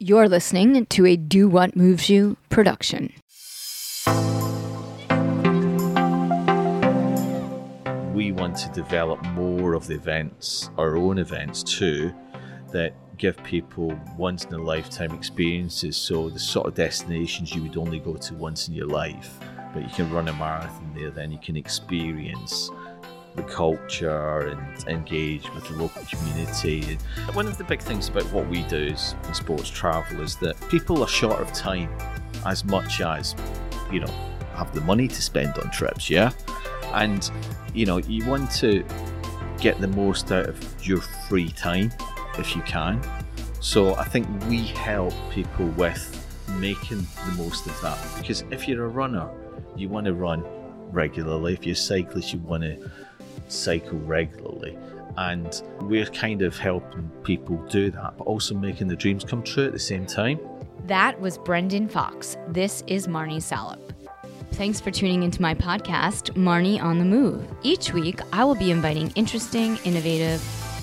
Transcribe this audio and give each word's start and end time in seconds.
You're 0.00 0.28
listening 0.28 0.86
to 0.86 1.06
a 1.06 1.16
Do 1.16 1.48
What 1.48 1.74
Moves 1.74 2.08
You 2.08 2.36
production. 2.50 3.12
We 8.14 8.30
want 8.30 8.56
to 8.58 8.70
develop 8.72 9.20
more 9.32 9.74
of 9.74 9.88
the 9.88 9.96
events, 9.96 10.70
our 10.78 10.96
own 10.96 11.18
events 11.18 11.64
too, 11.64 12.14
that 12.70 12.94
give 13.16 13.42
people 13.42 13.98
once 14.16 14.44
in 14.44 14.54
a 14.54 14.62
lifetime 14.62 15.10
experiences. 15.10 15.96
So, 15.96 16.28
the 16.28 16.38
sort 16.38 16.68
of 16.68 16.74
destinations 16.74 17.52
you 17.52 17.64
would 17.64 17.76
only 17.76 17.98
go 17.98 18.14
to 18.14 18.34
once 18.34 18.68
in 18.68 18.74
your 18.74 18.86
life, 18.86 19.40
but 19.74 19.82
you 19.82 19.90
can 19.90 20.12
run 20.12 20.28
a 20.28 20.32
marathon 20.34 20.92
there, 20.94 21.10
then 21.10 21.32
you 21.32 21.38
can 21.38 21.56
experience 21.56 22.70
the 23.38 23.44
culture 23.44 24.48
and 24.48 24.88
engage 24.88 25.48
with 25.54 25.66
the 25.68 25.74
local 25.74 26.02
community. 26.04 26.98
One 27.32 27.46
of 27.46 27.56
the 27.56 27.64
big 27.64 27.80
things 27.80 28.08
about 28.08 28.24
what 28.32 28.48
we 28.48 28.62
do 28.64 28.76
is 28.76 29.14
in 29.26 29.34
sports 29.34 29.70
travel 29.70 30.20
is 30.20 30.36
that 30.36 30.56
people 30.68 31.02
are 31.02 31.08
short 31.08 31.40
of 31.40 31.52
time 31.52 31.90
as 32.44 32.64
much 32.64 33.00
as, 33.00 33.34
you 33.90 34.00
know, 34.00 34.12
have 34.54 34.74
the 34.74 34.80
money 34.82 35.08
to 35.08 35.22
spend 35.22 35.56
on 35.58 35.70
trips, 35.70 36.10
yeah? 36.10 36.32
And, 36.92 37.30
you 37.74 37.86
know, 37.86 37.98
you 37.98 38.26
want 38.26 38.50
to 38.56 38.84
get 39.60 39.80
the 39.80 39.88
most 39.88 40.32
out 40.32 40.46
of 40.46 40.86
your 40.86 41.00
free 41.28 41.50
time 41.50 41.92
if 42.38 42.56
you 42.56 42.62
can. 42.62 43.00
So 43.60 43.94
I 43.94 44.04
think 44.04 44.26
we 44.46 44.66
help 44.66 45.14
people 45.30 45.66
with 45.70 46.14
making 46.58 47.06
the 47.26 47.32
most 47.36 47.66
of 47.66 47.80
that 47.82 47.98
because 48.18 48.42
if 48.50 48.66
you're 48.66 48.84
a 48.84 48.88
runner, 48.88 49.28
you 49.76 49.88
want 49.88 50.06
to 50.06 50.14
run 50.14 50.44
regularly. 50.90 51.54
If 51.54 51.66
you're 51.66 51.74
a 51.74 51.76
cyclist, 51.76 52.32
you 52.32 52.40
want 52.40 52.62
to 52.62 52.90
cycle 53.48 53.98
regularly. 53.98 54.76
And 55.16 55.62
we're 55.80 56.06
kind 56.06 56.42
of 56.42 56.56
helping 56.56 57.10
people 57.24 57.56
do 57.68 57.90
that, 57.90 58.16
but 58.16 58.24
also 58.24 58.54
making 58.54 58.88
the 58.88 58.96
dreams 58.96 59.24
come 59.24 59.42
true 59.42 59.66
at 59.66 59.72
the 59.72 59.78
same 59.78 60.06
time. 60.06 60.38
That 60.86 61.20
was 61.20 61.38
Brendan 61.38 61.88
Fox. 61.88 62.36
This 62.48 62.84
is 62.86 63.08
Marni 63.08 63.42
Salup. 63.42 63.80
Thanks 64.52 64.80
for 64.80 64.90
tuning 64.90 65.22
into 65.22 65.42
my 65.42 65.54
podcast, 65.54 66.32
Marni 66.32 66.82
on 66.82 66.98
the 66.98 67.04
Move. 67.04 67.46
Each 67.62 67.92
week, 67.92 68.20
I 68.32 68.44
will 68.44 68.54
be 68.54 68.70
inviting 68.70 69.10
interesting, 69.14 69.78
innovative, 69.84 70.40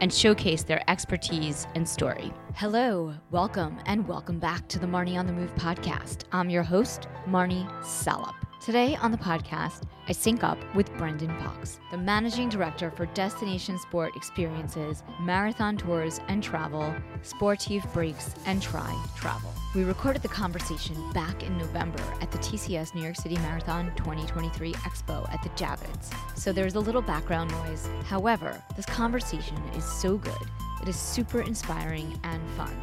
and 0.00 0.12
showcase 0.12 0.62
their 0.62 0.82
expertise 0.88 1.66
and 1.74 1.88
story. 1.88 2.32
Hello, 2.54 3.14
welcome, 3.30 3.78
and 3.86 4.06
welcome 4.08 4.38
back 4.38 4.66
to 4.68 4.78
the 4.78 4.86
Marni 4.86 5.18
on 5.18 5.26
the 5.26 5.32
Move 5.32 5.54
podcast. 5.54 6.24
I'm 6.32 6.50
your 6.50 6.62
host, 6.62 7.08
Marni 7.26 7.66
Salup. 7.84 8.34
Today 8.60 8.96
on 8.96 9.10
the 9.10 9.18
podcast, 9.18 9.84
I 10.10 10.12
sync 10.12 10.42
up 10.42 10.58
with 10.74 10.92
Brendan 10.96 11.32
Fox, 11.38 11.78
the 11.92 11.96
managing 11.96 12.48
director 12.48 12.90
for 12.90 13.06
Destination 13.06 13.78
Sport 13.78 14.16
Experiences, 14.16 15.04
Marathon 15.20 15.76
Tours 15.76 16.20
and 16.26 16.42
Travel, 16.42 16.92
Sportive 17.22 17.84
Breaks, 17.92 18.34
and 18.44 18.60
Tri 18.60 18.92
Travel. 19.14 19.54
We 19.72 19.84
recorded 19.84 20.22
the 20.22 20.28
conversation 20.28 20.96
back 21.12 21.44
in 21.44 21.56
November 21.56 22.02
at 22.20 22.32
the 22.32 22.38
TCS 22.38 22.92
New 22.92 23.02
York 23.02 23.14
City 23.14 23.36
Marathon 23.36 23.92
2023 23.94 24.72
Expo 24.72 25.32
at 25.32 25.44
the 25.44 25.48
Javits, 25.50 26.12
so 26.36 26.50
there's 26.52 26.74
a 26.74 26.80
little 26.80 27.02
background 27.02 27.52
noise. 27.52 27.88
However, 28.04 28.60
this 28.74 28.86
conversation 28.86 29.58
is 29.76 29.84
so 29.84 30.16
good, 30.16 30.50
it 30.82 30.88
is 30.88 30.96
super 30.96 31.40
inspiring 31.40 32.18
and 32.24 32.42
fun. 32.56 32.76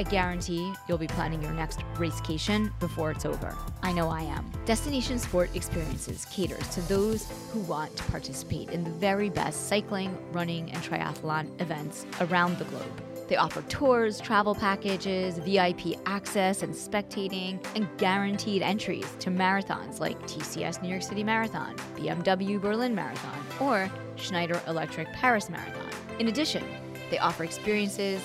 I 0.00 0.02
guarantee 0.02 0.72
you'll 0.88 0.96
be 0.96 1.06
planning 1.06 1.42
your 1.42 1.52
next 1.52 1.80
racecation 1.98 2.72
before 2.80 3.10
it's 3.10 3.26
over. 3.26 3.54
I 3.82 3.92
know 3.92 4.08
I 4.08 4.22
am. 4.22 4.50
Destination 4.64 5.18
Sport 5.18 5.54
Experiences 5.54 6.24
caters 6.30 6.66
to 6.68 6.80
those 6.88 7.30
who 7.52 7.60
want 7.60 7.94
to 7.98 8.02
participate 8.04 8.70
in 8.70 8.82
the 8.82 8.88
very 8.88 9.28
best 9.28 9.68
cycling, 9.68 10.16
running, 10.32 10.70
and 10.70 10.82
triathlon 10.82 11.60
events 11.60 12.06
around 12.22 12.56
the 12.56 12.64
globe. 12.64 13.02
They 13.28 13.36
offer 13.36 13.60
tours, 13.68 14.22
travel 14.22 14.54
packages, 14.54 15.36
VIP 15.36 15.98
access 16.06 16.62
and 16.62 16.72
spectating, 16.72 17.62
and 17.76 17.86
guaranteed 17.98 18.62
entries 18.62 19.04
to 19.18 19.28
marathons 19.28 20.00
like 20.00 20.18
TCS 20.22 20.80
New 20.80 20.88
York 20.88 21.02
City 21.02 21.22
Marathon, 21.22 21.76
BMW 21.96 22.58
Berlin 22.58 22.94
Marathon, 22.94 23.38
or 23.60 23.90
Schneider 24.16 24.62
Electric 24.66 25.12
Paris 25.12 25.50
Marathon. 25.50 25.90
In 26.18 26.28
addition, 26.28 26.64
they 27.10 27.18
offer 27.18 27.44
experiences 27.44 28.22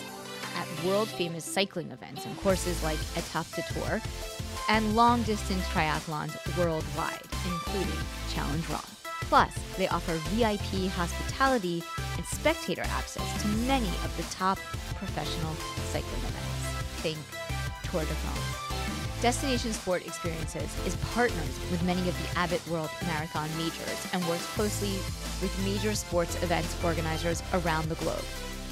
at 0.55 0.67
world 0.85 1.09
famous 1.09 1.45
cycling 1.45 1.91
events 1.91 2.25
and 2.25 2.37
courses 2.37 2.81
like 2.83 2.97
Etape 3.15 3.55
de 3.55 3.73
Tour 3.73 4.01
and 4.69 4.95
long 4.95 5.21
distance 5.23 5.63
triathlons 5.65 6.35
worldwide, 6.57 7.21
including 7.45 7.99
Challenge 8.33 8.67
Roth. 8.69 8.91
Plus, 9.21 9.53
they 9.77 9.87
offer 9.87 10.13
VIP 10.33 10.89
hospitality 10.91 11.83
and 12.17 12.25
spectator 12.25 12.83
access 12.85 13.41
to 13.41 13.47
many 13.67 13.87
of 14.03 14.15
the 14.17 14.23
top 14.35 14.57
professional 14.95 15.53
cycling 15.91 16.13
events. 16.13 16.45
Think 17.01 17.17
Tour 17.83 18.01
de 18.01 18.07
France. 18.07 18.65
Destination 19.21 19.73
Sport 19.73 20.05
Experiences 20.05 20.69
is 20.85 20.95
partners 21.13 21.59
with 21.71 21.81
many 21.83 22.07
of 22.07 22.15
the 22.21 22.37
Abbott 22.37 22.65
World 22.67 22.89
Marathon 23.07 23.49
majors 23.57 24.07
and 24.13 24.23
works 24.27 24.45
closely 24.53 24.93
with 25.41 25.51
major 25.63 25.95
sports 25.95 26.35
events 26.43 26.75
organizers 26.83 27.41
around 27.53 27.89
the 27.89 27.95
globe. 27.95 28.23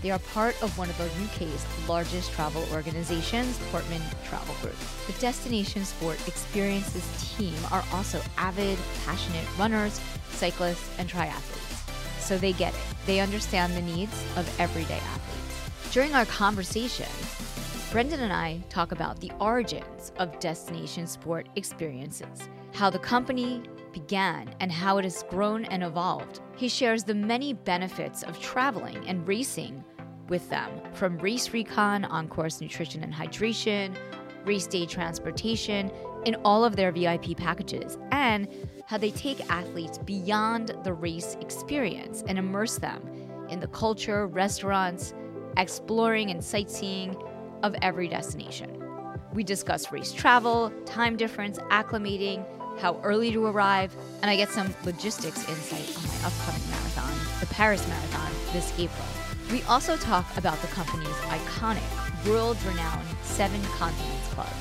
They 0.03 0.11
are 0.11 0.19
part 0.19 0.61
of 0.61 0.77
one 0.77 0.89
of 0.89 0.97
the 0.97 1.05
UK's 1.05 1.65
largest 1.87 2.33
travel 2.33 2.65
organizations, 2.73 3.57
Portman 3.71 4.01
Travel 4.25 4.53
Group. 4.61 4.75
The 5.07 5.13
Destination 5.13 5.85
Sport 5.85 6.19
Experiences 6.27 7.35
team 7.37 7.55
are 7.71 7.85
also 7.93 8.21
avid, 8.37 8.77
passionate 9.05 9.45
runners, 9.57 10.01
cyclists, 10.31 10.89
and 10.99 11.09
triathletes. 11.09 12.19
So 12.19 12.37
they 12.37 12.51
get 12.51 12.73
it. 12.73 12.81
They 13.05 13.21
understand 13.21 13.77
the 13.77 13.81
needs 13.81 14.13
of 14.35 14.59
everyday 14.59 14.97
athletes. 14.97 15.93
During 15.93 16.13
our 16.15 16.25
conversation, 16.25 17.07
Brendan 17.89 18.19
and 18.19 18.33
I 18.33 18.61
talk 18.67 18.91
about 18.91 19.21
the 19.21 19.31
origins 19.39 20.11
of 20.17 20.37
Destination 20.41 21.07
Sport 21.07 21.47
Experiences, 21.55 22.49
how 22.73 22.89
the 22.89 22.99
company 22.99 23.63
began, 23.93 24.53
and 24.59 24.69
how 24.69 24.97
it 24.97 25.03
has 25.03 25.23
grown 25.29 25.63
and 25.65 25.81
evolved. 25.81 26.41
He 26.57 26.67
shares 26.67 27.03
the 27.03 27.13
many 27.13 27.53
benefits 27.53 28.23
of 28.23 28.39
traveling 28.41 28.97
and 29.07 29.25
racing 29.25 29.83
with 30.29 30.49
them 30.49 30.69
from 30.93 31.17
race 31.19 31.51
recon, 31.51 32.05
on 32.05 32.27
course 32.27 32.61
nutrition 32.61 33.03
and 33.03 33.13
hydration, 33.13 33.95
race 34.45 34.67
day 34.67 34.85
transportation 34.85 35.91
in 36.25 36.35
all 36.43 36.63
of 36.63 36.75
their 36.75 36.91
VIP 36.91 37.35
packages, 37.37 37.97
and 38.11 38.47
how 38.85 38.97
they 38.97 39.11
take 39.11 39.49
athletes 39.49 39.97
beyond 39.97 40.75
the 40.83 40.93
race 40.93 41.35
experience 41.41 42.23
and 42.27 42.37
immerse 42.37 42.77
them 42.77 43.01
in 43.49 43.59
the 43.59 43.67
culture, 43.67 44.27
restaurants, 44.27 45.13
exploring 45.57 46.31
and 46.31 46.43
sightseeing 46.43 47.15
of 47.61 47.75
every 47.81 48.07
destination. 48.07 48.83
We 49.33 49.43
discuss 49.43 49.91
race 49.91 50.11
travel, 50.11 50.71
time 50.85 51.17
difference, 51.17 51.57
acclimating, 51.71 52.45
how 52.79 52.99
early 53.03 53.31
to 53.31 53.45
arrive, 53.45 53.95
and 54.21 54.29
I 54.29 54.35
get 54.35 54.49
some 54.49 54.73
logistics 54.83 55.47
insight 55.47 55.97
on 55.97 56.07
my 56.07 56.27
upcoming 56.27 56.69
marathon, 56.69 57.13
the 57.39 57.45
Paris 57.47 57.87
Marathon, 57.87 58.31
this 58.51 58.71
April. 58.79 59.22
We 59.53 59.61
also 59.63 59.97
talk 59.97 60.25
about 60.35 60.59
the 60.61 60.67
company's 60.69 61.15
iconic, 61.29 62.27
world 62.27 62.57
renowned 62.65 63.05
Seven 63.21 63.61
Continents 63.77 64.27
Club 64.29 64.51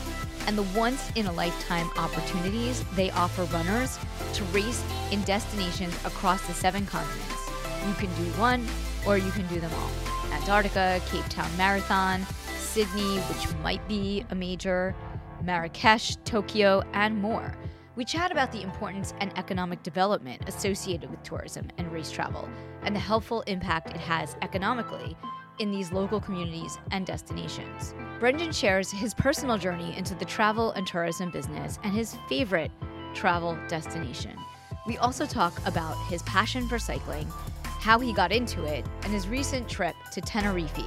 and 0.47 0.59
the 0.59 0.65
once 0.79 1.11
in 1.15 1.25
a 1.25 1.33
lifetime 1.33 1.89
opportunities 1.97 2.85
they 2.95 3.11
offer 3.13 3.45
runners 3.45 3.99
to 4.35 4.45
race 4.53 4.85
in 5.11 5.23
destinations 5.23 5.95
across 6.05 6.47
the 6.47 6.53
seven 6.53 6.85
continents. 6.85 7.49
You 7.89 7.95
can 7.95 8.15
do 8.23 8.31
one 8.39 8.67
or 9.07 9.17
you 9.17 9.31
can 9.31 9.47
do 9.47 9.61
them 9.61 9.71
all 9.79 9.91
Antarctica, 10.31 11.01
Cape 11.07 11.27
Town 11.31 11.49
Marathon, 11.57 12.27
Sydney, 12.59 13.17
which 13.17 13.51
might 13.63 13.89
be 13.89 14.27
a 14.29 14.35
major, 14.35 14.95
Marrakesh, 15.43 16.17
Tokyo, 16.27 16.83
and 16.93 17.17
more. 17.17 17.57
We 17.95 18.07
chat 18.07 18.33
about 18.33 18.51
the 18.53 18.63
importance 18.63 19.13
and 19.21 19.37
economic 19.37 19.83
development 19.83 20.43
associated 20.47 21.11
with 21.11 21.23
tourism 21.23 21.69
and 21.77 21.93
race 21.93 22.11
travel, 22.11 22.49
and 22.85 22.97
the 22.97 23.01
helpful 23.01 23.43
impact 23.43 23.91
it 23.91 23.99
has 23.99 24.35
economically 24.41 25.15
in 25.59 25.71
these 25.71 25.93
local 25.93 26.19
communities 26.19 26.79
and 26.91 27.05
destinations. 27.05 27.95
Brendan 28.19 28.51
shares 28.51 28.91
his 28.91 29.13
personal 29.13 29.59
journey 29.59 29.95
into 29.95 30.15
the 30.15 30.25
travel 30.25 30.73
and 30.73 30.87
tourism 30.87 31.31
business 31.31 31.79
and 31.85 31.93
his 31.93 32.17
favorite 32.31 32.71
travel 33.13 33.59
destination. 33.69 34.39
We 34.87 34.97
also 34.97 35.27
talk 35.27 35.53
about 35.67 35.95
his 36.07 36.23
passion 36.23 36.67
for 36.69 36.79
cycling, 36.79 37.31
how 37.65 37.99
he 37.99 38.15
got 38.15 38.33
into 38.33 38.65
it, 38.65 38.87
and 39.03 39.13
his 39.13 39.29
recent 39.29 39.69
trip 39.69 39.95
to 40.13 40.23
Tenerife, 40.23 40.79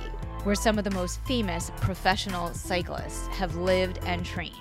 where 0.44 0.56
some 0.56 0.80
of 0.80 0.84
the 0.84 0.92
most 0.92 1.20
famous 1.22 1.72
professional 1.78 2.52
cyclists 2.56 3.28
have 3.28 3.56
lived 3.58 4.00
and 4.06 4.26
trained. 4.26 4.56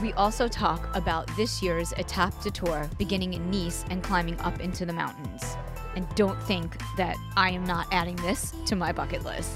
We 0.00 0.14
also 0.14 0.48
talk 0.48 0.96
about 0.96 1.26
this 1.36 1.62
year's 1.62 1.92
Etape 1.92 2.42
de 2.42 2.50
Tour 2.50 2.88
beginning 2.96 3.34
in 3.34 3.50
Nice 3.50 3.84
and 3.90 4.02
climbing 4.02 4.40
up 4.40 4.58
into 4.58 4.86
the 4.86 4.94
mountains. 4.94 5.56
And 5.94 6.08
don't 6.14 6.40
think 6.44 6.78
that 6.96 7.16
I 7.36 7.50
am 7.50 7.64
not 7.64 7.86
adding 7.92 8.16
this 8.16 8.54
to 8.64 8.76
my 8.76 8.92
bucket 8.92 9.24
list. 9.24 9.54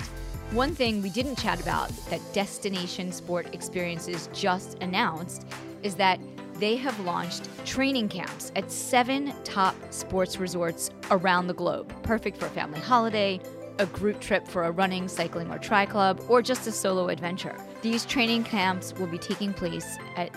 One 0.51 0.75
thing 0.75 1.01
we 1.01 1.09
didn't 1.09 1.37
chat 1.37 1.63
about 1.63 1.89
that 2.11 2.21
Destination 2.35 3.11
Sport 3.11 3.55
Experiences 3.55 4.29
just 4.35 4.77
announced 4.83 5.47
is 5.83 5.95
that 5.95 6.21
they 6.59 6.77
have 6.77 6.99
launched 7.01 7.49
training 7.65 8.11
camps 8.11 8.53
at 8.55 8.71
seven 8.71 9.33
top 9.45 9.75
sports 9.91 10.37
resorts 10.39 10.91
around 11.11 11.47
the 11.47 11.55
globe, 11.55 11.91
perfect 12.03 12.37
for 12.37 12.47
a 12.47 12.51
family 12.51 12.81
holiday, 12.81 13.41
a 13.79 13.87
group 13.87 14.21
trip 14.21 14.47
for 14.47 14.65
a 14.65 14.71
running, 14.71 15.09
cycling, 15.09 15.51
or 15.51 15.59
tri 15.59 15.87
club, 15.87 16.21
or 16.29 16.43
just 16.43 16.67
a 16.67 16.73
solo 16.73 17.09
adventure. 17.09 17.57
These 17.83 18.05
training 18.05 18.45
camps 18.45 18.95
will 18.95 19.07
be 19.07 19.19
taking 19.19 19.53
place 19.53 19.99
at 20.17 20.31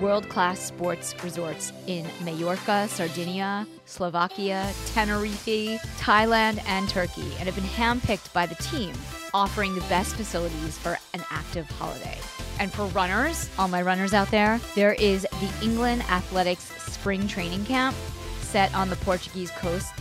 world 0.00 0.28
class 0.28 0.60
sports 0.60 1.14
resorts 1.24 1.72
in 1.86 2.06
Majorca, 2.22 2.86
Sardinia, 2.88 3.66
Slovakia, 3.86 4.72
Tenerife, 4.86 5.80
Thailand, 5.98 6.62
and 6.66 6.88
Turkey, 6.88 7.32
and 7.38 7.48
have 7.48 7.54
been 7.54 7.64
handpicked 7.64 8.32
by 8.32 8.46
the 8.46 8.54
team, 8.56 8.92
offering 9.32 9.74
the 9.74 9.80
best 9.82 10.14
facilities 10.14 10.78
for 10.78 10.98
an 11.14 11.24
active 11.30 11.68
holiday. 11.70 12.18
And 12.58 12.72
for 12.72 12.86
runners, 12.86 13.50
all 13.58 13.68
my 13.68 13.82
runners 13.82 14.14
out 14.14 14.30
there, 14.30 14.60
there 14.74 14.94
is 14.94 15.22
the 15.22 15.52
England 15.62 16.02
Athletics 16.02 16.64
Spring 16.92 17.28
Training 17.28 17.64
Camp 17.64 17.96
set 18.40 18.74
on 18.74 18.88
the 18.88 18.96
Portuguese 18.96 19.50
coast, 19.52 19.92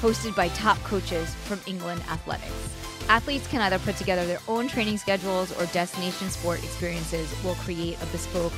hosted 0.00 0.34
by 0.36 0.48
top 0.48 0.78
coaches 0.84 1.34
from 1.34 1.60
England 1.66 2.00
Athletics. 2.10 2.52
Athletes 3.08 3.46
can 3.46 3.60
either 3.60 3.78
put 3.78 3.96
together 3.96 4.26
their 4.26 4.40
own 4.48 4.68
training 4.68 4.98
schedules 4.98 5.52
or 5.58 5.66
destination 5.66 6.30
sport 6.30 6.62
experiences 6.62 7.32
will 7.44 7.54
create 7.56 8.00
a 8.02 8.06
bespoke 8.06 8.54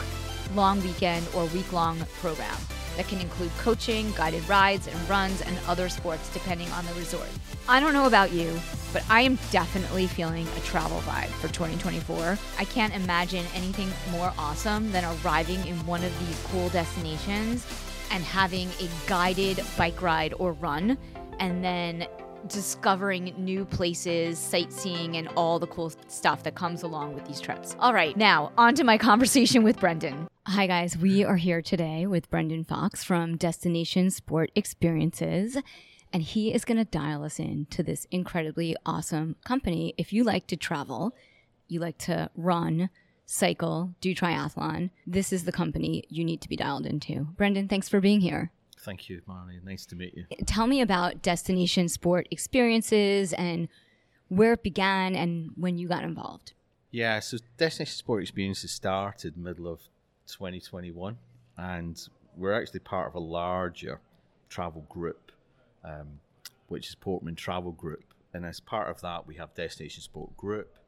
long 0.54 0.82
weekend 0.82 1.26
or 1.34 1.46
week 1.46 1.72
long 1.72 1.98
program 2.20 2.56
that 2.96 3.08
can 3.08 3.20
include 3.20 3.50
coaching, 3.58 4.10
guided 4.12 4.48
rides 4.48 4.86
and 4.86 5.08
runs, 5.08 5.42
and 5.42 5.58
other 5.66 5.88
sports 5.88 6.28
depending 6.32 6.70
on 6.70 6.86
the 6.86 6.94
resort. 6.94 7.28
I 7.68 7.80
don't 7.80 7.92
know 7.92 8.06
about 8.06 8.32
you, 8.32 8.58
but 8.92 9.04
I 9.10 9.22
am 9.22 9.38
definitely 9.50 10.06
feeling 10.06 10.46
a 10.56 10.60
travel 10.60 11.00
vibe 11.00 11.28
for 11.28 11.48
2024. 11.48 12.38
I 12.58 12.64
can't 12.64 12.94
imagine 12.94 13.44
anything 13.54 13.90
more 14.10 14.32
awesome 14.38 14.92
than 14.92 15.04
arriving 15.04 15.66
in 15.66 15.74
one 15.86 16.02
of 16.04 16.18
these 16.26 16.40
cool 16.46 16.68
destinations 16.70 17.66
and 18.10 18.22
having 18.24 18.68
a 18.80 18.88
guided 19.06 19.60
bike 19.76 20.00
ride 20.00 20.32
or 20.38 20.52
run, 20.52 20.96
and 21.38 21.62
then 21.62 22.06
discovering 22.48 23.34
new 23.36 23.64
places, 23.64 24.38
sightseeing, 24.38 25.16
and 25.16 25.28
all 25.36 25.58
the 25.58 25.66
cool 25.66 25.92
stuff 26.08 26.42
that 26.44 26.54
comes 26.54 26.82
along 26.82 27.14
with 27.14 27.24
these 27.26 27.40
trips. 27.40 27.76
All 27.78 27.92
right, 27.92 28.16
now 28.16 28.52
on 28.56 28.74
to 28.76 28.84
my 28.84 28.98
conversation 29.10 29.62
with 29.62 29.80
Brendan. 29.80 30.28
Hi, 30.46 30.66
guys. 30.66 30.96
We 30.96 31.24
are 31.24 31.36
here 31.36 31.60
today 31.60 32.06
with 32.06 32.30
Brendan 32.30 32.64
Fox 32.64 33.02
from 33.02 33.36
Destination 33.36 34.10
Sport 34.10 34.50
Experiences, 34.54 35.56
and 36.12 36.22
he 36.22 36.54
is 36.54 36.64
going 36.64 36.78
to 36.78 36.84
dial 36.84 37.24
us 37.24 37.40
in 37.40 37.66
to 37.70 37.82
this 37.82 38.06
incredibly 38.10 38.76
awesome 38.86 39.36
company. 39.44 39.94
If 39.98 40.12
you 40.12 40.22
like 40.22 40.46
to 40.48 40.56
travel, 40.56 41.14
you 41.66 41.80
like 41.80 41.98
to 41.98 42.30
run, 42.36 42.90
cycle, 43.26 43.94
do 44.00 44.14
triathlon, 44.14 44.90
this 45.04 45.32
is 45.32 45.44
the 45.44 45.52
company 45.52 46.04
you 46.08 46.24
need 46.24 46.40
to 46.42 46.48
be 46.48 46.56
dialed 46.56 46.86
into. 46.86 47.24
Brendan, 47.36 47.66
thanks 47.66 47.88
for 47.88 48.00
being 48.00 48.20
here. 48.20 48.52
Thank 48.86 49.08
you, 49.08 49.20
Marni. 49.28 49.60
Nice 49.64 49.84
to 49.86 49.96
meet 49.96 50.14
you. 50.14 50.26
Tell 50.46 50.68
me 50.68 50.80
about 50.80 51.20
Destination 51.20 51.88
Sport 51.88 52.28
Experiences 52.30 53.32
and 53.32 53.66
where 54.28 54.52
it 54.52 54.62
began 54.62 55.16
and 55.16 55.50
when 55.56 55.76
you 55.76 55.88
got 55.88 56.04
involved. 56.04 56.52
Yeah, 56.92 57.18
so 57.18 57.38
Destination 57.56 57.96
Sport 57.96 58.22
Experiences 58.22 58.70
started 58.70 59.36
middle 59.36 59.66
of 59.66 59.80
2021, 60.28 61.16
and 61.56 62.08
we're 62.36 62.52
actually 62.52 62.78
part 62.78 63.08
of 63.08 63.16
a 63.16 63.18
larger 63.18 63.98
travel 64.48 64.86
group, 64.88 65.32
um, 65.82 66.20
which 66.68 66.88
is 66.88 66.94
Portman 66.94 67.34
Travel 67.34 67.72
Group. 67.72 68.04
And 68.32 68.46
as 68.46 68.60
part 68.60 68.88
of 68.88 69.00
that, 69.00 69.26
we 69.26 69.34
have 69.34 69.52
Destination 69.56 70.02
Sport 70.02 70.36
Group, 70.36 70.78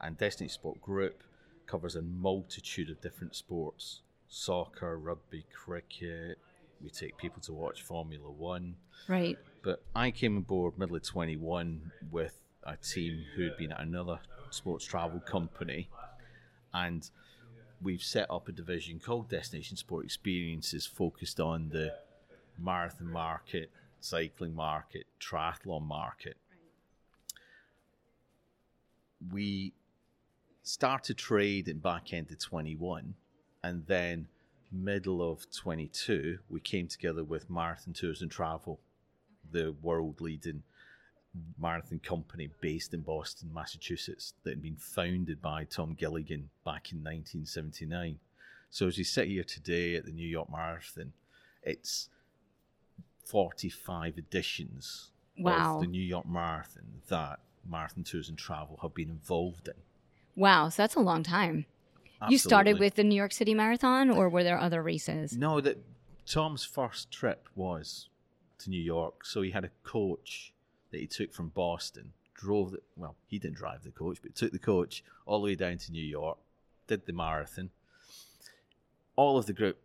and 0.00 0.16
Destination 0.16 0.54
Sport 0.54 0.80
Group 0.80 1.22
covers 1.66 1.96
a 1.96 2.02
multitude 2.02 2.88
of 2.88 3.02
different 3.02 3.36
sports 3.36 4.00
soccer, 4.26 4.96
rugby, 4.98 5.44
cricket, 5.52 6.38
we 6.82 6.90
take 6.90 7.16
people 7.16 7.40
to 7.42 7.52
watch 7.52 7.82
Formula 7.82 8.30
One. 8.30 8.76
Right. 9.08 9.38
But 9.62 9.82
I 9.94 10.10
came 10.10 10.36
aboard 10.36 10.78
middle 10.78 10.96
of 10.96 11.02
21 11.02 11.92
with 12.10 12.40
a 12.64 12.76
team 12.76 13.24
who 13.36 13.44
had 13.44 13.56
been 13.56 13.72
at 13.72 13.80
another 13.80 14.20
sports 14.50 14.84
travel 14.84 15.20
company, 15.20 15.88
and 16.74 17.08
we've 17.80 18.02
set 18.02 18.30
up 18.30 18.48
a 18.48 18.52
division 18.52 19.00
called 19.00 19.28
Destination 19.28 19.76
Sport 19.76 20.04
Experiences, 20.04 20.86
focused 20.86 21.40
on 21.40 21.68
the 21.70 21.94
marathon 22.58 23.10
market, 23.10 23.70
cycling 24.00 24.54
market, 24.54 25.06
triathlon 25.20 25.82
market. 25.82 26.36
We 29.32 29.72
started 30.62 31.16
trade 31.16 31.68
in 31.68 31.78
back 31.78 32.12
end 32.12 32.30
of 32.30 32.38
21, 32.38 33.14
and 33.62 33.86
then 33.86 34.28
middle 34.72 35.28
of 35.28 35.46
22, 35.50 36.38
we 36.48 36.60
came 36.60 36.88
together 36.88 37.22
with 37.22 37.50
Marathon 37.50 37.92
Tours 37.92 38.22
and 38.22 38.30
Travel, 38.30 38.80
the 39.50 39.74
world 39.82 40.20
leading 40.20 40.62
marathon 41.58 41.98
company 41.98 42.50
based 42.60 42.92
in 42.92 43.00
Boston, 43.00 43.50
Massachusetts, 43.52 44.34
that 44.42 44.50
had 44.50 44.62
been 44.62 44.76
founded 44.76 45.40
by 45.40 45.64
Tom 45.64 45.94
Gilligan 45.94 46.50
back 46.64 46.92
in 46.92 46.98
1979. 46.98 48.18
So 48.70 48.86
as 48.86 48.98
we 48.98 49.04
sit 49.04 49.28
here 49.28 49.44
today 49.44 49.96
at 49.96 50.04
the 50.04 50.12
New 50.12 50.26
York 50.26 50.50
Marathon, 50.50 51.12
it's 51.62 52.08
45 53.24 54.18
editions 54.18 55.10
wow. 55.38 55.76
of 55.76 55.82
the 55.82 55.86
New 55.86 56.02
York 56.02 56.26
Marathon 56.28 57.02
that 57.08 57.40
Marathon 57.68 58.04
Tours 58.04 58.28
and 58.28 58.38
Travel 58.38 58.78
have 58.82 58.94
been 58.94 59.10
involved 59.10 59.68
in. 59.68 59.74
Wow, 60.34 60.70
so 60.70 60.82
that's 60.82 60.94
a 60.94 61.00
long 61.00 61.22
time. 61.22 61.66
You 62.28 62.38
started 62.38 62.78
with 62.78 62.94
the 62.94 63.04
New 63.04 63.14
York 63.14 63.32
City 63.32 63.54
Marathon, 63.54 64.10
or 64.10 64.28
were 64.28 64.44
there 64.44 64.58
other 64.58 64.82
races? 64.82 65.36
No, 65.36 65.60
that 65.60 65.78
Tom's 66.26 66.64
first 66.64 67.10
trip 67.10 67.48
was 67.54 68.08
to 68.60 68.70
New 68.70 68.80
York. 68.80 69.24
So 69.24 69.42
he 69.42 69.50
had 69.50 69.64
a 69.64 69.70
coach 69.82 70.52
that 70.90 71.00
he 71.00 71.06
took 71.06 71.32
from 71.32 71.48
Boston, 71.48 72.12
drove 72.34 72.72
the 72.72 72.80
well, 72.96 73.16
he 73.26 73.38
didn't 73.38 73.56
drive 73.56 73.82
the 73.82 73.90
coach, 73.90 74.18
but 74.22 74.34
took 74.34 74.52
the 74.52 74.58
coach 74.58 75.02
all 75.26 75.40
the 75.40 75.44
way 75.44 75.54
down 75.54 75.78
to 75.78 75.92
New 75.92 76.04
York, 76.04 76.38
did 76.86 77.06
the 77.06 77.12
marathon. 77.12 77.70
All 79.16 79.36
of 79.36 79.46
the 79.46 79.52
group 79.52 79.78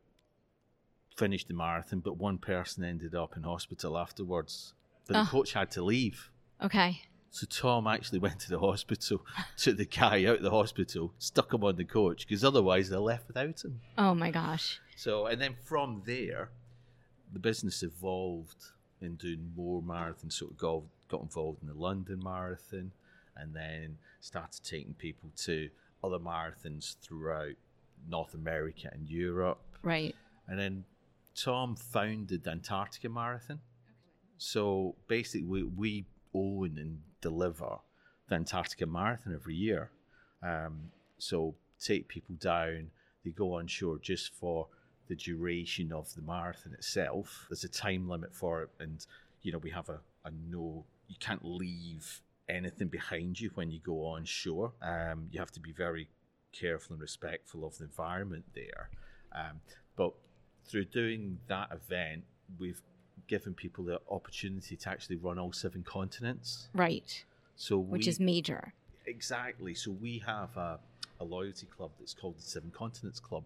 finished 1.15 1.47
the 1.47 1.53
marathon, 1.53 1.99
but 1.99 2.17
one 2.17 2.37
person 2.37 2.83
ended 2.83 3.15
up 3.15 3.35
in 3.35 3.43
hospital 3.43 3.97
afterwards. 3.97 4.73
But 5.07 5.13
the 5.13 5.19
ah. 5.19 5.27
coach 5.29 5.53
had 5.53 5.71
to 5.71 5.83
leave. 5.83 6.29
Okay. 6.61 7.01
So 7.37 7.45
Tom 7.45 7.85
actually 7.85 8.17
went 8.27 8.39
to 8.39 8.49
the 8.49 8.57
hospital, 8.57 9.23
took 9.57 9.77
the 9.77 9.85
guy 9.85 10.25
out 10.25 10.37
of 10.37 10.41
the 10.41 10.49
hospital, 10.49 11.13
stuck 11.19 11.53
him 11.53 11.63
on 11.63 11.75
the 11.75 11.85
coach 11.85 12.27
because 12.27 12.43
otherwise 12.43 12.89
they're 12.89 12.99
left 12.99 13.27
without 13.27 13.63
him. 13.63 13.79
Oh 13.95 14.15
my 14.15 14.31
gosh! 14.31 14.79
So 14.95 15.27
and 15.27 15.39
then 15.39 15.55
from 15.63 16.01
there, 16.07 16.49
the 17.31 17.37
business 17.37 17.83
evolved 17.83 18.71
in 19.01 19.17
doing 19.17 19.51
more 19.55 19.83
marathons. 19.83 20.33
So 20.33 20.47
it 20.47 20.57
got 20.57 20.81
got 21.09 21.21
involved 21.21 21.61
in 21.61 21.67
the 21.67 21.75
London 21.75 22.21
Marathon, 22.23 22.91
and 23.35 23.55
then 23.55 23.99
started 24.19 24.63
taking 24.63 24.95
people 24.95 25.29
to 25.43 25.69
other 26.03 26.17
marathons 26.17 26.95
throughout 27.03 27.53
North 28.09 28.33
America 28.33 28.89
and 28.91 29.07
Europe. 29.07 29.61
Right. 29.83 30.15
And 30.47 30.57
then 30.57 30.85
Tom 31.35 31.75
founded 31.75 32.45
the 32.45 32.49
Antarctica 32.49 33.09
Marathon. 33.09 33.59
So 34.39 34.95
basically, 35.07 35.43
we, 35.43 35.63
we 35.63 36.05
own 36.33 36.77
and 36.77 36.99
deliver 37.21 37.77
the 38.27 38.35
Antarctica 38.35 38.85
Marathon 38.85 39.33
every 39.33 39.55
year. 39.55 39.91
Um, 40.43 40.91
so 41.17 41.55
take 41.79 42.07
people 42.07 42.35
down, 42.35 42.91
they 43.23 43.31
go 43.31 43.53
on 43.53 43.67
shore 43.67 43.97
just 43.99 44.33
for 44.33 44.67
the 45.07 45.15
duration 45.15 45.91
of 45.91 46.13
the 46.15 46.21
marathon 46.21 46.73
itself. 46.73 47.45
There's 47.49 47.63
a 47.63 47.69
time 47.69 48.07
limit 48.07 48.33
for 48.33 48.63
it, 48.63 48.69
and 48.79 49.05
you 49.41 49.51
know 49.51 49.57
we 49.57 49.71
have 49.71 49.89
a, 49.89 49.99
a 50.25 50.31
no. 50.49 50.85
You 51.07 51.15
can't 51.19 51.43
leave 51.43 52.21
anything 52.49 52.87
behind 52.87 53.39
you 53.39 53.51
when 53.55 53.71
you 53.71 53.79
go 53.79 54.05
on 54.05 54.25
shore. 54.25 54.73
Um, 54.81 55.27
you 55.31 55.39
have 55.39 55.51
to 55.51 55.59
be 55.59 55.71
very 55.71 56.09
careful 56.51 56.93
and 56.93 57.01
respectful 57.01 57.65
of 57.65 57.77
the 57.77 57.85
environment 57.85 58.45
there. 58.53 58.89
Um, 59.33 59.61
but 59.95 60.13
through 60.65 60.85
doing 60.85 61.39
that 61.47 61.69
event, 61.71 62.23
we've 62.59 62.81
given 63.27 63.53
people 63.53 63.83
the 63.83 63.99
opportunity 64.09 64.75
to 64.75 64.89
actually 64.89 65.17
run 65.17 65.37
all 65.37 65.51
seven 65.51 65.83
continents. 65.83 66.69
Right. 66.73 67.23
So 67.55 67.77
which 67.77 68.07
is 68.07 68.19
major. 68.19 68.73
Exactly. 69.05 69.73
So 69.73 69.91
we 69.91 70.23
have 70.25 70.55
a, 70.57 70.79
a 71.19 71.23
loyalty 71.23 71.65
club 71.65 71.91
that's 71.99 72.13
called 72.13 72.37
the 72.37 72.41
Seven 72.41 72.71
Continents 72.71 73.19
Club, 73.19 73.45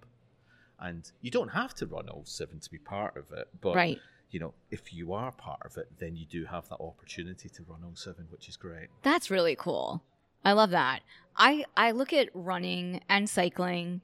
and 0.80 1.10
you 1.22 1.32
don't 1.32 1.50
have 1.50 1.74
to 1.76 1.86
run 1.86 2.10
all 2.10 2.24
seven 2.26 2.60
to 2.60 2.70
be 2.70 2.78
part 2.78 3.16
of 3.16 3.32
it. 3.32 3.48
But 3.62 3.76
right. 3.76 4.00
you 4.32 4.40
know, 4.40 4.54
if 4.70 4.94
you 4.94 5.14
are 5.14 5.32
part 5.32 5.62
of 5.66 5.78
it, 5.78 5.88
then 6.00 6.16
you 6.16 6.26
do 6.26 6.46
have 6.46 6.68
that 6.70 6.80
opportunity 6.80 7.48
to 7.50 7.64
run 7.68 7.80
all 7.86 7.96
seven, 7.96 8.28
which 8.30 8.50
is 8.50 8.58
great. 8.58 8.88
That's 9.04 9.32
really 9.32 9.56
cool. 9.56 10.04
I 10.44 10.54
love 10.54 10.72
that. 10.72 11.02
I 11.38 11.66
I 11.78 11.92
look 11.92 12.12
at 12.12 12.30
running 12.34 13.02
and 13.08 13.30
cycling 13.30 14.02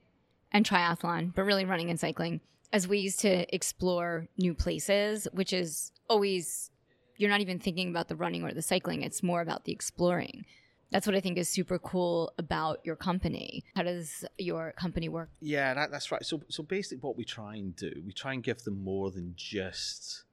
and 0.52 0.66
triathlon, 0.66 1.34
but 1.36 1.44
really 1.44 1.66
running 1.66 1.90
and 1.90 2.00
cycling 2.00 2.40
as 2.74 2.88
ways 2.88 3.16
to 3.18 3.54
explore 3.54 4.28
new 4.38 4.54
places, 4.54 5.28
which 5.32 5.54
is 5.54 5.92
always, 6.10 6.70
you're 7.18 7.30
not 7.30 7.42
even 7.42 7.60
thinking 7.60 7.90
about 7.90 8.08
the 8.08 8.16
running 8.16 8.44
or 8.44 8.52
the 8.52 8.62
cycling, 8.62 9.04
it's 9.04 9.24
more 9.24 9.42
about 9.42 9.66
the 9.66 9.72
exploring. 9.72 10.46
That's 10.92 11.06
what 11.06 11.16
I 11.16 11.20
think 11.20 11.38
is 11.38 11.50
super 11.50 11.80
cool 11.80 12.34
about 12.38 12.80
your 12.86 12.96
company. 12.96 13.64
How 13.76 13.84
does 13.84 14.24
your 14.38 14.72
company 14.74 15.10
work? 15.10 15.30
Yeah, 15.42 15.74
that, 15.74 15.92
that's 15.92 16.12
right. 16.12 16.26
So, 16.26 16.42
so 16.48 16.64
basically, 16.64 17.00
what 17.00 17.18
we 17.18 17.26
try 17.26 17.56
and 17.56 17.76
do, 17.76 17.92
we 18.06 18.14
try 18.14 18.34
and 18.34 18.42
give 18.42 18.64
them 18.64 18.84
more 18.84 19.12
than 19.12 19.34
just 19.36 20.24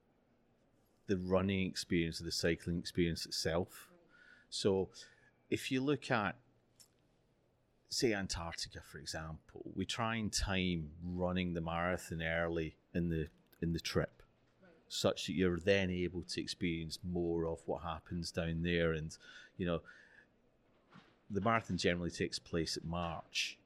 the 1.09 1.17
running 1.17 1.67
experience 1.67 2.21
or 2.21 2.25
the 2.25 2.33
cycling 2.33 2.79
experience 2.79 3.27
itself. 3.27 3.89
So, 4.49 4.91
if 5.51 5.73
you 5.73 5.81
look 5.81 6.09
at 6.13 6.37
say 7.95 8.13
Antarctica, 8.13 8.81
for 8.81 8.99
example, 8.99 9.63
we 9.75 9.85
try 9.85 10.17
and 10.17 10.33
time 10.33 10.91
running 11.05 11.55
the 11.55 11.61
marathon 11.61 12.23
early 12.23 12.77
in 12.93 13.09
the 13.09 13.29
in 13.63 13.73
the 13.73 13.81
trip, 13.81 14.23
such 14.89 15.27
that 15.27 15.35
you're 15.35 15.59
then 15.59 15.91
able 15.91 16.23
to 16.23 16.41
experience 16.41 16.99
more 17.05 17.47
of 17.47 17.61
what 17.67 17.83
happens 17.83 18.31
down 18.33 18.63
there. 18.63 18.93
And 18.93 19.17
you 19.57 19.67
know, 19.67 19.81
the 21.31 21.41
marathon 21.41 21.77
generally 21.77 22.11
takes 22.11 22.39
place 22.39 22.77
at 22.77 22.85
March. 22.85 23.59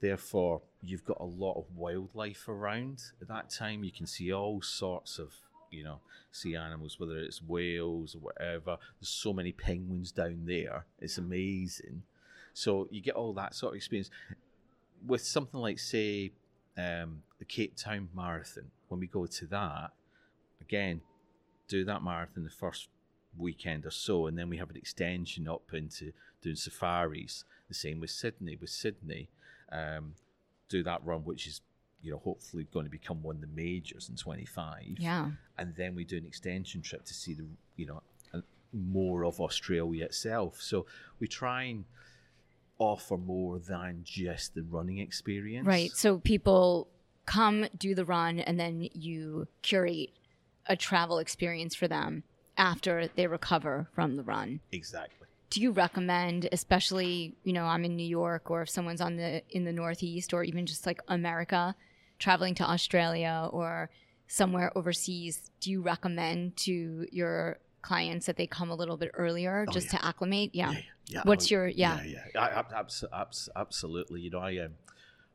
Therefore, 0.00 0.60
you've 0.82 1.04
got 1.04 1.20
a 1.20 1.24
lot 1.24 1.56
of 1.56 1.64
wildlife 1.74 2.48
around 2.48 3.02
at 3.22 3.28
that 3.28 3.48
time. 3.48 3.84
You 3.84 3.92
can 3.92 4.06
see 4.06 4.32
all 4.32 4.60
sorts 4.60 5.18
of 5.18 5.32
you 5.70 5.84
know 5.84 6.00
sea 6.32 6.56
animals, 6.56 6.98
whether 6.98 7.16
it's 7.16 7.42
whales 7.42 8.16
or 8.16 8.18
whatever. 8.18 8.76
There's 9.00 9.08
so 9.08 9.32
many 9.32 9.52
penguins 9.52 10.10
down 10.10 10.46
there. 10.46 10.84
It's 10.98 11.16
amazing 11.16 12.02
so 12.56 12.88
you 12.90 13.02
get 13.02 13.16
all 13.16 13.34
that 13.34 13.54
sort 13.54 13.74
of 13.74 13.76
experience 13.76 14.08
with 15.06 15.20
something 15.20 15.60
like, 15.60 15.78
say, 15.78 16.32
um, 16.78 17.22
the 17.38 17.44
Cape 17.44 17.76
Town 17.76 18.08
Marathon. 18.14 18.70
When 18.88 18.98
we 18.98 19.06
go 19.06 19.26
to 19.26 19.46
that, 19.48 19.90
again, 20.62 21.02
do 21.68 21.84
that 21.84 22.02
marathon 22.02 22.44
the 22.44 22.50
first 22.50 22.88
weekend 23.36 23.84
or 23.84 23.90
so, 23.90 24.26
and 24.26 24.38
then 24.38 24.48
we 24.48 24.56
have 24.56 24.70
an 24.70 24.76
extension 24.76 25.46
up 25.46 25.64
into 25.74 26.12
doing 26.40 26.56
safaris. 26.56 27.44
The 27.68 27.74
same 27.74 28.00
with 28.00 28.08
Sydney. 28.08 28.56
With 28.58 28.70
Sydney, 28.70 29.28
um, 29.70 30.14
do 30.70 30.82
that 30.82 31.04
run, 31.04 31.24
which 31.24 31.46
is 31.46 31.60
you 32.00 32.10
know 32.10 32.22
hopefully 32.24 32.66
going 32.72 32.86
to 32.86 32.90
become 32.90 33.22
one 33.22 33.34
of 33.34 33.42
the 33.42 33.48
majors 33.48 34.08
in 34.08 34.16
25. 34.16 34.96
Yeah, 34.98 35.32
and 35.58 35.74
then 35.76 35.94
we 35.94 36.04
do 36.04 36.16
an 36.16 36.24
extension 36.24 36.80
trip 36.80 37.04
to 37.04 37.12
see 37.12 37.34
the 37.34 37.44
you 37.76 37.84
know 37.84 38.00
more 38.72 39.26
of 39.26 39.40
Australia 39.40 40.06
itself. 40.06 40.62
So 40.62 40.86
we 41.20 41.28
try 41.28 41.64
and 41.64 41.84
offer 42.78 43.16
more 43.16 43.58
than 43.58 44.00
just 44.04 44.54
the 44.54 44.62
running 44.62 44.98
experience. 44.98 45.66
Right. 45.66 45.90
So 45.92 46.18
people 46.18 46.88
come 47.24 47.66
do 47.76 47.94
the 47.94 48.04
run 48.04 48.38
and 48.38 48.58
then 48.58 48.88
you 48.92 49.48
curate 49.62 50.10
a 50.66 50.76
travel 50.76 51.18
experience 51.18 51.74
for 51.74 51.88
them 51.88 52.22
after 52.56 53.08
they 53.16 53.26
recover 53.26 53.88
from 53.94 54.16
the 54.16 54.22
run. 54.22 54.60
Exactly. 54.72 55.26
Do 55.50 55.60
you 55.60 55.70
recommend 55.70 56.48
especially, 56.52 57.36
you 57.44 57.52
know, 57.52 57.64
I'm 57.64 57.84
in 57.84 57.96
New 57.96 58.06
York 58.06 58.50
or 58.50 58.62
if 58.62 58.70
someone's 58.70 59.00
on 59.00 59.16
the 59.16 59.42
in 59.50 59.64
the 59.64 59.72
northeast 59.72 60.34
or 60.34 60.42
even 60.42 60.66
just 60.66 60.86
like 60.86 61.00
America 61.08 61.74
traveling 62.18 62.54
to 62.56 62.64
Australia 62.64 63.48
or 63.52 63.90
somewhere 64.26 64.76
overseas, 64.76 65.50
do 65.60 65.70
you 65.70 65.82
recommend 65.82 66.56
to 66.56 67.06
your 67.12 67.58
clients 67.86 68.26
that 68.26 68.36
they 68.36 68.46
come 68.46 68.70
a 68.70 68.74
little 68.74 68.96
bit 68.96 69.12
earlier 69.14 69.64
oh, 69.68 69.72
just 69.72 69.92
yeah. 69.92 69.98
to 69.98 70.06
acclimate? 70.06 70.50
Yeah. 70.52 70.72
yeah, 70.72 70.80
yeah. 71.06 71.20
What's 71.24 71.50
your 71.50 71.68
yeah? 71.68 72.02
Yeah, 72.02 72.24
yeah. 72.34 72.40
I, 72.40 72.60
I, 72.60 73.20
absolutely. 73.56 74.20
You 74.22 74.30
know, 74.30 74.40
I 74.40 74.58
um, 74.58 74.72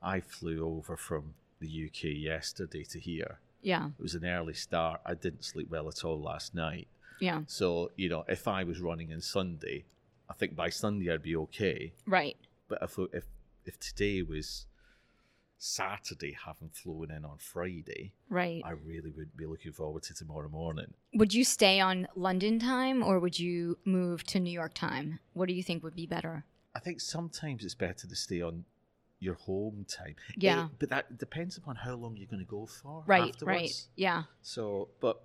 I 0.02 0.20
flew 0.20 0.68
over 0.68 0.98
from 0.98 1.34
the 1.60 1.86
UK 1.88 2.04
yesterday 2.16 2.84
to 2.86 3.00
here. 3.00 3.40
Yeah. 3.62 3.88
It 3.88 4.02
was 4.02 4.16
an 4.16 4.26
early 4.26 4.54
start. 4.54 5.02
I 5.06 5.14
didn't 5.14 5.46
sleep 5.46 5.70
well 5.70 5.88
at 5.88 6.04
all 6.04 6.20
last 6.20 6.54
night. 6.54 6.88
Yeah. 7.20 7.42
So, 7.48 7.92
you 7.96 8.10
know, 8.10 8.26
if 8.28 8.48
I 8.48 8.64
was 8.64 8.82
running 8.82 9.14
on 9.14 9.22
Sunday, 9.22 9.86
I 10.30 10.34
think 10.34 10.56
by 10.56 10.70
Sunday 10.70 11.14
I'd 11.14 11.22
be 11.22 11.36
okay. 11.36 11.94
Right. 12.08 12.36
But 12.68 12.80
if 12.82 12.98
if 13.14 13.26
if 13.66 13.80
today 13.80 14.24
was 14.24 14.66
Saturday, 15.64 16.36
having 16.44 16.70
flown 16.70 17.12
in 17.12 17.24
on 17.24 17.38
Friday, 17.38 18.14
right, 18.30 18.64
I 18.66 18.72
really 18.72 19.12
would 19.12 19.38
be 19.38 19.46
looking 19.46 19.72
forward 19.72 20.02
to 20.04 20.14
tomorrow 20.16 20.50
morning. 20.50 20.96
Would 21.14 21.36
you 21.36 21.44
stay 21.44 21.80
on 21.80 22.08
London 22.16 22.58
time 22.58 23.04
or 23.04 23.20
would 23.20 23.38
you 23.38 23.78
move 23.86 24.24
to 24.24 24.40
New 24.40 24.50
York 24.50 24.74
time? 24.74 25.20
What 25.34 25.48
do 25.48 25.54
you 25.54 25.62
think 25.62 25.84
would 25.84 25.96
be 25.96 26.08
better? 26.08 26.46
I 26.76 26.80
think 26.80 27.00
sometimes 27.00 27.64
it's 27.64 27.76
better 27.76 28.08
to 28.08 28.16
stay 28.16 28.42
on 28.42 28.66
your 29.20 29.36
home 29.36 29.86
time. 29.88 30.16
Yeah, 30.36 30.66
it, 30.66 30.72
but 30.80 30.90
that 30.90 31.20
depends 31.20 31.58
upon 31.58 31.76
how 31.76 31.94
long 31.94 32.18
you're 32.18 32.26
going 32.28 32.44
to 32.44 32.50
go 32.50 32.66
for. 32.66 33.04
Right, 33.06 33.30
afterwards. 33.30 33.46
right, 33.46 33.88
yeah. 33.96 34.24
So, 34.42 34.90
but 35.00 35.22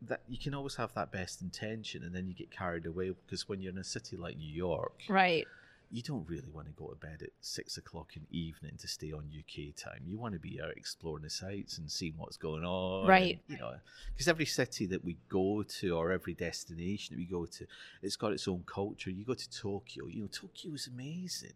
that 0.00 0.22
you 0.26 0.38
can 0.38 0.54
always 0.54 0.76
have 0.76 0.94
that 0.94 1.12
best 1.12 1.42
intention, 1.42 2.04
and 2.04 2.14
then 2.14 2.26
you 2.26 2.32
get 2.32 2.50
carried 2.50 2.86
away 2.86 3.10
because 3.10 3.50
when 3.50 3.60
you're 3.60 3.72
in 3.72 3.78
a 3.78 3.84
city 3.84 4.16
like 4.16 4.38
New 4.38 4.50
York, 4.50 5.02
right 5.10 5.46
you 5.90 6.02
don't 6.02 6.28
really 6.28 6.48
want 6.52 6.66
to 6.66 6.72
go 6.72 6.88
to 6.88 6.96
bed 6.96 7.20
at 7.22 7.30
six 7.40 7.76
o'clock 7.76 8.16
in 8.16 8.22
the 8.28 8.38
evening 8.38 8.72
to 8.78 8.88
stay 8.88 9.12
on 9.12 9.30
UK 9.30 9.74
time. 9.76 10.00
You 10.06 10.18
want 10.18 10.34
to 10.34 10.40
be 10.40 10.60
out 10.60 10.70
exploring 10.76 11.22
the 11.22 11.30
sites 11.30 11.78
and 11.78 11.90
seeing 11.90 12.14
what's 12.16 12.36
going 12.36 12.64
on. 12.64 13.06
Right. 13.06 13.40
And, 13.48 13.56
you 13.56 13.58
know, 13.58 13.74
because 14.12 14.28
every 14.28 14.46
city 14.46 14.86
that 14.86 15.04
we 15.04 15.16
go 15.28 15.62
to 15.62 15.96
or 15.96 16.12
every 16.12 16.34
destination 16.34 17.14
that 17.14 17.20
we 17.20 17.26
go 17.26 17.46
to, 17.46 17.66
it's 18.02 18.16
got 18.16 18.32
its 18.32 18.48
own 18.48 18.64
culture. 18.66 19.10
You 19.10 19.24
go 19.24 19.34
to 19.34 19.50
Tokyo, 19.50 20.06
you 20.06 20.22
know, 20.22 20.28
Tokyo 20.32 20.74
is 20.74 20.86
amazing. 20.86 21.54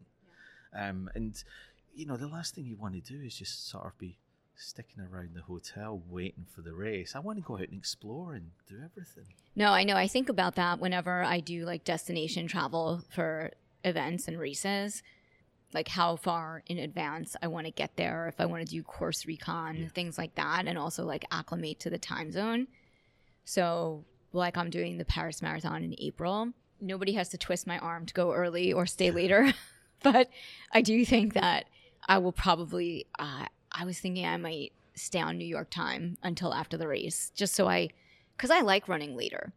Um, 0.74 1.10
and, 1.14 1.42
you 1.94 2.06
know, 2.06 2.16
the 2.16 2.28
last 2.28 2.54
thing 2.54 2.66
you 2.66 2.76
want 2.76 2.94
to 2.94 3.00
do 3.00 3.20
is 3.24 3.34
just 3.36 3.68
sort 3.68 3.86
of 3.86 3.98
be 3.98 4.18
sticking 4.58 5.02
around 5.02 5.30
the 5.34 5.42
hotel 5.42 6.02
waiting 6.08 6.44
for 6.52 6.62
the 6.62 6.74
race. 6.74 7.14
I 7.14 7.20
want 7.20 7.38
to 7.38 7.42
go 7.42 7.54
out 7.54 7.68
and 7.68 7.74
explore 7.78 8.34
and 8.34 8.50
do 8.68 8.76
everything. 8.84 9.32
No, 9.54 9.70
I 9.70 9.84
know. 9.84 9.96
I 9.96 10.08
think 10.08 10.28
about 10.28 10.56
that 10.56 10.80
whenever 10.80 11.22
I 11.22 11.40
do 11.40 11.64
like 11.64 11.84
destination 11.84 12.48
travel 12.48 13.02
for 13.10 13.52
events 13.84 14.28
and 14.28 14.38
races 14.38 15.02
like 15.74 15.88
how 15.88 16.16
far 16.16 16.62
in 16.66 16.78
advance 16.78 17.36
I 17.42 17.48
want 17.48 17.66
to 17.66 17.72
get 17.72 17.96
there, 17.96 18.26
if 18.28 18.40
I 18.40 18.46
want 18.46 18.64
to 18.64 18.70
do 18.70 18.82
course 18.82 19.26
recon, 19.26 19.76
yeah. 19.76 19.88
things 19.88 20.16
like 20.16 20.34
that, 20.36 20.66
and 20.66 20.78
also 20.78 21.04
like 21.04 21.24
acclimate 21.30 21.80
to 21.80 21.90
the 21.90 21.98
time 21.98 22.32
zone. 22.32 22.68
So, 23.44 24.04
like 24.32 24.56
I'm 24.56 24.70
doing 24.70 24.98
the 24.98 25.04
Paris 25.04 25.42
Marathon 25.42 25.82
in 25.82 25.94
April, 25.98 26.52
nobody 26.80 27.12
has 27.14 27.28
to 27.30 27.38
twist 27.38 27.66
my 27.66 27.78
arm 27.78 28.06
to 28.06 28.14
go 28.14 28.32
early 28.32 28.72
or 28.72 28.86
stay 28.86 29.10
later. 29.10 29.52
but 30.02 30.30
I 30.72 30.80
do 30.80 31.04
think 31.04 31.34
that 31.34 31.66
I 32.06 32.18
will 32.18 32.32
probably, 32.32 33.06
uh, 33.18 33.46
I 33.72 33.84
was 33.84 33.98
thinking 33.98 34.26
I 34.26 34.36
might 34.36 34.72
stay 34.94 35.20
on 35.20 35.38
New 35.38 35.46
York 35.46 35.70
time 35.70 36.16
until 36.22 36.54
after 36.54 36.76
the 36.76 36.88
race, 36.88 37.30
just 37.34 37.54
so 37.54 37.68
I, 37.68 37.90
because 38.36 38.50
I 38.50 38.60
like 38.60 38.88
running 38.88 39.16
later 39.16 39.52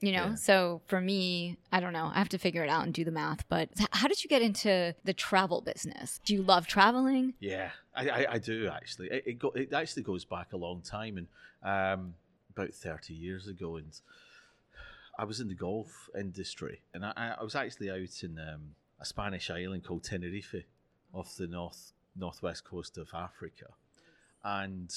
you 0.00 0.12
know? 0.12 0.28
Yeah. 0.28 0.34
so 0.34 0.80
for 0.86 1.00
me 1.00 1.56
i 1.72 1.80
don't 1.80 1.92
know 1.92 2.10
i 2.14 2.18
have 2.18 2.28
to 2.30 2.38
figure 2.38 2.62
it 2.62 2.70
out 2.70 2.84
and 2.84 2.94
do 2.94 3.04
the 3.04 3.10
math 3.10 3.48
but 3.48 3.68
how 3.92 4.08
did 4.08 4.22
you 4.22 4.28
get 4.28 4.42
into 4.42 4.94
the 5.04 5.12
travel 5.12 5.60
business? 5.60 6.20
Do 6.24 6.34
you 6.34 6.42
love 6.42 6.66
traveling? 6.66 7.34
Yeah 7.40 7.70
i, 7.94 8.08
I, 8.08 8.26
I 8.34 8.38
do 8.38 8.68
actually. 8.68 9.08
It, 9.08 9.22
it, 9.26 9.38
go, 9.38 9.50
it, 9.50 9.72
actually 9.72 10.02
goes 10.02 10.24
back 10.24 10.52
a 10.52 10.56
long 10.56 10.82
time 10.82 11.18
and 11.18 11.26
um, 11.62 12.14
about 12.50 12.72
30 12.72 13.14
years 13.14 13.48
ago 13.48 13.76
and 13.76 14.00
i 15.18 15.24
was 15.24 15.40
in 15.40 15.48
the 15.48 15.54
golf 15.54 16.08
industry 16.18 16.80
and 16.94 17.04
i, 17.04 17.34
I 17.38 17.42
was 17.42 17.54
actually 17.54 17.90
out 17.90 18.22
in 18.22 18.38
um, 18.38 18.74
a 19.00 19.04
spanish 19.04 19.50
island 19.50 19.84
called 19.84 20.04
tenerife 20.04 20.54
off 21.12 21.36
the 21.36 21.46
north 21.46 21.92
northwest 22.16 22.64
coast 22.64 22.98
of 22.98 23.08
africa. 23.14 23.66
And 24.44 24.92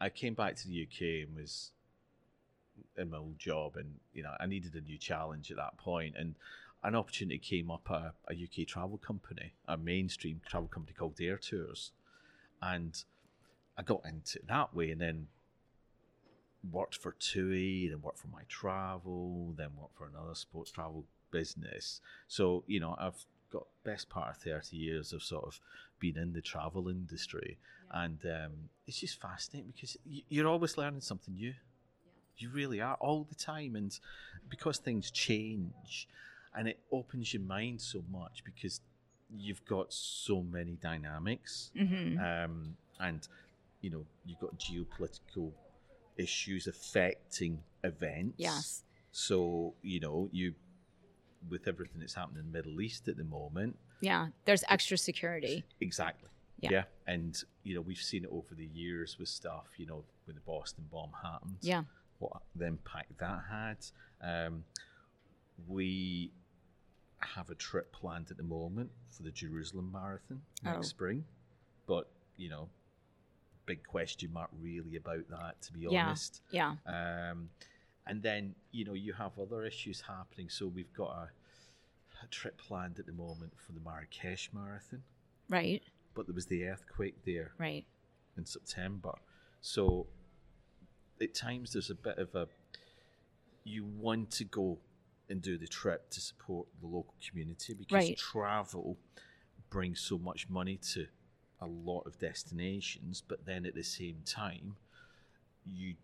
i 0.00 0.08
came 0.08 0.34
back 0.34 0.56
to 0.56 0.68
the 0.68 0.82
uk 0.82 1.00
and 1.00 1.36
was 1.36 1.70
in 2.96 3.10
my 3.10 3.18
old 3.18 3.38
job, 3.38 3.76
and 3.76 3.94
you 4.12 4.22
know 4.22 4.32
I 4.38 4.46
needed 4.46 4.74
a 4.74 4.80
new 4.80 4.98
challenge 4.98 5.50
at 5.50 5.56
that 5.56 5.76
point, 5.76 6.14
and 6.18 6.34
an 6.82 6.94
opportunity 6.94 7.38
came 7.38 7.70
up 7.70 7.88
at 7.90 8.14
a 8.30 8.34
UK 8.34 8.66
travel 8.66 8.98
company, 8.98 9.54
a 9.66 9.76
mainstream 9.76 10.40
travel 10.46 10.68
company 10.68 10.94
called 10.98 11.16
Airtours, 11.16 11.90
and 12.62 13.02
I 13.76 13.82
got 13.82 14.02
into 14.06 14.38
it 14.38 14.48
that 14.48 14.74
way, 14.74 14.90
and 14.90 15.00
then 15.00 15.26
worked 16.70 16.96
for 16.96 17.12
TUI, 17.12 17.88
then 17.88 18.02
worked 18.02 18.18
for 18.18 18.28
my 18.28 18.42
travel, 18.48 19.54
then 19.56 19.70
worked 19.76 19.96
for 19.96 20.06
another 20.06 20.34
sports 20.34 20.70
travel 20.70 21.04
business. 21.30 22.00
So 22.28 22.64
you 22.66 22.80
know 22.80 22.96
I've 22.98 23.24
got 23.50 23.66
best 23.84 24.08
part 24.08 24.30
of 24.30 24.42
30 24.42 24.76
years 24.76 25.12
of 25.12 25.22
sort 25.22 25.44
of 25.44 25.60
being 25.98 26.16
in 26.16 26.32
the 26.32 26.40
travel 26.40 26.88
industry 26.88 27.58
yeah. 27.90 28.04
and 28.04 28.24
um, 28.24 28.52
it's 28.86 28.98
just 28.98 29.20
fascinating 29.20 29.72
because 29.74 29.96
you're 30.04 30.48
always 30.48 30.76
learning 30.76 31.00
something 31.00 31.34
new 31.34 31.54
you 32.38 32.50
really 32.50 32.80
are 32.80 32.96
all 33.00 33.24
the 33.28 33.34
time. 33.34 33.76
And 33.76 33.98
because 34.48 34.78
things 34.78 35.10
change 35.10 36.08
and 36.54 36.68
it 36.68 36.78
opens 36.92 37.32
your 37.34 37.42
mind 37.42 37.80
so 37.80 38.02
much 38.10 38.42
because 38.44 38.80
you've 39.34 39.64
got 39.64 39.92
so 39.92 40.42
many 40.42 40.76
dynamics. 40.82 41.70
Mm-hmm. 41.76 42.18
Um, 42.18 42.76
and, 43.00 43.26
you 43.80 43.90
know, 43.90 44.06
you've 44.24 44.38
got 44.38 44.58
geopolitical 44.58 45.52
issues 46.16 46.66
affecting 46.66 47.60
events. 47.84 48.34
Yes. 48.38 48.82
So, 49.12 49.74
you 49.82 50.00
know, 50.00 50.28
you, 50.32 50.54
with 51.48 51.68
everything 51.68 52.00
that's 52.00 52.14
happening 52.14 52.40
in 52.40 52.52
the 52.52 52.58
Middle 52.58 52.80
East 52.80 53.08
at 53.08 53.16
the 53.16 53.24
moment. 53.24 53.76
Yeah, 54.00 54.28
there's 54.44 54.64
extra 54.68 54.98
security. 54.98 55.64
Exactly. 55.80 56.28
Yeah. 56.60 56.84
And, 57.06 57.40
you 57.62 57.74
know, 57.74 57.82
we've 57.82 57.98
seen 57.98 58.24
it 58.24 58.30
over 58.32 58.54
the 58.54 58.66
years 58.66 59.16
with 59.18 59.28
stuff, 59.28 59.66
you 59.76 59.86
know, 59.86 60.04
when 60.24 60.34
the 60.34 60.40
Boston 60.40 60.84
bomb 60.90 61.10
happened. 61.22 61.58
Yeah. 61.60 61.82
What 62.18 62.42
the 62.54 62.66
impact 62.66 63.18
that 63.18 63.44
had. 63.50 63.76
Um, 64.20 64.64
we 65.68 66.30
have 67.20 67.50
a 67.50 67.54
trip 67.54 67.92
planned 67.92 68.30
at 68.30 68.36
the 68.36 68.42
moment 68.42 68.90
for 69.10 69.22
the 69.22 69.30
Jerusalem 69.30 69.90
Marathon 69.92 70.42
next 70.62 70.78
Oh. 70.78 70.82
spring. 70.82 71.24
But, 71.86 72.08
you 72.36 72.48
know, 72.48 72.68
big 73.66 73.84
question 73.86 74.32
mark 74.32 74.50
really 74.60 74.96
about 74.96 75.28
that, 75.28 75.60
to 75.62 75.72
be 75.72 75.80
Yeah. 75.80 76.06
honest. 76.06 76.42
Yeah. 76.50 76.76
Um, 76.86 77.50
and 78.06 78.22
then 78.22 78.54
you 78.70 78.84
know 78.84 78.92
you 78.94 79.12
have 79.14 79.36
other 79.38 79.64
issues 79.64 80.02
happening. 80.02 80.48
So 80.48 80.68
we've 80.68 80.92
got 80.92 81.10
a, 81.10 81.30
a 82.22 82.26
trip 82.28 82.56
planned 82.58 82.98
at 83.00 83.06
the 83.06 83.12
moment 83.12 83.58
for 83.58 83.72
the 83.72 83.80
Marrakesh 83.80 84.52
Marathon, 84.52 85.02
Right. 85.48 85.82
but 86.14 86.26
there 86.26 86.34
was 86.34 86.46
the 86.46 86.64
earthquake 86.68 87.24
there 87.24 87.52
Right. 87.58 87.84
in 88.36 88.46
September. 88.46 89.14
So 89.60 90.06
at 91.20 91.34
times 91.34 91.72
there's 91.72 91.90
a 91.90 91.94
bit 91.94 92.18
of 92.18 92.34
a 92.34 92.48
you 93.64 93.84
want 93.84 94.30
to 94.30 94.44
go 94.44 94.78
and 95.28 95.42
do 95.42 95.58
the 95.58 95.66
trip 95.66 96.08
to 96.10 96.20
support 96.20 96.68
the 96.80 96.86
local 96.86 97.14
community 97.28 97.74
because 97.74 97.92
Right. 98.08 98.16
travel 98.16 98.96
brings 99.70 100.00
so 100.00 100.18
much 100.18 100.48
money 100.48 100.76
to 100.92 101.08
a 101.60 101.66
lot 101.66 102.02
of 102.06 102.18
destinations, 102.18 103.22
but 103.26 103.44
then 103.44 103.66
at 103.66 103.74
the 103.74 103.82
same 103.82 104.22
time, 104.24 104.76
you 105.64 105.96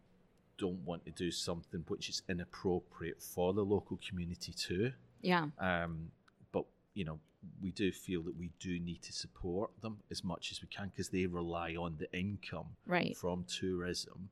don't 0.58 0.84
want 0.84 1.04
to 1.04 1.12
do 1.12 1.30
something 1.30 1.84
which 1.86 2.08
is 2.08 2.22
inappropriate 2.28 3.22
for 3.22 3.52
the 3.52 3.64
local 3.64 3.98
community 4.08 4.52
too. 4.52 4.92
Yeah. 5.20 5.50
Um, 5.58 6.10
but 6.50 6.64
you 6.94 7.04
know, 7.04 7.20
we 7.60 7.70
do 7.70 7.92
feel 7.92 8.22
that 8.22 8.36
we 8.36 8.50
do 8.58 8.80
need 8.80 9.02
to 9.02 9.12
support 9.12 9.70
them 9.82 9.98
as 10.10 10.24
much 10.24 10.50
as 10.50 10.60
we 10.62 10.68
can 10.68 10.88
because 10.88 11.10
they 11.10 11.26
rely 11.26 11.74
on 11.76 11.96
the 11.98 12.12
income 12.16 12.76
Right. 12.86 13.16
from 13.16 13.44
tourism 13.44 14.30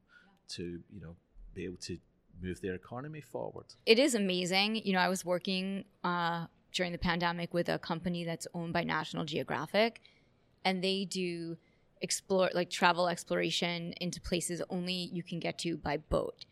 to 0.57 0.80
you 0.90 1.00
know 1.00 1.16
be 1.54 1.64
able 1.64 1.76
to 1.78 1.99
move 2.42 2.61
their 2.61 2.75
economy 2.75 3.21
forward. 3.21 3.66
It 3.87 3.99
is 3.99 4.14
amazing. 4.14 4.76
You 4.76 4.92
know, 4.95 5.00
I 5.00 5.09
was 5.09 5.25
working 5.25 5.85
uh, 6.04 6.47
during 6.73 6.92
the 6.92 6.99
pandemic 6.99 7.52
with 7.52 7.69
a 7.69 7.78
company 7.78 8.25
that's 8.25 8.47
owned 8.54 8.73
by 8.73 8.85
National 8.85 9.25
Geographic, 9.25 10.00
and 10.64 10.83
they 10.83 11.04
do 11.04 11.57
explore 12.00 12.50
like 12.54 12.71
travel 12.71 13.09
exploration 13.09 13.92
into 14.00 14.21
places 14.21 14.62
only 14.71 15.11
you 15.12 15.23
can 15.23 15.38
get 15.38 15.59
to 15.59 15.76
by 15.76 15.99
boat. 15.99 16.47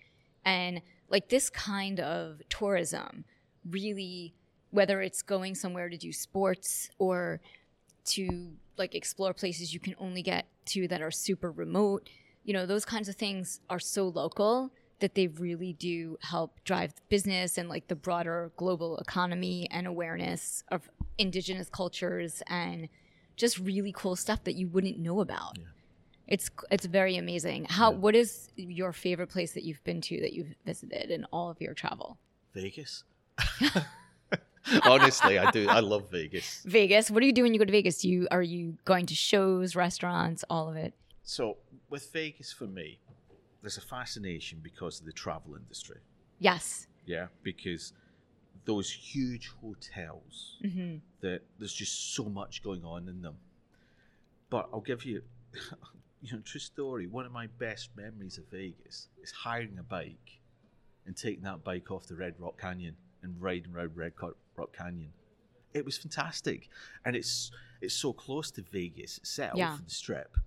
And 0.45 0.83
like 1.09 1.29
this 1.29 1.49
kind 1.49 2.01
of 2.01 2.43
tourism 2.49 3.25
really 3.69 4.35
whether 4.71 5.01
it's 5.01 5.23
going 5.23 5.55
somewhere 5.55 5.89
to 5.89 5.97
do 5.97 6.13
sports 6.13 6.91
or 6.99 7.41
to 8.05 8.53
like 8.77 8.95
explore 8.95 9.33
places 9.33 9.73
you 9.73 9.81
can 9.81 9.95
only 9.99 10.23
get 10.23 10.47
to 10.67 10.87
that 10.89 11.01
are 11.01 11.11
super 11.11 11.51
remote, 11.51 12.09
you 12.49 12.55
know, 12.55 12.65
those 12.65 12.87
kinds 12.87 13.11
of 13.11 13.15
things 13.15 13.61
are 13.69 13.79
so 13.79 14.09
local 14.09 14.71
that 15.01 15.15
they 15.15 15.27
really 15.27 15.75
do 15.75 16.17
help 16.23 16.65
drive 16.65 16.95
business 17.11 17.59
and 17.59 17.69
like 17.69 17.89
the 17.89 17.95
broader 17.95 18.51
global 18.57 18.97
economy 18.97 19.69
and 19.71 19.87
awareness 19.87 20.65
of 20.69 20.89
indigenous 21.19 21.69
cultures 21.69 22.43
and 22.47 22.89
just 23.37 23.59
really 23.59 23.93
cool 23.93 24.17
stuff 24.17 24.45
that 24.45 24.55
you 24.55 24.67
wouldn't 24.67 24.99
know 24.99 25.21
about. 25.21 25.59
Yeah. 25.59 25.65
It's 26.27 26.49
it's 26.71 26.87
very 26.87 27.17
amazing. 27.19 27.67
How 27.69 27.91
Yeah. 27.93 27.99
what 27.99 28.15
is 28.15 28.49
your 28.57 28.95
favorite 28.95 29.29
place 29.29 29.53
that 29.53 29.63
you've 29.63 29.85
been 29.85 30.01
to 30.09 30.19
that 30.23 30.33
you've 30.33 30.55
visited 30.65 31.11
in 31.11 31.27
all 31.27 31.51
of 31.51 31.61
your 31.61 31.75
travel? 31.75 32.17
Vegas. 32.55 33.05
Honestly, 34.85 35.39
I 35.39 35.51
do. 35.51 35.69
I 35.69 35.81
love 35.81 36.11
Vegas. 36.11 36.63
Vegas. 36.67 37.11
What 37.11 37.21
do 37.21 37.27
you 37.27 37.33
do 37.33 37.43
when 37.43 37.53
you 37.55 37.59
go 37.59 37.65
to 37.67 37.73
Vegas? 37.73 37.99
Do 38.03 38.09
you 38.09 38.27
are 38.31 38.43
you 38.43 38.77
going 38.87 39.05
to 39.07 39.15
shows, 39.15 39.77
restaurants, 39.77 40.45
all 40.51 40.69
of 40.71 40.77
it? 40.77 40.95
So 41.29 41.59
with 41.91 42.11
Vegas, 42.11 42.55
for 42.55 42.67
me, 42.67 43.01
there's 43.61 43.77
a 43.77 43.83
fascination 43.83 44.61
because 44.63 44.99
of 44.99 45.05
the 45.05 45.13
travel 45.13 45.57
industry. 45.57 46.01
Yes. 46.39 46.87
Yeah, 47.05 47.27
because 47.43 47.93
those 48.65 48.91
huge 48.91 49.51
hotels 49.61 50.57
hmm 50.63 50.97
that 51.21 51.43
there's 51.59 51.75
just 51.75 52.15
so 52.15 52.25
much 52.25 52.63
going 52.63 52.83
on 52.83 53.09
in 53.09 53.21
them. 53.21 53.35
But 54.49 54.71
I'll 54.73 54.81
give 54.81 55.05
you, 55.05 55.21
you 56.23 56.33
know, 56.33 56.41
true 56.45 56.61
story. 56.61 57.07
One 57.07 57.27
of 57.27 57.33
my 57.33 57.49
best 57.59 57.91
memories 57.95 58.39
of 58.39 58.45
Vegas 58.51 59.09
is 59.23 59.31
hiring 59.31 59.79
a 59.79 59.83
bike 59.83 60.41
and 61.05 61.15
taking 61.15 61.43
that 61.43 61.63
bike 61.63 61.91
off 61.91 62.07
the 62.07 62.15
Red 62.15 62.37
Rock 62.39 62.59
Canyon 62.59 62.97
and 63.23 63.35
riding 63.39 63.75
around 63.75 63.97
Red 63.97 64.13
Rock 64.57 64.73
Canyon. 64.73 65.11
It 65.75 65.85
was 65.85 65.99
fantastic, 65.99 66.71
and 67.05 67.15
it's 67.15 67.51
it's 67.83 67.95
so 67.95 68.15
close 68.15 68.51
to 68.53 68.63
Vegas 68.63 69.19
itself, 69.19 69.59
Yeah. 69.59 69.77
the 69.85 69.91
Strip, 69.91 70.39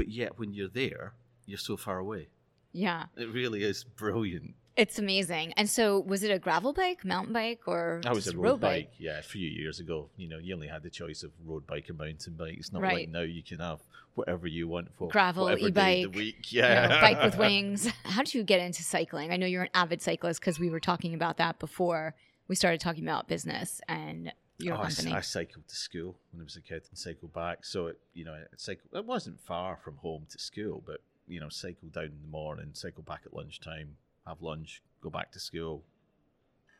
but 0.00 0.08
yet 0.08 0.38
when 0.38 0.54
you're 0.54 0.74
there, 0.84 1.12
you're 1.44 1.58
so 1.58 1.76
far 1.76 1.98
away. 1.98 2.28
Yeah. 2.72 3.04
It 3.18 3.28
really 3.28 3.62
is 3.64 3.84
brilliant. 3.84 4.54
It's 4.76 4.98
amazing. 4.98 5.52
And 5.58 5.68
so, 5.68 6.00
was 6.00 6.22
it 6.22 6.30
a 6.30 6.38
gravel 6.38 6.72
bike, 6.72 7.04
mountain 7.04 7.34
bike, 7.34 7.60
or 7.66 8.00
I 8.06 8.12
was 8.14 8.28
a 8.28 8.36
road, 8.38 8.60
bike. 8.60 8.90
yeah, 8.98 9.18
a 9.18 9.22
few 9.22 9.46
years 9.46 9.78
ago. 9.78 10.08
You 10.16 10.26
know, 10.28 10.38
you 10.38 10.54
only 10.54 10.68
had 10.68 10.82
the 10.82 10.88
choice 10.88 11.22
of 11.22 11.32
road 11.44 11.66
bike 11.66 11.90
and 11.90 11.98
mountain 11.98 12.32
bike. 12.32 12.54
It's 12.56 12.72
not 12.72 12.80
like 12.80 13.10
now 13.10 13.20
you 13.20 13.42
can 13.42 13.58
have 13.58 13.80
whatever 14.14 14.46
you 14.46 14.68
want 14.68 14.88
for 14.96 15.08
Gravel, 15.08 15.50
e-bike, 15.58 16.14
week. 16.14 16.46
You 16.52 16.60
Yeah, 16.62 16.86
know, 16.86 17.00
bike 17.02 17.22
with 17.22 17.36
wings. 17.36 17.90
How 18.04 18.22
did 18.22 18.32
you 18.32 18.42
get 18.42 18.60
into 18.60 18.82
cycling? 18.82 19.32
I 19.32 19.36
know 19.36 19.44
you're 19.46 19.64
an 19.64 19.74
avid 19.74 20.00
cyclist 20.00 20.40
because 20.40 20.58
we 20.58 20.70
were 20.70 20.80
talking 20.80 21.12
about 21.12 21.36
that 21.36 21.58
before 21.58 22.14
we 22.48 22.54
started 22.54 22.80
talking 22.80 23.04
about 23.04 23.28
business 23.28 23.82
and 23.86 24.32
your 24.62 24.76
Oh, 24.76 24.80
I, 24.80 24.90
company. 24.90 25.12
I 25.12 25.20
cycled 25.20 25.68
to 25.68 25.76
school 25.76 26.16
when 26.32 26.40
I 26.40 26.44
was 26.44 26.56
a 26.56 26.60
kid 26.60 26.82
and 26.88 26.98
cycled 26.98 27.32
back. 27.32 27.64
So 27.64 27.86
it, 27.88 27.98
you 28.14 28.24
know, 28.24 28.34
it 28.34 28.48
cycled. 28.60 28.90
It 28.94 29.04
wasn't 29.04 29.40
far 29.40 29.76
from 29.76 29.96
home 29.96 30.26
to 30.30 30.38
school, 30.38 30.82
but 30.86 31.00
you 31.28 31.40
know, 31.40 31.48
cycle 31.48 31.88
down 31.88 32.04
in 32.06 32.22
the 32.22 32.28
morning, 32.28 32.70
cycle 32.72 33.02
back 33.02 33.22
at 33.24 33.34
lunchtime, 33.34 33.96
have 34.26 34.42
lunch, 34.42 34.82
go 35.00 35.10
back 35.10 35.30
to 35.32 35.40
school, 35.40 35.82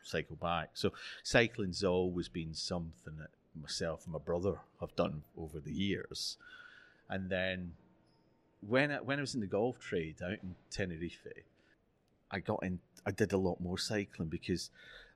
cycle 0.03 0.35
back. 0.35 0.71
So 0.73 0.91
cycling's 1.23 1.83
always 1.83 2.27
been 2.27 2.53
something 2.53 3.17
that 3.19 3.29
myself 3.59 4.03
and 4.05 4.13
my 4.13 4.19
brother 4.19 4.55
have 4.79 4.95
done 4.95 5.23
over 5.37 5.59
the 5.59 5.71
years. 5.73 6.37
And 7.09 7.29
then 7.29 7.73
when 8.61 8.91
I, 8.91 9.01
when 9.01 9.17
I 9.19 9.21
was 9.21 9.35
in 9.35 9.41
the 9.41 9.47
golf 9.47 9.79
trade 9.79 10.17
out 10.23 10.39
in 10.43 10.55
Tenerife, 10.69 11.27
I 12.29 12.39
got 12.39 12.63
in. 12.63 12.79
I 13.05 13.11
did 13.11 13.33
a 13.33 13.37
lot 13.37 13.59
more 13.59 13.77
cycling 13.79 14.29
because 14.29 14.69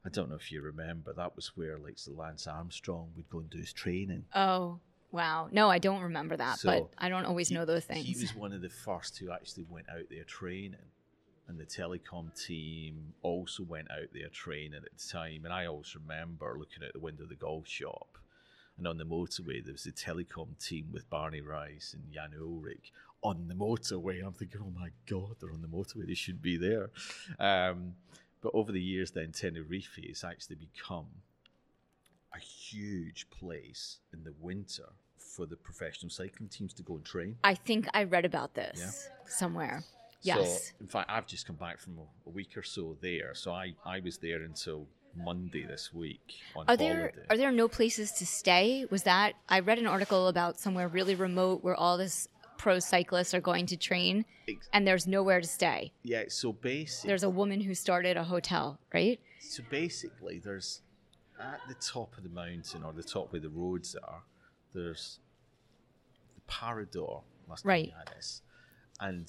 I 0.05 0.09
don't 0.09 0.29
know 0.29 0.35
if 0.35 0.51
you 0.51 0.61
remember 0.61 1.13
that 1.13 1.35
was 1.35 1.47
where 1.57 1.77
like 1.79 1.97
the 1.97 2.11
Lance 2.13 2.45
Armstrong 2.47 3.09
would 3.15 3.29
go 3.29 3.39
and 3.39 3.49
do 3.49 3.57
his 3.57 3.73
training. 3.73 4.25
oh, 4.35 4.79
wow. 5.11 5.47
No, 5.51 5.69
I 5.69 5.79
don't 5.79 6.01
remember 6.01 6.37
that, 6.37 6.59
but 6.63 6.89
I 6.97 7.09
don't 7.09 7.25
always 7.25 7.49
He- 7.49 7.55
know 7.55 7.65
those 7.65 7.85
things. 7.85 8.05
He 8.05 8.15
was 8.21 8.35
one 8.35 8.53
of 8.53 8.61
the 8.61 8.69
first 8.69 9.17
who 9.17 9.31
actually 9.31 9.63
went 9.69 9.87
out 9.89 10.03
there 10.09 10.23
training. 10.25 10.75
And 11.47 11.59
the 11.59 11.65
Telekom 11.65 12.33
team 12.43 13.13
also 13.21 13.61
went 13.63 13.91
out 13.91 14.07
there 14.13 14.29
training 14.29 14.73
at 14.83 14.91
the 14.97 15.07
time. 15.11 15.45
And 15.45 15.53
I 15.53 15.67
always 15.67 15.93
remember 15.95 16.55
looking 16.57 16.83
out 16.83 16.93
the 16.93 16.99
window 16.99 17.23
of 17.23 17.29
the 17.29 17.35
golf 17.35 17.67
shop. 17.67 18.17
And 18.77 18.87
on 18.87 18.97
the 18.97 19.05
motorway, 19.05 19.63
there 19.63 19.71
was 19.73 19.83
the 19.83 19.91
Telekom 19.91 20.57
team 20.57 20.87
with 20.91 21.07
Bjarne 21.09 21.43
Riis 21.43 21.93
and 21.93 22.11
Jan 22.11 22.31
Ullrich 22.37 22.89
on 23.21 23.47
the 23.47 23.53
motorway. 23.53 24.25
I'm 24.25 24.33
thinking, 24.33 24.59
oh 24.63 24.71
my 24.77 24.89
God, 25.07 25.35
they're 25.39 25.51
on 25.53 25.61
the 25.61 25.67
motorway. 25.67 26.07
They 26.07 26.15
shouldn't 26.15 26.41
be 26.41 26.57
there. 26.57 26.89
Um, 27.39 27.93
but 28.45 28.55
over 28.55 28.71
the 28.71 28.79
years, 28.79 29.09
then 29.09 29.31
Tenerife 29.31 29.97
has 30.07 30.23
actually 30.23 30.57
become 30.57 31.07
a 32.31 32.37
huge 32.39 33.27
place 33.31 33.97
in 34.13 34.23
the 34.23 34.35
winter 34.39 34.89
for 35.17 35.47
the 35.47 35.55
professional 35.55 36.11
cycling 36.11 36.47
teams 36.47 36.71
to 36.75 36.83
go 36.83 36.93
and 36.93 37.03
train. 37.03 37.37
I 37.43 37.55
think 37.55 37.87
I 37.95 38.03
read 38.03 38.23
about 38.23 38.53
this 38.53 39.09
somewhere. 39.25 39.83
Yes. 40.21 40.67
So, 40.67 40.73
in 40.79 40.87
fact, 40.87 41.09
I've 41.09 41.25
just 41.25 41.47
come 41.47 41.55
back 41.55 41.79
from 41.79 41.97
a, 41.97 42.29
a 42.29 42.29
week 42.29 42.55
or 42.55 42.61
so 42.61 42.95
there. 43.01 43.33
So 43.33 43.51
I, 43.51 43.73
I 43.83 43.99
was 43.99 44.19
there 44.19 44.43
until 44.43 44.85
Monday 45.15 45.65
this 45.65 45.91
week 45.91 46.35
on 46.55 46.65
Are 46.67 46.77
there 46.77 46.95
holiday. 46.95 47.25
are 47.31 47.37
there 47.37 47.51
no 47.51 47.67
places 47.67 48.11
to 48.11 48.27
stay? 48.27 48.85
Was 48.91 49.03
that 49.03 49.33
I 49.49 49.61
read 49.61 49.79
an 49.79 49.87
article 49.87 50.27
about 50.27 50.59
somewhere 50.59 50.87
really 50.87 51.15
remote 51.15 51.63
where 51.63 51.75
all 51.75 51.97
this 51.97 52.27
pro 52.65 52.79
cyclists 52.79 53.31
are 53.35 53.41
going 53.41 53.67
to 53.67 53.77
train 53.77 54.25
and 54.73 54.87
there's 54.87 55.05
nowhere 55.05 55.39
to 55.39 55.45
stay. 55.47 55.91
yeah, 56.01 56.23
so 56.29 56.51
basically, 56.51 57.09
There's 57.09 57.21
a 57.21 57.29
woman 57.29 57.61
who 57.61 57.75
started 57.75 58.17
a 58.17 58.23
hotel, 58.23 58.79
right? 58.91 59.19
so 59.39 59.61
basically, 59.69 60.39
there's 60.39 60.81
at 61.39 61.61
the 61.67 61.75
top 61.75 62.17
of 62.17 62.23
the 62.23 62.29
mountain 62.29 62.83
or 62.83 62.91
the 62.91 63.03
top 63.03 63.31
where 63.31 63.39
the 63.39 63.49
roads 63.49 63.95
are, 63.95 64.23
there's 64.73 65.19
the 66.33 66.41
Parador. 66.51 67.21
Last 67.47 67.61
time 67.61 67.69
Right. 67.69 67.93
had 67.95 68.07
this, 68.17 68.41
and 68.99 69.25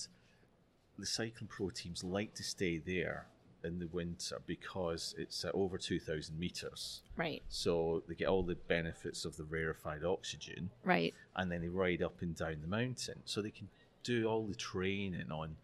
the 0.98 1.04
cycling 1.04 1.48
pro 1.48 1.68
teams 1.68 2.02
like 2.02 2.32
to 2.36 2.42
stay 2.42 2.78
there 2.78 3.26
in 3.66 3.78
the 3.78 3.88
winter 3.88 4.40
because 4.46 5.14
it's 5.18 5.44
at 5.44 5.54
over 5.54 5.76
2,000 5.76 6.38
meters. 6.38 7.02
Right. 7.16 7.42
So 7.48 8.02
they 8.08 8.14
get 8.14 8.28
all 8.28 8.42
the 8.42 8.54
benefits 8.54 9.24
of 9.24 9.36
the 9.36 9.44
rarefied 9.44 10.04
oxygen, 10.04 10.70
Right. 10.84 11.12
and 11.34 11.50
then 11.52 11.60
they 11.60 11.68
ride 11.68 12.02
up 12.02 12.22
and 12.22 12.34
down 12.34 12.58
the 12.62 12.68
mountain. 12.68 13.20
So 13.26 13.42
they 13.42 13.50
can 13.50 13.68
do 14.02 14.26
all 14.26 14.46
the 14.46 14.54
training 14.54 15.30
on 15.30 15.56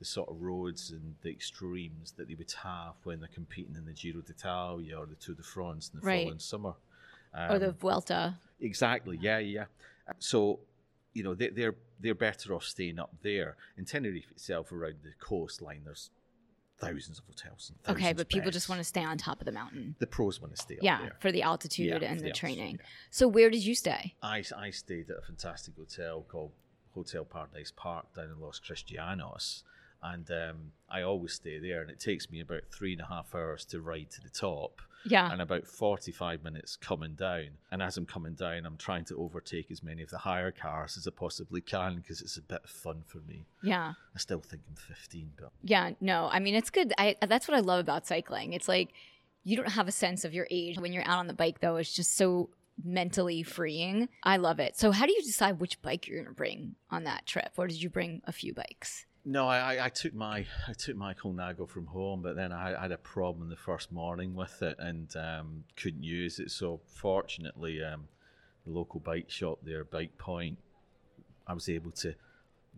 the 0.00 0.04
sort 0.04 0.28
of 0.28 0.42
roads 0.42 0.90
and 0.90 1.14
the 1.22 1.30
extremes 1.30 2.12
that 2.16 2.26
they 2.28 2.34
would 2.34 2.52
have 2.62 2.94
when 3.04 3.20
they're 3.20 3.28
competing 3.32 3.76
in 3.76 3.86
the 3.86 3.92
Giro 3.92 4.20
d'Italia 4.20 4.98
or 4.98 5.06
the 5.06 5.14
Tour 5.14 5.36
de 5.36 5.42
France 5.42 5.90
in 5.94 6.00
the 6.00 6.06
Right. 6.06 6.24
following 6.24 6.38
summer. 6.40 6.74
or 7.50 7.58
the 7.58 7.70
Um, 7.70 7.74
Vuelta. 7.74 8.38
Exactly. 8.60 9.16
Yeah, 9.20 9.38
yeah. 9.38 9.66
So 10.18 10.60
you 11.14 11.22
know, 11.22 11.34
they, 11.34 11.48
they're 11.48 11.76
they're 12.00 12.14
better 12.14 12.52
off 12.54 12.64
staying 12.64 12.98
up 12.98 13.14
there. 13.22 13.56
In 13.76 13.84
Tenerife 13.84 14.30
itself, 14.32 14.72
around 14.72 14.96
the 15.04 15.12
coastline, 15.20 15.82
there's 15.84 16.10
thousands 16.78 17.18
of 17.18 17.24
hotels. 17.26 17.72
Thousands 17.84 18.02
Okay, 18.04 18.12
but 18.12 18.28
people 18.28 18.50
just 18.50 18.68
want 18.68 18.80
to 18.80 18.84
stay 18.84 19.02
on 19.04 19.16
top 19.18 19.40
of 19.40 19.44
the 19.46 19.52
mountain. 19.52 19.94
The 19.98 20.06
pros 20.06 20.40
want 20.40 20.54
to 20.56 20.60
stay 20.62 20.78
Yeah, 20.82 21.00
there. 21.00 21.16
for 21.20 21.32
the 21.32 21.42
altitude 21.42 21.86
Yeah, 21.86 21.94
and 21.94 22.02
the, 22.02 22.24
the 22.24 22.28
altitude, 22.30 22.34
training. 22.34 22.76
yeah. 22.80 22.86
So 23.10 23.28
where 23.28 23.50
did 23.50 23.64
you 23.64 23.74
stay? 23.74 24.14
I, 24.22 24.42
I 24.56 24.70
stayed 24.70 25.10
at 25.10 25.18
a 25.18 25.22
fantastic 25.22 25.74
hotel 25.76 26.24
called 26.28 26.52
Hotel 26.94 27.24
Paradise 27.24 27.72
Park 27.74 28.14
down 28.14 28.26
in 28.26 28.40
Los 28.40 28.60
Cristianos. 28.60 29.62
And 30.02 30.30
um, 30.30 30.56
I 30.90 31.00
always 31.00 31.32
stay 31.32 31.58
there, 31.58 31.80
and 31.80 31.90
it 31.90 31.98
takes 31.98 32.30
me 32.30 32.40
about 32.40 32.64
three 32.70 32.92
and 32.92 33.00
a 33.00 33.06
half 33.06 33.34
hours 33.34 33.64
to 33.66 33.80
ride 33.80 34.10
to 34.10 34.20
the 34.20 34.28
top, 34.28 34.82
Yeah. 35.06 35.30
and 35.30 35.42
about 35.42 35.66
45 35.66 36.42
minutes 36.42 36.76
coming 36.76 37.14
down. 37.14 37.48
And 37.70 37.82
as 37.82 37.96
I'm 37.96 38.06
coming 38.06 38.34
down, 38.34 38.66
I'm 38.66 38.76
trying 38.76 39.04
to 39.06 39.16
overtake 39.16 39.70
as 39.70 39.82
many 39.82 40.02
of 40.02 40.10
the 40.10 40.18
hire 40.18 40.50
cars 40.52 40.96
as 40.96 41.06
I 41.06 41.10
possibly 41.10 41.60
can 41.60 41.96
because 41.96 42.20
it's 42.22 42.36
a 42.36 42.42
bit 42.42 42.60
of 42.64 42.70
fun 42.70 43.02
for 43.06 43.18
me. 43.18 43.46
Yeah. 43.62 43.92
I 44.14 44.18
still 44.18 44.40
think 44.40 44.62
I'm 44.68 44.76
15, 44.76 45.32
but 45.40 45.50
Yeah, 45.62 45.90
no. 46.00 46.28
I 46.32 46.38
mean, 46.38 46.54
it's 46.54 46.70
good. 46.70 46.92
I 46.98 47.16
that's 47.26 47.46
what 47.48 47.56
I 47.56 47.60
love 47.60 47.80
about 47.80 48.06
cycling. 48.06 48.52
It's 48.52 48.68
like 48.68 48.90
you 49.42 49.56
don't 49.56 49.70
have 49.70 49.88
a 49.88 49.92
sense 49.92 50.24
of 50.24 50.32
your 50.32 50.46
age 50.50 50.78
when 50.78 50.92
you're 50.92 51.06
out 51.06 51.18
on 51.18 51.26
the 51.26 51.34
bike 51.34 51.60
though. 51.60 51.76
It's 51.76 51.92
just 51.92 52.16
so 52.16 52.50
mentally 52.82 53.42
freeing. 53.42 54.08
I 54.22 54.38
love 54.38 54.58
it. 54.58 54.76
So 54.76 54.90
how 54.90 55.06
do 55.06 55.12
you 55.12 55.22
decide 55.22 55.60
which 55.60 55.80
bike 55.82 56.08
you're 56.08 56.18
going 56.18 56.28
to 56.28 56.34
bring 56.34 56.74
on 56.90 57.04
that 57.04 57.26
trip? 57.26 57.50
Or 57.56 57.66
did 57.66 57.80
you 57.82 57.88
bring 57.90 58.22
a 58.24 58.32
few 58.32 58.52
bikes? 58.54 59.06
No, 59.24 59.48
I, 59.48 59.76
I- 59.76 59.84
I 59.86 59.88
took 59.88 60.14
my 60.14 60.46
I 60.68 60.72
took 60.74 60.96
my 60.96 61.14
Colnago 61.14 61.68
from 61.68 61.86
home, 61.86 62.20
but 62.22 62.36
then 62.36 62.52
I 62.52 62.78
had 62.80 62.92
a 62.92 62.98
problem 62.98 63.48
the 63.48 63.56
first 63.56 63.90
morning 63.92 64.34
with 64.34 64.62
it 64.62 64.76
and 64.78 65.14
um, 65.16 65.64
couldn't 65.76 66.02
use 66.02 66.38
it. 66.38 66.50
So 66.50 66.80
fortunately, 66.86 67.82
um, 67.82 68.08
the 68.66 68.72
local 68.72 69.00
bike 69.00 69.30
shop 69.30 69.58
there, 69.62 69.84
Bike 69.84 70.16
Point, 70.18 70.58
I 71.46 71.54
was 71.54 71.68
able 71.68 71.90
to 71.92 72.14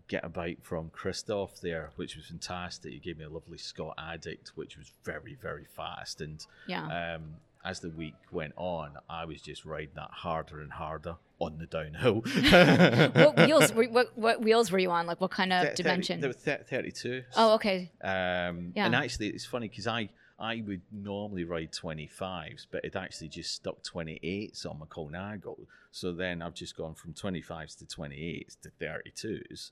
get 0.09 0.25
a 0.25 0.29
bike 0.29 0.59
from 0.63 0.91
Christoph 0.91 1.61
there, 1.61 1.91
which 1.97 2.15
was 2.17 2.27
fantastic. 2.27 2.93
He 2.93 2.99
gave 3.01 3.19
me 3.19 3.25
a 3.25 3.29
lovely 3.29 3.59
Scott 3.59 3.95
Addict, 3.99 4.53
which 4.55 4.77
was 4.77 4.93
very 5.05 5.35
very 5.41 5.65
fast. 5.65 6.21
And 6.21 6.45
Yeah. 6.69 7.15
um, 7.17 7.23
as 7.65 7.81
the 7.81 7.91
week 7.91 8.15
went 8.31 8.53
on, 8.57 8.93
I 9.11 9.25
was 9.25 9.43
just 9.43 9.65
riding 9.65 9.95
that 9.97 10.11
harder 10.13 10.61
and 10.61 10.71
harder 10.73 11.17
on 11.39 11.59
the 11.59 11.67
downhill. 11.67 12.23
what 13.25 13.37
wheels 13.47 13.73
were, 13.73 13.85
what 13.85 14.17
what 14.17 14.41
wheels 14.43 14.71
were 14.73 14.79
you 14.79 14.91
on? 14.91 15.07
Like 15.07 15.21
what 15.21 15.31
kind 15.31 15.53
of 15.53 15.63
Thir- 15.63 15.69
30 15.71 15.83
dimension? 15.83 16.21
There 16.21 16.31
were 16.31 16.35
thir- 16.35 16.65
32. 16.69 17.23
oh, 17.37 17.55
okay. 17.55 17.93
Um, 18.03 18.73
Yeah. 18.75 18.87
And 18.87 18.95
actually, 18.95 19.29
it's 19.29 19.45
funny 19.45 19.69
because 19.69 19.87
I 19.87 20.09
I 20.39 20.63
would 20.67 20.83
normally 20.93 21.45
ride 21.45 21.73
25s, 21.73 22.67
but 22.71 22.85
it 22.85 22.95
actually 22.95 23.29
just 23.29 23.55
stuck 23.55 23.83
28s 23.83 24.67
on 24.67 24.79
my 24.79 24.87
Colnago. 24.87 25.57
So 25.93 26.13
then 26.13 26.43
I've 26.43 26.53
just 26.55 26.77
gone 26.77 26.95
from 26.95 27.15
25s 27.15 27.79
to 27.79 27.87
28s 27.87 28.57
to 28.61 28.71
32s. 28.79 29.71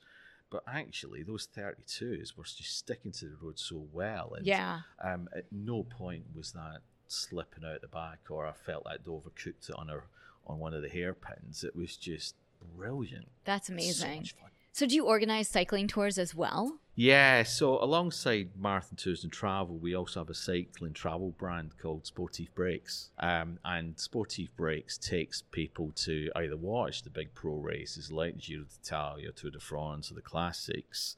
But 0.50 0.62
actually, 0.66 1.22
those 1.22 1.46
32s 1.54 2.36
were 2.36 2.44
just 2.44 2.78
sticking 2.78 3.12
to 3.12 3.26
the 3.26 3.36
road 3.42 3.58
so 3.58 3.86
well. 3.92 4.34
And 4.36 4.46
Yeah. 4.46 4.80
um, 5.02 5.28
at 5.36 5.44
no 5.52 5.82
point 5.82 6.24
was 6.34 6.52
that 6.52 6.78
slipping 7.08 7.64
out 7.64 7.82
the 7.82 7.88
back 7.88 8.20
or 8.30 8.46
I 8.46 8.52
felt 8.52 8.86
like 8.86 9.00
I'd 9.00 9.04
overcooked 9.06 9.68
it 9.68 9.74
on 9.76 9.90
a, 9.90 10.00
on 10.46 10.58
one 10.58 10.74
of 10.74 10.82
the 10.82 10.88
hairpins. 10.88 11.64
It 11.64 11.74
was 11.76 11.96
just 11.96 12.34
brilliant. 12.76 13.28
That's 13.44 13.68
So 13.68 13.72
amazing. 13.74 14.24
fun. 14.24 14.50
So 14.72 14.86
do 14.86 14.96
you 14.96 15.06
organize 15.06 15.46
cycling 15.48 15.86
tours 15.86 16.18
as 16.18 16.34
well? 16.34 16.78
Yeah, 16.96 17.44
so 17.44 17.82
alongside 17.82 18.50
Marathon 18.56 18.96
Tours 18.96 19.22
and 19.22 19.32
Travel, 19.32 19.76
we 19.78 19.94
also 19.94 20.20
have 20.20 20.30
a 20.30 20.34
cycling 20.34 20.92
travel 20.92 21.30
brand 21.30 21.78
called 21.78 22.06
Sportive 22.06 22.52
Breaks. 22.56 23.10
Um, 23.20 23.58
and 23.64 23.98
Sportive 23.98 24.54
Breaks 24.56 24.98
takes 24.98 25.42
people 25.42 25.92
to 25.96 26.30
either 26.34 26.56
watch 26.56 27.02
the 27.02 27.10
big 27.10 27.34
pro 27.34 27.54
races 27.54 28.10
like 28.10 28.38
Giro 28.38 28.64
d'Italia, 28.64 29.28
or 29.28 29.32
Tour 29.32 29.50
de 29.52 29.60
France, 29.60 30.10
or 30.10 30.14
the 30.14 30.22
classics, 30.22 31.14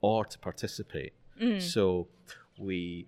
or 0.00 0.24
to 0.24 0.38
participate. 0.38 1.12
Mm. 1.40 1.60
So 1.60 2.06
we 2.58 3.06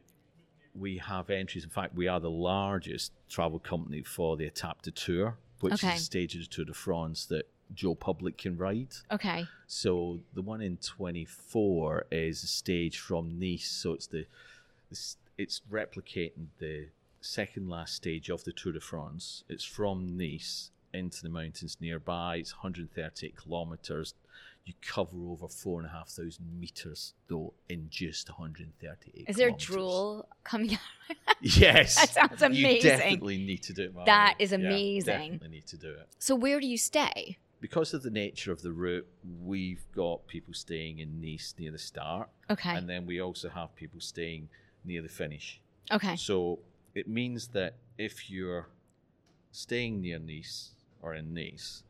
we 0.74 0.98
have 0.98 1.31
entries. 1.31 1.62
In 1.62 1.70
fact, 1.70 1.94
we 1.94 2.09
are 2.09 2.18
the 2.18 2.31
largest 2.31 3.12
travel 3.29 3.61
company 3.61 4.03
for 4.03 4.37
the 4.37 4.50
Etape 4.50 4.83
de 4.83 4.90
Tour, 4.90 5.37
which 5.60 5.74
Okay. 5.74 5.94
is 5.94 6.00
a 6.02 6.04
stage 6.04 6.34
of 6.34 6.40
the 6.42 6.46
Tour 6.46 6.64
de 6.66 6.74
France 6.74 7.26
that 7.26 7.48
Joe 7.72 7.94
Public 7.94 8.36
can 8.38 8.56
ride. 8.56 8.94
Okay. 9.10 9.46
So 9.66 10.20
the 10.34 10.42
one 10.42 10.60
in 10.60 10.76
24 10.76 12.06
is 12.10 12.42
a 12.44 12.46
stage 12.46 12.98
from 12.98 13.38
Nice. 13.38 13.66
So 13.70 13.92
it's 13.94 14.06
the, 14.06 14.26
the 14.90 14.98
it's 15.38 15.60
replicating 15.70 16.48
the 16.58 16.88
second 17.20 17.68
last 17.68 17.94
stage 17.94 18.28
of 18.30 18.44
the 18.44 18.52
Tour 18.52 18.72
de 18.74 18.80
France. 18.80 19.44
It's 19.48 19.64
from 19.64 20.16
Nice 20.16 20.70
into 20.92 21.22
the 21.22 21.28
mountains 21.30 21.76
nearby. 21.80 22.36
It's 22.36 22.52
138 22.54 23.36
kilometers. 23.36 24.14
You 24.64 24.72
cover 24.81 25.16
over 25.29 25.46
four 25.46 25.79
and 25.81 25.87
a 25.87 25.92
half 25.92 26.09
thousand 26.09 26.59
meters 26.59 27.12
though 27.29 27.53
in 27.68 27.88
just 27.90 28.31
138. 28.31 29.27
Is 29.29 29.37
there 29.37 29.48
kilometers. 29.48 29.66
drool 29.66 30.29
coming 30.44 30.72
out? 30.74 31.16
Yes, 31.42 31.96
That 31.96 32.11
sounds 32.11 32.42
amazing. 32.42 32.77
You 32.77 32.81
definitely 32.81 33.37
need 33.38 33.62
to 33.64 33.74
do 33.74 33.83
it. 33.83 33.94
Marley. 33.94 34.07
That 34.07 34.35
is 34.38 34.53
Yeah, 34.53 34.57
amazing. 34.59 35.33
definitely 35.33 35.48
need 35.48 35.66
to 35.66 35.77
do 35.77 35.90
it 35.90 36.09
so 36.18 36.35
where 36.35 36.59
do 36.61 36.66
you 36.66 36.79
stay? 36.79 37.37
because 37.61 37.94
of 37.94 38.03
the 38.03 38.11
nature 38.11 38.53
of 38.53 38.61
the 38.61 38.70
route, 38.72 39.07
we've 39.42 39.87
got 39.96 40.27
people 40.27 40.53
staying 40.53 40.98
in 40.98 41.18
Nice 41.20 41.55
near 41.59 41.70
the 41.72 41.79
start, 41.79 42.29
Okay. 42.50 42.74
and 42.77 42.87
then 42.87 43.07
we 43.07 43.20
also 43.22 43.48
have 43.48 43.74
people 43.74 44.00
staying 44.00 44.50
near 44.85 45.00
the 45.00 45.09
finish. 45.09 45.61
Okay. 45.90 46.14
So 46.16 46.59
it 46.94 47.09
means 47.09 47.48
that 47.48 47.77
if 47.96 48.31
you're 48.31 48.68
staying 49.50 50.03
near 50.03 50.18
Nice 50.18 50.72
or 51.00 51.14
in 51.14 51.33
Nice, 51.33 51.85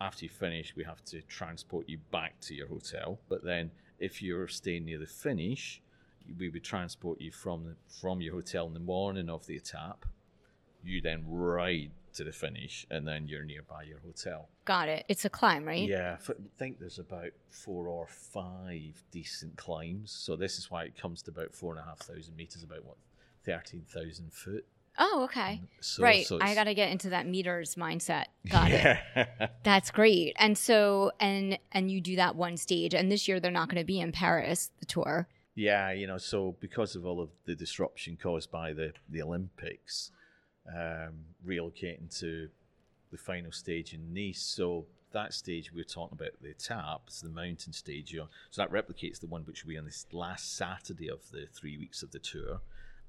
after 0.00 0.24
you 0.24 0.28
finish, 0.28 0.74
we 0.76 0.84
have 0.84 1.04
to 1.06 1.22
transport 1.22 1.88
you 1.88 1.98
back 2.10 2.40
to 2.42 2.54
your 2.54 2.68
hotel. 2.68 3.18
But 3.28 3.44
then 3.44 3.70
if 3.98 4.22
you're 4.22 4.48
staying 4.48 4.84
near 4.84 4.98
the 4.98 5.06
finish, 5.06 5.80
we 6.38 6.48
would 6.48 6.64
transport 6.64 7.20
you 7.20 7.32
from 7.32 7.64
the, 7.64 7.76
from 8.00 8.20
your 8.20 8.34
hotel 8.34 8.66
in 8.66 8.74
the 8.74 8.80
morning 8.80 9.28
of 9.28 9.46
the 9.46 9.58
etape. 9.58 10.04
You 10.84 11.00
then 11.00 11.24
ride 11.26 11.90
to 12.14 12.24
the 12.24 12.32
finish, 12.32 12.86
and 12.90 13.06
then 13.06 13.26
you're 13.26 13.44
nearby 13.44 13.82
your 13.82 13.98
hotel. 14.00 14.48
Got 14.64 14.88
it. 14.88 15.04
It's 15.08 15.24
a 15.24 15.30
climb, 15.30 15.64
right? 15.64 15.88
Yeah, 15.88 16.16
I 16.28 16.32
think 16.58 16.78
there's 16.78 16.98
about 16.98 17.30
four 17.50 17.88
or 17.88 18.06
five 18.06 19.02
decent 19.10 19.56
climbs. 19.56 20.12
So 20.12 20.36
this 20.36 20.58
is 20.58 20.70
why 20.70 20.84
it 20.84 20.96
comes 20.96 21.22
to 21.22 21.30
about 21.30 21.54
four 21.54 21.72
and 21.72 21.80
a 21.80 21.84
half 21.84 21.98
thousand 21.98 22.36
meters, 22.36 22.62
about 22.62 22.84
what 22.84 22.96
thirteen 23.44 23.84
thousand 23.88 24.32
foot. 24.32 24.64
Oh, 24.98 25.22
okay. 25.24 25.62
So, 25.80 26.02
right. 26.02 26.26
so 26.26 26.38
I 26.40 26.54
got 26.54 26.64
to 26.64 26.74
get 26.74 26.90
into 26.90 27.10
that 27.10 27.26
meters 27.26 27.76
mindset. 27.76 28.24
Got 28.50 28.72
it. 28.72 28.98
That's 29.62 29.90
great. 29.90 30.34
And 30.36 30.58
so 30.58 31.12
and 31.20 31.58
and 31.72 31.90
you 31.90 32.00
do 32.00 32.16
that 32.16 32.34
one 32.34 32.56
stage 32.56 32.94
and 32.94 33.10
this 33.10 33.28
year 33.28 33.38
they're 33.38 33.52
not 33.52 33.68
going 33.68 33.80
to 33.80 33.86
be 33.86 34.00
in 34.00 34.12
Paris, 34.12 34.70
the 34.80 34.86
tour. 34.86 35.28
Yeah, 35.54 35.90
you 35.90 36.06
know, 36.06 36.18
so 36.18 36.56
because 36.60 36.94
of 36.94 37.04
all 37.04 37.20
of 37.20 37.30
the 37.44 37.54
disruption 37.54 38.18
caused 38.20 38.50
by 38.50 38.72
the 38.72 38.92
the 39.08 39.22
Olympics, 39.22 40.10
um, 40.68 41.14
relocating 41.46 42.16
to 42.20 42.48
the 43.10 43.18
final 43.18 43.52
stage 43.52 43.94
in 43.94 44.12
Nice, 44.12 44.42
so 44.42 44.86
that 45.12 45.32
stage 45.32 45.72
we're 45.72 45.84
talking 45.84 46.18
about 46.18 46.40
the 46.42 46.54
tap, 46.54 47.02
it's 47.06 47.20
the 47.20 47.28
mountain 47.28 47.72
stage. 47.72 48.14
So 48.50 48.62
that 48.62 48.70
replicates 48.70 49.20
the 49.20 49.26
one 49.26 49.42
which 49.42 49.64
we 49.64 49.78
on 49.78 49.84
this 49.84 50.06
last 50.12 50.56
Saturday 50.56 51.08
of 51.08 51.30
the 51.30 51.46
three 51.52 51.78
weeks 51.78 52.02
of 52.02 52.10
the 52.10 52.18
tour, 52.18 52.60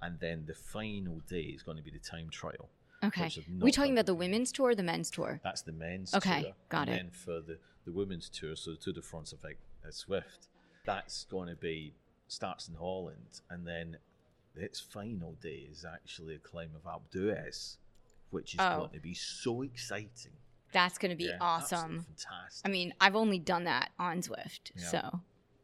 and 0.02 0.20
then 0.20 0.44
the 0.48 0.54
final 0.54 1.22
day 1.28 1.42
is 1.42 1.64
going 1.64 1.78
to 1.78 1.84
be 1.84 1.92
the 1.92 2.00
time 2.00 2.30
trial. 2.30 2.70
Okay. 3.04 3.32
we 3.62 3.72
talking 3.72 3.94
about 3.94 4.06
the 4.08 4.14
women's 4.14 4.52
tour 4.52 4.70
or 4.72 4.76
the 4.76 4.84
men's 4.84 5.10
tour? 5.10 5.40
That's 5.44 5.62
the 5.62 5.72
men's 5.72 6.14
Okay, 6.14 6.42
tour. 6.44 6.52
got 6.70 6.88
and 6.88 6.90
it. 6.90 7.04
then 7.04 7.12
for 7.12 7.40
the, 7.40 7.58
the 7.86 7.92
women's 7.94 8.28
tour, 8.30 8.56
so 8.58 8.72
the 8.72 8.78
Tour 8.78 8.94
de 8.94 9.02
France 9.02 9.32
of 9.32 9.42
like, 9.44 9.58
uh, 9.86 9.90
Zwift, 9.90 10.48
that's 10.86 11.24
going 11.26 11.48
to 11.50 11.56
be 11.56 11.94
starts 12.28 12.68
in 12.68 12.76
Holland, 12.76 13.42
and 13.50 13.66
then 13.66 13.98
its 14.56 14.80
final 14.82 15.34
day 15.42 15.68
is 15.72 15.86
actually 15.86 16.36
a 16.36 16.40
climb 16.40 16.72
of 16.76 16.84
Alpe 16.84 17.10
d'Huez, 17.12 17.78
which 18.32 18.54
is 18.56 18.60
Oh. 18.62 18.80
going 18.80 18.90
to 18.92 19.00
be 19.00 19.14
so 19.14 19.62
exciting. 19.62 20.34
That's 20.74 20.98
going 20.98 21.12
to 21.12 21.16
be 21.18 21.24
Yeah, 21.26 21.38
awesome. 21.40 22.02
fantastic. 22.06 22.68
I 22.68 22.70
mean, 22.70 22.94
I've 23.00 23.16
only 23.16 23.40
done 23.40 23.64
that 23.64 23.92
on 23.98 24.22
Zwift. 24.22 24.72
Yeah. 24.76 24.88
So 24.88 25.20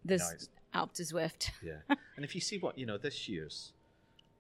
this 0.06 0.22
No, 0.22 0.28
it's- 0.30 0.50
Alpe 0.74 0.94
du 0.96 1.04
Zwift. 1.04 1.52
yeah, 1.62 1.80
and 2.16 2.24
if 2.26 2.34
you 2.34 2.42
see 2.42 2.58
what 2.58 2.78
you 2.78 2.86
know, 2.86 2.98
this 2.98 3.28
year's 3.30 3.74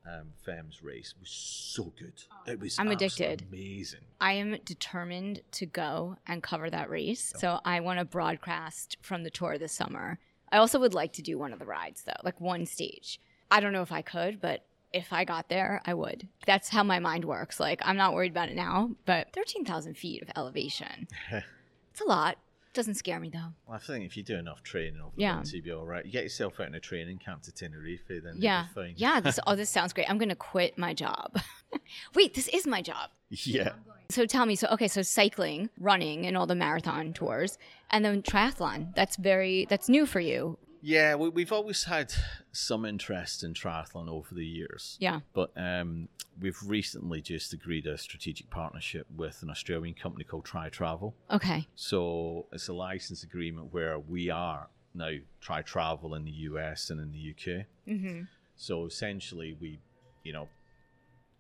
um, 0.08 0.34
Femmes 0.46 0.84
race 0.84 1.14
was 1.20 1.30
so 1.30 1.94
good. 1.98 2.14
It 2.46 2.60
was. 2.60 2.78
I'm 2.78 2.92
addicted. 2.92 3.46
Amazing. 3.52 4.02
I 4.22 4.34
am 4.34 4.58
determined 4.64 5.42
to 5.54 5.66
go 5.66 6.18
and 6.28 6.44
cover 6.44 6.70
that 6.70 6.90
race. 6.90 7.34
So 7.38 7.60
I 7.66 7.80
want 7.80 8.00
to 8.00 8.06
broadcast 8.06 8.98
from 9.02 9.24
the 9.24 9.30
tour 9.30 9.58
this 9.58 9.74
summer. 9.74 10.20
I 10.52 10.58
also 10.58 10.80
would 10.80 10.94
like 10.94 11.14
to 11.14 11.22
do 11.22 11.38
one 11.38 11.54
of 11.54 11.60
the 11.60 11.66
rides 11.66 12.04
though, 12.04 12.14
like 12.24 12.40
one 12.40 12.66
stage. 12.66 13.20
I 13.50 13.60
don't 13.60 13.74
know 13.74 13.82
if 13.82 13.92
I 13.92 14.02
could, 14.02 14.40
but 14.40 14.64
if 14.94 15.12
I 15.12 15.26
got 15.26 15.50
there, 15.50 15.82
I 15.86 15.94
would. 15.94 16.28
That's 16.46 16.70
how 16.70 16.84
my 16.84 17.00
mind 17.00 17.26
works. 17.26 17.60
Like 17.60 17.82
I'm 17.84 17.98
not 17.98 18.14
worried 18.14 18.32
about 18.32 18.50
it 18.50 18.56
now, 18.56 18.92
but 19.06 19.34
13,000 19.34 19.98
feet 19.98 20.22
of 20.22 20.30
elevation. 20.36 21.08
it's 21.32 22.02
a 22.02 22.06
lot. 22.06 22.38
Doesn't 22.76 22.96
scare 22.96 23.20
me 23.20 23.30
though. 23.30 23.54
Well, 23.68 23.76
I 23.76 23.80
think 23.80 24.06
if 24.06 24.16
you 24.18 24.22
do 24.24 24.36
enough 24.36 24.62
training 24.62 25.00
over 25.02 25.14
Yeah. 25.16 25.42
the 25.42 25.50
you'll 25.50 25.64
be 25.64 25.72
all 25.72 25.86
right. 25.86 26.06
You 26.06 26.12
get 26.12 26.24
yourself 26.24 26.60
out 26.60 26.68
in 26.68 26.76
a 26.76 26.80
training 26.80 27.18
camp 27.18 27.42
to 27.44 27.52
Tenerife, 27.52 28.02
then 28.08 28.36
Yeah. 28.38 28.68
fine. 28.76 28.94
Yeah. 28.98 29.22
This, 29.22 29.40
oh, 29.48 29.56
this 29.56 29.70
sounds 29.78 29.94
great. 29.94 30.10
I'm 30.10 30.18
going 30.18 30.30
to 30.30 30.36
quit 30.36 30.78
my 30.78 30.94
job. 30.94 31.40
Wait, 32.16 32.34
this 32.34 32.48
is 32.50 32.68
my 32.68 32.82
job. 32.82 33.10
yeah. 33.30 33.72
So 34.10 34.26
tell 34.28 34.46
me, 34.46 34.56
so 34.56 34.68
okay, 34.72 34.88
so 34.88 35.02
cycling, 35.02 35.70
running, 35.80 36.28
and 36.28 36.38
all 36.38 36.46
the 36.46 36.54
marathon 36.54 37.12
tours, 37.14 37.58
and 37.90 38.06
then 38.06 38.22
triathlon. 38.22 38.94
That's 38.94 39.16
very 39.16 39.66
that's 39.68 39.90
new 39.90 40.06
for 40.06 40.20
you. 40.20 40.60
Yeah, 40.86 41.16
we, 41.16 41.30
we've 41.30 41.52
always 41.52 41.86
had 41.86 42.14
some 42.52 42.86
interest 42.86 43.44
in 43.44 43.56
triathlon 43.56 44.08
over 44.08 44.36
the 44.36 44.46
years. 44.46 44.98
Yeah. 45.00 45.22
But 45.34 45.52
um, 45.58 46.10
we've 46.40 46.60
recently 46.64 47.22
just 47.22 47.54
agreed 47.54 47.88
a 47.88 47.98
strategic 47.98 48.52
partnership 48.52 49.08
with 49.18 49.42
an 49.42 49.50
Australian 49.50 49.96
company 49.96 50.26
called 50.26 50.46
Tri 50.46 50.70
Travel. 50.70 51.16
Okay. 51.32 51.66
So 51.74 52.46
it's 52.52 52.68
a 52.68 52.74
license 52.74 53.24
agreement 53.24 53.74
where 53.74 53.98
we 53.98 54.30
are 54.30 54.68
now 54.94 55.10
Tri 55.42 55.64
Travel 55.64 56.14
in 56.14 56.24
the 56.24 56.32
US 56.50 56.92
and 56.92 57.02
in 57.02 57.12
the 57.12 57.32
UK. 57.32 57.66
Mm-hmm. 57.88 58.22
So 58.56 58.86
essentially, 58.86 59.58
we, 59.60 59.80
you 60.24 60.34
know, 60.34 60.48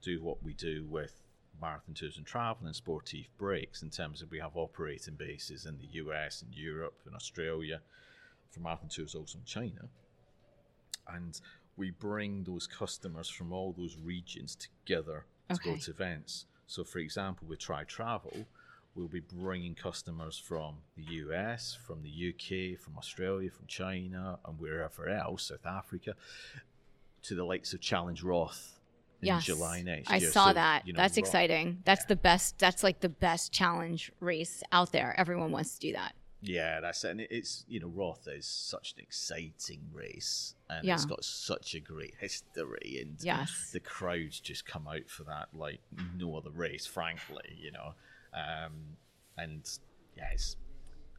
do 0.01 0.23
what 0.23 0.41
we 0.41 0.53
do 0.53 0.87
with 0.89 1.21
marathon 1.61 1.93
tours 1.93 2.17
and 2.17 2.25
travel 2.25 2.65
and 2.65 2.75
sportive 2.75 3.27
breaks 3.37 3.83
in 3.83 3.91
terms 3.91 4.23
of 4.23 4.31
we 4.31 4.39
have 4.39 4.57
operating 4.57 5.13
bases 5.13 5.67
in 5.67 5.77
the 5.77 5.99
US 6.01 6.41
and 6.41 6.51
Europe 6.51 6.95
and 7.05 7.13
Australia 7.13 7.81
for 8.51 8.59
marathon 8.61 8.89
tours 8.89 9.15
also 9.15 9.37
in 9.39 9.45
China. 9.45 9.89
And 11.07 11.39
we 11.77 11.91
bring 11.91 12.43
those 12.43 12.67
customers 12.67 13.29
from 13.29 13.51
all 13.51 13.73
those 13.77 13.97
regions 14.01 14.55
together 14.55 15.25
to 15.49 15.59
go 15.63 15.75
to 15.75 15.91
events. 15.91 16.45
So, 16.67 16.83
for 16.83 16.99
example, 16.99 17.47
with 17.47 17.59
Tri 17.59 17.83
Travel, 17.83 18.47
we'll 18.95 19.07
be 19.07 19.19
bringing 19.19 19.75
customers 19.75 20.39
from 20.39 20.77
the 20.95 21.03
US, 21.25 21.77
from 21.85 22.01
the 22.01 22.09
UK, 22.09 22.79
from 22.79 22.97
Australia, 22.97 23.51
from 23.51 23.67
China, 23.67 24.39
and 24.45 24.59
wherever 24.59 25.07
else, 25.09 25.47
South 25.49 25.65
Africa, 25.65 26.15
to 27.23 27.35
the 27.35 27.43
likes 27.43 27.73
of 27.73 27.81
Challenge 27.81 28.23
Roth 28.23 28.79
in 29.21 29.27
Yes. 29.27 29.45
July 29.45 29.81
next 29.81 30.09
I 30.09 30.17
year. 30.17 30.29
I 30.29 30.31
saw 30.31 30.47
So, 30.47 30.53
that. 30.53 30.87
you 30.87 30.93
know, 30.93 30.97
that's 30.97 31.17
Roth- 31.17 31.27
exciting. 31.27 31.81
That's 31.85 32.05
the 32.05 32.15
best. 32.15 32.57
That's 32.57 32.83
like 32.83 33.01
the 33.01 33.09
best 33.09 33.51
challenge 33.51 34.11
race 34.19 34.63
out 34.71 34.91
there. 34.91 35.13
Everyone 35.19 35.51
wants 35.51 35.75
to 35.75 35.79
do 35.87 35.93
that. 35.93 36.15
Yeah, 36.41 36.79
that's 36.79 37.03
it. 37.03 37.11
And 37.11 37.21
it's, 37.21 37.63
you 37.67 37.79
know, 37.79 37.87
Roth 37.87 38.27
is 38.27 38.45
such 38.45 38.93
an 38.93 38.99
exciting 39.01 39.81
race 39.91 40.53
and 40.69 40.85
Yeah. 40.85 40.93
it's 40.95 41.05
got 41.05 41.23
such 41.23 41.73
a 41.75 41.79
great 41.79 42.15
history 42.19 42.99
and 43.01 43.17
Yes. 43.21 43.71
the 43.71 43.79
crowds 43.79 44.39
just 44.39 44.65
come 44.65 44.87
out 44.87 45.09
for 45.09 45.23
that 45.23 45.49
like 45.53 45.81
no 46.17 46.35
other 46.37 46.51
race, 46.51 46.85
frankly, 46.85 47.55
you 47.57 47.71
know. 47.71 47.95
Um, 48.33 48.97
and 49.37 49.67
yeah, 50.15 50.29
it's, 50.33 50.57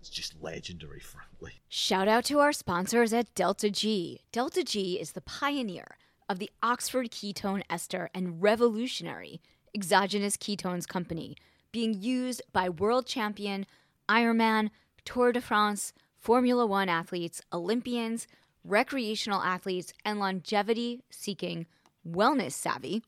it's 0.01 0.11
just 0.11 0.41
legendary, 0.41 1.01
frankly. 1.15 1.55
Shout 1.69 2.07
out 2.09 2.25
to 2.27 2.39
our 2.39 2.53
sponsors 2.53 3.13
at 3.13 3.35
Delta 3.35 3.71
G. 3.71 4.21
Delta 4.33 4.63
G 4.63 5.01
is 5.01 5.13
the 5.13 5.21
pioneer 5.23 5.97
of 6.29 6.39
the 6.39 6.51
Oxford 6.63 7.11
ketone 7.11 7.63
ester 7.71 8.11
and 8.15 8.43
revolutionary 8.43 9.41
exogenous 9.75 10.37
ketones 10.37 10.87
company, 10.89 11.37
being 11.73 11.95
used 12.01 12.43
by 12.53 12.69
world 12.69 13.07
champion, 13.07 13.67
Ironman, 14.09 14.71
Tour 15.07 15.33
de 15.33 15.41
France, 15.41 15.95
Formula 16.19 16.67
One 16.67 16.91
athletes, 16.91 17.41
Olympians, 17.53 18.27
recreational 18.65 19.41
athletes, 19.41 19.95
and 20.05 20.19
longevity 20.19 21.01
seeking, 21.09 21.67
wellness 22.07 22.53
savvy 22.53 23.03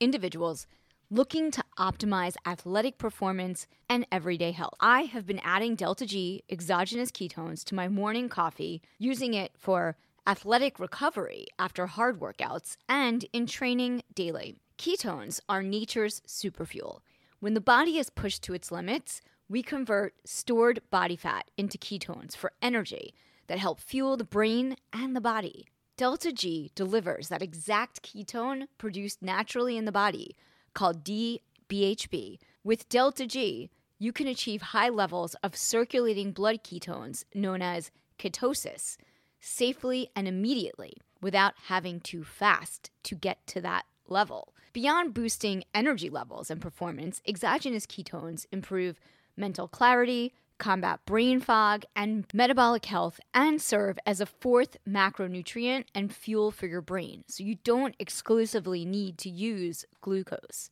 individuals 0.00 0.66
looking 1.10 1.50
to 1.52 1.62
optimize 1.78 2.34
athletic 2.44 2.98
performance 2.98 3.68
and 3.88 4.04
everyday 4.10 4.50
health. 4.50 4.74
I 4.80 5.02
have 5.02 5.26
been 5.26 5.40
adding 5.44 5.76
Delta 5.76 6.06
G 6.06 6.42
exogenous 6.50 7.12
ketones 7.12 7.62
to 7.64 7.74
my 7.74 7.88
morning 7.88 8.28
coffee, 8.28 8.82
using 8.98 9.32
it 9.32 9.52
for 9.56 9.96
athletic 10.26 10.80
recovery 10.80 11.46
after 11.58 11.86
hard 11.86 12.18
workouts 12.18 12.76
and 12.88 13.24
in 13.32 13.46
training 13.46 14.02
daily. 14.12 14.56
Ketones 14.76 15.38
are 15.48 15.62
nature's 15.62 16.20
superfuel. 16.26 17.00
When 17.38 17.54
the 17.54 17.60
body 17.60 17.98
is 17.98 18.10
pushed 18.10 18.42
to 18.44 18.54
its 18.54 18.72
limits, 18.72 19.20
we 19.48 19.62
convert 19.62 20.14
stored 20.24 20.80
body 20.90 21.16
fat 21.16 21.50
into 21.56 21.78
ketones 21.78 22.36
for 22.36 22.52
energy 22.62 23.14
that 23.46 23.58
help 23.58 23.80
fuel 23.80 24.16
the 24.16 24.24
brain 24.24 24.76
and 24.92 25.14
the 25.14 25.20
body. 25.20 25.66
Delta 25.96 26.32
G 26.32 26.70
delivers 26.74 27.28
that 27.28 27.42
exact 27.42 28.02
ketone 28.02 28.66
produced 28.78 29.22
naturally 29.22 29.76
in 29.76 29.84
the 29.84 29.92
body, 29.92 30.36
called 30.72 31.04
DBHB. 31.04 32.38
With 32.64 32.88
Delta 32.88 33.26
G, 33.26 33.70
you 33.98 34.12
can 34.12 34.26
achieve 34.26 34.60
high 34.60 34.88
levels 34.88 35.34
of 35.42 35.54
circulating 35.54 36.32
blood 36.32 36.64
ketones, 36.64 37.24
known 37.34 37.62
as 37.62 37.90
ketosis, 38.18 38.96
safely 39.40 40.08
and 40.16 40.26
immediately 40.26 40.94
without 41.20 41.54
having 41.66 42.00
to 42.00 42.24
fast 42.24 42.90
to 43.04 43.14
get 43.14 43.46
to 43.46 43.60
that 43.60 43.84
level. 44.08 44.52
Beyond 44.72 45.14
boosting 45.14 45.62
energy 45.72 46.10
levels 46.10 46.50
and 46.50 46.60
performance, 46.60 47.22
exogenous 47.26 47.86
ketones 47.86 48.46
improve 48.50 48.98
mental 49.36 49.68
clarity, 49.68 50.32
combat 50.58 51.00
brain 51.04 51.40
fog, 51.40 51.84
and 51.96 52.24
metabolic 52.32 52.86
health, 52.86 53.20
and 53.32 53.60
serve 53.60 53.98
as 54.06 54.20
a 54.20 54.26
fourth 54.26 54.76
macronutrient 54.88 55.84
and 55.94 56.14
fuel 56.14 56.50
for 56.50 56.66
your 56.66 56.80
brain. 56.80 57.24
So 57.26 57.42
you 57.42 57.56
don't 57.64 57.96
exclusively 57.98 58.84
need 58.84 59.18
to 59.18 59.30
use 59.30 59.84
glucose. 60.00 60.70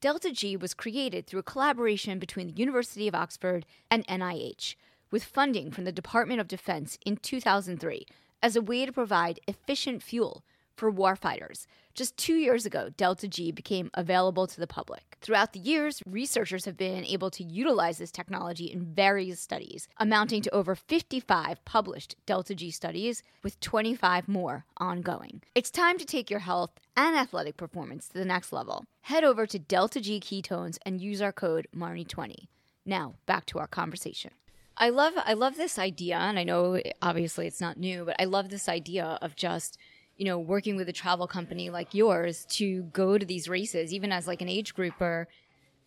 Delta 0.00 0.32
G 0.32 0.56
was 0.56 0.72
created 0.72 1.26
through 1.26 1.40
a 1.40 1.44
collaboration 1.44 2.18
between 2.18 2.46
the 2.46 2.54
University 2.54 3.06
of 3.06 3.14
Oxford 3.14 3.66
and 3.90 4.06
NIH, 4.06 4.74
with 5.10 5.24
funding 5.24 5.70
from 5.70 5.84
the 5.84 5.92
Department 5.92 6.40
of 6.40 6.48
Defense 6.48 6.98
in 7.04 7.16
2003 7.16 8.06
as 8.42 8.56
a 8.56 8.62
way 8.62 8.86
to 8.86 8.92
provide 8.92 9.40
efficient 9.46 10.02
fuel 10.02 10.42
for 10.74 10.90
warfighters. 10.90 11.66
Just 12.00 12.16
two 12.16 12.36
years 12.36 12.64
ago, 12.64 12.88
Delta 12.96 13.28
G 13.28 13.52
became 13.52 13.90
available 13.92 14.46
to 14.46 14.58
the 14.58 14.66
public. 14.66 15.18
Throughout 15.20 15.52
the 15.52 15.60
years, 15.60 16.02
researchers 16.06 16.64
have 16.64 16.78
been 16.78 17.04
able 17.04 17.30
to 17.32 17.44
utilize 17.44 17.98
this 17.98 18.10
technology 18.10 18.72
in 18.72 18.86
various 18.94 19.38
studies, 19.38 19.86
amounting 19.98 20.40
to 20.40 20.54
over 20.54 20.74
55 20.74 21.62
published 21.66 22.16
Delta 22.24 22.54
G 22.54 22.70
studies, 22.70 23.22
with 23.42 23.60
25 23.60 24.28
more 24.28 24.64
ongoing. 24.78 25.42
It's 25.54 25.70
time 25.70 25.98
to 25.98 26.06
take 26.06 26.30
your 26.30 26.40
health 26.40 26.70
and 26.96 27.14
athletic 27.14 27.58
performance 27.58 28.08
to 28.08 28.14
the 28.14 28.24
next 28.24 28.50
level. 28.50 28.86
Head 29.02 29.22
over 29.22 29.44
to 29.44 29.58
Delta 29.58 30.00
G 30.00 30.20
Ketones 30.20 30.78
and 30.86 31.02
use 31.02 31.20
our 31.20 31.32
code 31.32 31.68
MARNI20. 31.76 32.46
Now, 32.86 33.16
back 33.26 33.44
to 33.44 33.58
our 33.58 33.66
conversation. 33.66 34.30
I 34.74 34.88
love 34.88 35.12
I 35.18 35.34
love 35.34 35.58
this 35.58 35.78
idea, 35.78 36.16
and 36.16 36.38
I 36.38 36.44
know 36.44 36.80
obviously 37.02 37.46
it's 37.46 37.60
not 37.60 37.76
new, 37.76 38.06
but 38.06 38.16
I 38.18 38.24
love 38.24 38.48
this 38.48 38.66
idea 38.66 39.18
of 39.20 39.36
just 39.36 39.76
you 40.20 40.26
know 40.26 40.38
working 40.38 40.76
with 40.76 40.86
a 40.86 40.92
travel 40.92 41.26
company 41.26 41.70
like 41.70 41.94
yours 41.94 42.44
to 42.50 42.82
go 42.92 43.16
to 43.16 43.24
these 43.24 43.48
races, 43.48 43.90
even 43.94 44.12
as 44.12 44.26
like 44.26 44.42
an 44.42 44.50
age 44.50 44.74
grouper, 44.74 45.28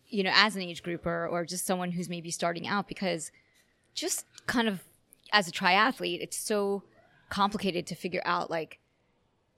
you 0.08 0.24
know, 0.24 0.32
as 0.34 0.56
an 0.56 0.62
age 0.62 0.82
grouper 0.82 1.28
or 1.30 1.44
just 1.44 1.64
someone 1.64 1.92
who's 1.92 2.08
maybe 2.08 2.32
starting 2.32 2.66
out, 2.66 2.88
because 2.88 3.30
just 3.94 4.26
kind 4.46 4.66
of 4.66 4.82
as 5.32 5.46
a 5.46 5.52
triathlete, 5.52 6.20
it's 6.20 6.36
so 6.36 6.82
complicated 7.28 7.86
to 7.86 7.94
figure 7.94 8.22
out 8.24 8.50
like 8.50 8.80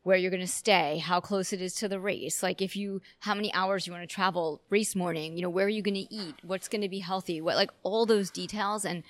where 0.02 0.18
you're 0.18 0.30
going 0.30 0.42
to 0.42 0.46
stay, 0.46 0.98
how 0.98 1.20
close 1.20 1.54
it 1.54 1.62
is 1.62 1.74
to 1.76 1.88
the 1.88 1.98
race, 1.98 2.42
like 2.42 2.60
if 2.60 2.76
you, 2.76 3.00
how 3.20 3.34
many 3.34 3.52
hours 3.54 3.86
you 3.86 3.94
want 3.94 4.06
to 4.06 4.14
travel 4.14 4.60
race 4.68 4.94
morning, 4.94 5.36
you 5.36 5.42
know, 5.42 5.48
where 5.48 5.66
are 5.66 5.70
you 5.70 5.82
going 5.82 5.94
to 5.94 6.14
eat, 6.14 6.34
what's 6.42 6.68
going 6.68 6.82
to 6.82 6.88
be 6.88 7.00
healthy, 7.00 7.40
what, 7.40 7.56
like 7.56 7.70
all 7.82 8.04
those 8.04 8.30
details. 8.30 8.84
And 8.84 9.02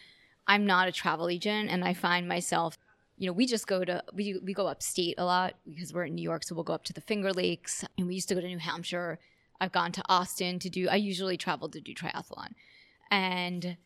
I'm 0.47 0.65
not 0.65 0.87
a 0.87 0.93
travel 0.93 1.29
agent 1.29 1.71
and 1.71 1.85
I 1.85 1.93
find 1.93 2.29
myself, 2.29 2.79
you 3.17 3.27
know, 3.27 3.33
we 3.33 3.47
just 3.47 3.67
go 3.67 3.85
to, 3.85 4.03
we, 4.13 4.39
we 4.45 4.53
go 4.53 4.67
upstate 4.67 5.15
a 5.19 5.25
lot 5.25 5.55
because 5.69 5.93
we're 5.93 6.05
in 6.05 6.15
New 6.15 6.23
York. 6.23 6.45
So 6.45 6.55
we'll 6.55 6.65
go 6.65 6.75
up 6.75 6.85
to 6.85 6.93
the 6.93 7.01
Finger 7.01 7.33
Lakes 7.33 7.85
and 7.97 8.07
we 8.07 8.15
used 8.15 8.29
to 8.29 8.35
go 8.35 8.41
to 8.41 8.47
New 8.47 8.59
Hampshire. 8.59 9.19
I've 9.61 9.73
gone 9.73 9.93
to 9.93 10.03
Austin 10.09 10.59
to 10.59 10.69
do, 10.69 10.89
I 10.89 10.97
usually 10.97 11.37
travel 11.37 11.69
to 11.71 11.81
do 11.81 11.95
triathlon. 11.95 12.49
And 13.11 13.77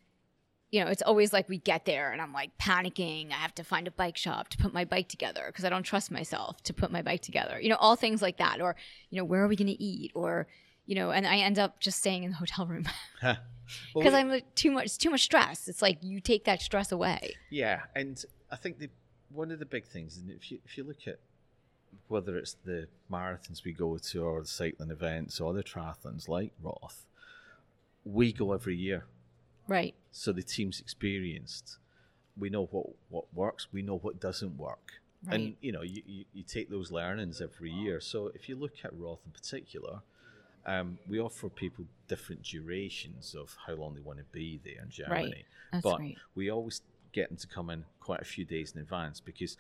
you 0.71 0.85
know, 0.85 0.91
it's 0.91 1.03
always 1.03 1.33
like 1.33 1.49
we 1.49 1.59
get 1.59 1.85
there 1.85 2.13
and 2.13 2.23
I'm 2.23 2.33
like 2.33 2.57
panicking. 2.59 3.31
I 3.31 3.35
have 3.35 3.55
to 3.57 3.65
find 3.65 3.89
a 3.89 3.91
bike 3.91 4.17
shop 4.17 4.49
to 4.51 4.59
put 4.59 4.73
my 4.73 4.85
bike 4.85 5.09
together 5.09 5.43
because 5.47 5.65
I 5.65 5.69
don't 5.69 5.83
trust 5.83 6.11
myself 6.13 6.63
to 6.63 6.73
put 6.73 6.93
my 6.93 7.03
bike 7.03 7.23
together. 7.23 7.61
You 7.61 7.71
know, 7.71 7.77
all 7.77 7.97
things 7.97 8.23
like 8.23 8.39
that. 8.39 8.61
Or, 8.61 8.77
you 9.11 9.19
know, 9.19 9.25
where 9.25 9.43
are 9.43 9.49
we 9.49 9.57
going 9.57 9.67
to 9.67 9.83
eat? 9.83 10.13
Or, 10.15 10.47
you 10.87 10.95
know, 10.95 11.11
and 11.11 11.27
I 11.27 11.39
end 11.39 11.59
up 11.59 11.81
just 11.81 11.99
staying 11.99 12.23
in 12.23 12.31
the 12.31 12.37
hotel 12.37 12.67
room 12.67 12.85
because 13.21 13.39
we- 13.95 14.09
I'm 14.19 14.29
like, 14.29 14.55
too 14.55 14.71
much, 14.71 14.87
it's 14.87 14.97
too 14.97 15.11
much 15.11 15.23
stress. 15.23 15.67
It's 15.67 15.83
like 15.83 15.99
you 16.03 16.21
take 16.21 16.45
that 16.45 16.63
stress 16.63 16.93
away. 16.93 17.35
Yeah, 17.51 17.81
and 17.97 18.23
I 18.51 18.57
think 18.57 18.79
the 18.79 18.91
one 19.33 19.51
of 19.51 19.59
the 19.59 19.67
big 19.67 19.85
things, 19.87 20.17
and 20.19 20.31
if 20.31 20.51
you 20.51 20.59
if 20.65 20.77
you 20.77 20.85
look 20.85 21.07
at 21.07 21.19
whether 22.09 22.37
it's 22.37 22.57
the 22.65 22.87
marathons 23.11 23.65
we 23.65 23.73
go 23.73 23.99
to 23.99 24.23
or 24.25 24.41
the 24.43 24.47
cycling 24.47 24.91
events 24.91 25.41
or 25.41 25.53
the 25.53 25.63
triathlons 25.63 26.29
like 26.29 26.53
Roth, 26.63 27.05
we 28.05 28.33
go 28.33 28.53
every 28.53 28.77
year, 28.77 29.05
Right. 29.69 29.95
so 30.13 30.33
the 30.33 30.43
team's 30.43 30.81
experienced. 30.81 31.79
We 32.37 32.49
know 32.51 32.67
what 32.67 32.87
what 33.09 33.25
works. 33.35 33.69
We 33.73 33.83
know 33.83 33.99
what 33.99 34.21
doesn't 34.21 34.57
work, 34.57 35.01
Right. 35.25 35.35
and 35.41 35.57
you 35.61 35.73
know 35.73 35.83
you, 35.83 36.03
you, 36.07 36.25
you 36.33 36.43
take 36.43 36.71
those 36.71 36.91
learnings 36.93 37.41
every 37.41 37.71
year. 37.71 38.01
So 38.01 38.29
if 38.29 38.49
you 38.49 38.57
look 38.57 38.73
at 38.85 38.93
Roth 38.99 39.21
in 39.27 39.33
particular, 39.33 40.01
Um, 40.67 40.99
we 41.09 41.19
offer 41.19 41.49
people 41.49 41.87
different 42.07 42.43
durations 42.43 43.35
of 43.35 43.57
how 43.67 43.75
long 43.81 43.95
they 43.95 44.03
want 44.03 44.19
to 44.19 44.25
be 44.31 44.61
there 44.63 44.83
in 44.85 44.91
Germany. 44.91 45.25
Right. 45.33 45.45
That's 45.73 45.83
but 45.83 46.01
we 46.35 46.51
always 46.51 46.83
get 47.13 47.29
them 47.29 47.37
to 47.39 47.47
come 47.47 47.71
in 47.71 47.85
quite 48.01 48.21
a 48.21 48.25
few 48.25 48.45
days 48.45 48.73
in 48.75 48.81
advance 48.81 49.21
because 49.21 49.57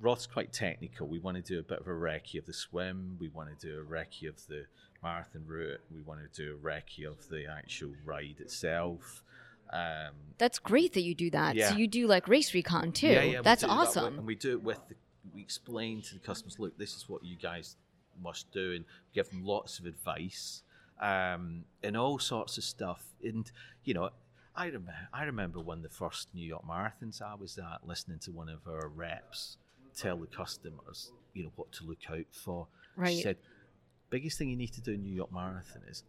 Roth's 0.00 0.26
quite 0.26 0.52
technical. 0.52 1.06
We 1.06 1.18
want 1.18 1.36
to 1.36 1.42
do 1.42 1.58
a 1.60 1.62
bit 1.62 1.80
of 1.80 1.86
a 1.86 1.90
recce 1.90 2.38
of 2.38 2.46
the 2.46 2.52
swim, 2.52 3.16
we 3.20 3.28
want 3.28 3.56
to 3.56 3.66
do 3.66 3.80
a 3.80 3.84
recce 3.84 4.28
of 4.28 4.46
the 4.48 4.66
marathon 5.02 5.44
route, 5.46 5.80
we 5.94 6.02
want 6.02 6.20
to 6.20 6.42
do 6.42 6.54
a 6.54 6.58
recce 6.58 7.06
of 7.06 7.28
the 7.28 7.46
actual 7.46 7.92
ride 8.04 8.36
itself. 8.40 9.22
Um, 9.72 10.12
That's 10.38 10.58
great 10.58 10.92
that 10.94 11.02
you 11.02 11.14
do 11.14 11.30
that. 11.30 11.54
Yeah. 11.54 11.70
So 11.70 11.76
you 11.76 11.86
do 11.86 12.06
like 12.06 12.28
race 12.28 12.52
recon 12.52 12.92
too. 12.92 13.08
yeah, 13.08 13.22
yeah, 13.22 13.42
That's 13.42 13.62
it 13.62 13.68
that 13.68 13.72
way, 13.72 13.82
awesome. 13.82 14.18
and 14.18 14.26
we 14.26 14.34
do 14.34 14.52
it 14.52 14.62
with 14.62 14.80
the, 14.88 14.96
we 15.34 15.40
explain 15.40 16.02
to 16.02 16.14
the 16.14 16.20
customers, 16.20 16.58
look, 16.58 16.76
this 16.76 16.94
is 16.94 17.08
what 17.08 17.24
you 17.24 17.36
guys 17.36 17.76
must 18.22 18.50
do, 18.52 18.72
and 18.72 18.84
give 19.14 19.30
them 19.30 19.44
lots 19.44 19.78
of 19.78 19.86
advice 19.86 20.62
um, 21.00 21.64
and 21.82 21.96
all 21.96 22.18
sorts 22.18 22.58
of 22.58 22.64
stuff. 22.64 23.02
And 23.24 23.50
you 23.84 23.94
know, 23.94 24.10
I 24.54 24.66
remember, 24.66 24.94
I 25.12 25.24
remember 25.24 25.60
when 25.60 25.82
the 25.82 25.88
first 25.88 26.28
New 26.34 26.44
York 26.46 26.64
marathons 26.66 27.22
I 27.22 27.34
was 27.34 27.58
at, 27.58 27.86
listening 27.86 28.18
to 28.20 28.30
one 28.32 28.48
of 28.48 28.66
our 28.68 28.88
reps 28.88 29.56
tell 29.96 30.16
the 30.18 30.26
customers, 30.26 31.10
you 31.34 31.44
know, 31.44 31.52
what 31.56 31.72
to 31.72 31.84
look 31.84 31.98
out 32.10 32.26
for. 32.32 32.66
She 33.06 33.22
said, 33.22 33.36
biggest 34.10 34.36
thing 34.38 34.50
you 34.50 34.56
need 34.56 34.72
to 34.74 34.80
do 34.82 34.92
in 34.92 35.02
New 35.02 35.14
York 35.14 35.32
Marathon 35.32 35.82
is 35.88 36.02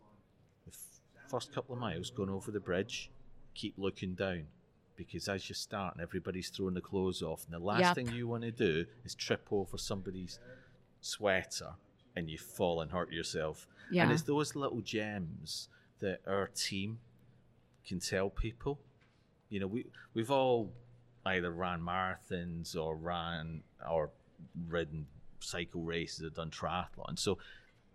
the 0.65 0.71
f- 0.71 1.29
first 1.29 1.53
couple 1.53 1.73
of 1.75 1.79
miles 1.81 2.09
going 2.09 2.29
over 2.29 2.51
the 2.51 2.59
bridge, 2.59 3.09
keep 3.55 3.75
looking 3.77 4.13
down. 4.13 4.43
Because 4.97 5.27
as 5.29 5.47
you 5.49 5.55
start 5.55 5.95
and 5.95 6.03
everybody's 6.03 6.49
throwing 6.49 6.75
the 6.75 6.81
clothes 6.81 7.21
off. 7.23 7.45
And 7.45 7.53
the 7.53 7.59
last 7.65 7.79
Yep. 7.81 7.95
thing 7.95 8.07
you 8.11 8.27
want 8.27 8.43
to 8.43 8.51
do 8.51 8.85
is 9.05 9.15
trip 9.15 9.47
over 9.51 9.77
somebody's 9.77 10.37
sweater 11.01 11.71
and 12.15 12.29
you 12.29 12.37
fall 12.37 12.81
and 12.81 12.91
hurt 12.91 13.11
yourself. 13.11 13.67
Yeah. 13.89 14.03
And 14.03 14.11
it's 14.11 14.21
those 14.23 14.55
little 14.55 14.81
gems 14.81 15.67
that 15.99 16.19
our 16.27 16.47
team 16.47 16.99
can 17.87 17.99
tell 17.99 18.29
people. 18.29 18.79
You 19.49 19.59
know, 19.59 19.67
we 19.67 19.85
we've 20.13 20.31
all 20.31 20.71
either 21.25 21.51
ran 21.51 21.81
marathons 21.81 22.75
or 22.75 22.95
ran 22.95 23.61
or 23.89 24.09
ridden 24.67 25.07
cycle 25.39 25.81
races 25.81 26.25
or 26.25 26.29
done 26.29 26.51
triathlon. 26.51 27.17
So 27.17 27.37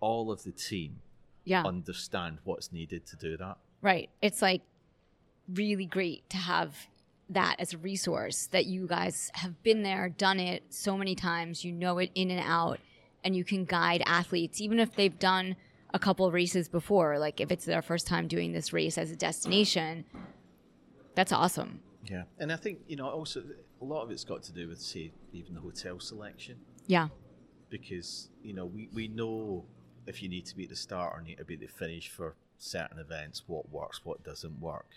all 0.01 0.31
of 0.31 0.44
the 0.44 0.53
team 0.53 1.01
yeah. 1.44 1.62
understand 1.64 2.38
what's 2.44 2.72
needed 2.72 3.07
to 3.07 3.16
do 3.16 3.37
that. 3.37 3.57
Right. 3.81 4.11
It's 4.20 4.42
like 4.42 4.62
really 5.53 5.87
great 5.87 6.29
to 6.31 6.37
have 6.37 6.74
that 7.31 7.57
as 7.59 7.74
a 7.74 7.79
resource 7.79 8.46
that 8.53 8.66
you 8.66 8.87
guys 8.87 9.31
have 9.35 9.62
been 9.62 9.83
there, 9.83 10.09
done 10.09 10.40
it 10.40 10.62
so 10.70 10.96
many 10.96 11.14
times, 11.14 11.64
you 11.64 11.72
know 11.72 11.98
it 11.98 12.11
in 12.14 12.31
and 12.31 12.42
out, 12.44 12.79
and 13.22 13.37
you 13.37 13.44
can 13.44 13.64
guide 13.64 14.03
athletes, 14.07 14.61
even 14.61 14.79
if 14.79 14.94
they've 14.94 15.18
done 15.18 15.57
a 15.94 15.98
couple 15.98 16.27
of 16.27 16.33
races 16.35 16.68
before. 16.68 17.18
Like 17.18 17.40
if 17.40 17.51
it's 17.51 17.64
their 17.64 17.83
first 17.83 18.07
time 18.07 18.29
doing 18.29 18.53
this 18.53 18.72
race 18.72 18.98
as 18.98 19.11
a 19.11 19.16
destination, 19.16 20.05
that's 21.14 21.33
awesome. 21.33 21.81
Yeah. 22.05 22.24
And 22.38 22.53
I 22.53 22.57
think, 22.57 22.79
you 22.87 22.96
know, 22.96 23.09
also 23.09 23.42
a 23.81 23.85
lot 23.85 24.03
of 24.03 24.11
it's 24.11 24.24
got 24.24 24.42
to 24.44 24.53
do 24.53 24.68
with, 24.68 24.81
say, 24.81 25.12
even 25.33 25.55
the 25.55 25.61
hotel 25.61 26.01
selection. 26.01 26.57
Yeah. 26.87 27.09
because 27.70 28.31
you 28.42 28.55
know 28.55 28.64
we, 28.64 28.88
we 28.94 29.09
know 29.09 29.66
if 30.07 30.22
you 30.22 30.29
need 30.31 30.46
to 30.46 30.57
be 30.57 30.64
at 30.64 30.70
the 30.70 30.77
start 30.77 31.12
or 31.14 31.20
need 31.20 31.37
to 31.37 31.44
be 31.44 31.53
at 31.55 31.61
the 31.61 31.66
finish 31.66 32.09
for 32.09 32.35
certain 32.57 32.98
events 32.98 33.42
what 33.46 33.70
works 33.70 34.01
what 34.07 34.24
doesn't 34.24 34.59
work 34.59 34.88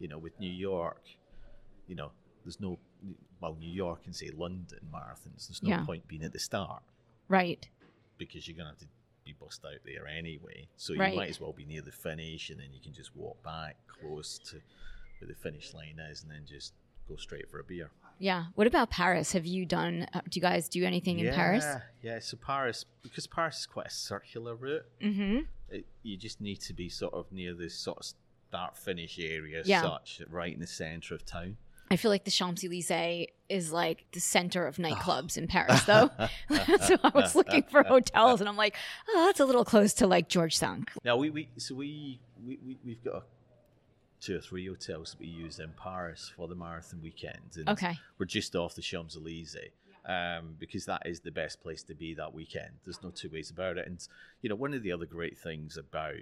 you 0.00 0.08
know 0.08 0.18
with 0.18 0.32
new 0.40 0.50
york 0.50 1.02
you 1.86 1.94
know 1.94 2.10
there's 2.44 2.58
no 2.60 2.76
well 3.40 3.56
new 3.60 3.70
york 3.70 4.00
and 4.06 4.16
say 4.16 4.30
london 4.36 4.80
marathons 4.92 5.46
there's 5.48 5.62
no 5.62 5.70
Yeah. 5.70 5.84
point 5.84 6.08
being 6.08 6.24
at 6.24 6.32
the 6.32 6.40
start 6.40 6.82
Right. 7.28 7.68
because 8.18 8.48
you're 8.48 8.56
going 8.56 8.66
to 8.66 8.70
have 8.72 8.80
to 8.80 8.88
bust 9.38 9.64
out 9.64 9.80
there 9.84 10.06
anyway 10.06 10.68
so 10.76 10.92
you 10.92 11.00
Right. 11.00 11.16
might 11.16 11.30
as 11.30 11.40
well 11.40 11.52
be 11.52 11.64
near 11.64 11.82
the 11.82 11.92
finish 11.92 12.50
and 12.50 12.58
then 12.60 12.68
you 12.72 12.80
can 12.80 12.92
just 12.92 13.14
walk 13.16 13.42
back 13.42 13.76
close 13.86 14.38
to 14.50 14.56
where 15.18 15.28
the 15.28 15.34
finish 15.34 15.74
line 15.74 15.98
is 16.10 16.22
and 16.22 16.30
then 16.30 16.42
just 16.46 16.72
go 17.08 17.16
straight 17.16 17.50
for 17.50 17.58
a 17.60 17.64
beer 17.64 17.90
Yeah. 18.20 18.46
What 18.56 18.66
about 18.66 18.90
Paris? 18.90 19.32
Have 19.32 19.46
you 19.46 19.64
done, 19.64 20.06
uh, 20.12 20.20
do 20.28 20.38
you 20.38 20.42
guys 20.42 20.68
do 20.68 20.84
anything 20.84 21.20
in 21.20 21.32
Paris? 21.32 21.64
Yeah, 22.02 22.18
so 22.18 22.36
Paris, 22.36 22.84
because 23.02 23.26
Paris 23.28 23.60
is 23.60 23.66
quite 23.66 23.86
a 23.86 23.90
circular 23.90 24.54
route, 24.56 24.84
Mm 25.00 25.14
hmm. 25.16 25.38
it, 25.70 25.86
you 26.02 26.16
just 26.16 26.40
need 26.40 26.60
to 26.62 26.72
be 26.72 26.88
sort 26.88 27.14
of 27.14 27.30
near 27.30 27.54
this 27.54 27.74
sort 27.76 27.98
of 27.98 28.06
start 28.48 28.76
finish 28.76 29.18
area, 29.20 29.62
Yeah. 29.64 29.82
such, 29.82 30.20
right 30.28 30.52
in 30.52 30.58
the 30.60 30.66
centre 30.66 31.14
of 31.14 31.24
town. 31.24 31.56
I 31.90 31.96
feel 31.96 32.10
like 32.10 32.24
the 32.24 32.30
Champs 32.30 32.64
Elysees 32.64 33.28
is 33.48 33.72
like 33.72 34.04
the 34.12 34.20
center 34.20 34.66
of 34.66 34.76
nightclubs 34.78 35.36
in 35.38 35.46
Paris, 35.46 35.82
though. 35.84 36.10
so 36.50 36.96
I 37.02 37.10
was 37.14 37.34
looking 37.34 37.62
for 37.64 37.82
hotels, 37.82 38.40
and 38.40 38.48
I'm 38.48 38.56
like, 38.56 38.74
oh, 39.08 39.26
that's 39.26 39.40
a 39.40 39.44
little 39.44 39.64
close 39.64 39.94
to 39.94 40.06
like 40.06 40.28
Georgetown. 40.28 40.84
Now 41.04 41.16
we, 41.16 41.30
we 41.30 41.48
so 41.56 41.74
we, 41.74 42.20
we, 42.44 42.58
we 42.64 42.78
we've 42.84 43.04
got 43.04 43.14
a, 43.14 43.22
two 44.20 44.36
or 44.36 44.40
three 44.40 44.66
hotels 44.66 45.12
that 45.12 45.20
we 45.20 45.26
use 45.26 45.58
in 45.58 45.70
Paris 45.82 46.30
for 46.36 46.48
the 46.48 46.54
marathon 46.54 47.00
weekend, 47.02 47.56
and 47.56 47.68
Okay. 47.68 47.98
we're 48.18 48.26
just 48.26 48.54
off 48.54 48.74
the 48.74 48.82
Champs 48.82 49.16
Elysees. 49.16 49.56
Um, 50.06 50.54
because 50.58 50.86
that 50.86 51.02
is 51.04 51.20
the 51.20 51.30
best 51.30 51.60
place 51.60 51.82
to 51.82 51.94
be 51.94 52.14
that 52.14 52.32
weekend. 52.32 52.70
There's 52.82 53.02
no 53.02 53.10
two 53.10 53.28
ways 53.28 53.50
about 53.50 53.76
it. 53.76 53.86
And 53.86 53.98
you 54.40 54.48
know, 54.48 54.54
one 54.54 54.72
of 54.72 54.82
the 54.82 54.90
other 54.90 55.04
great 55.04 55.36
things 55.36 55.76
about 55.76 56.14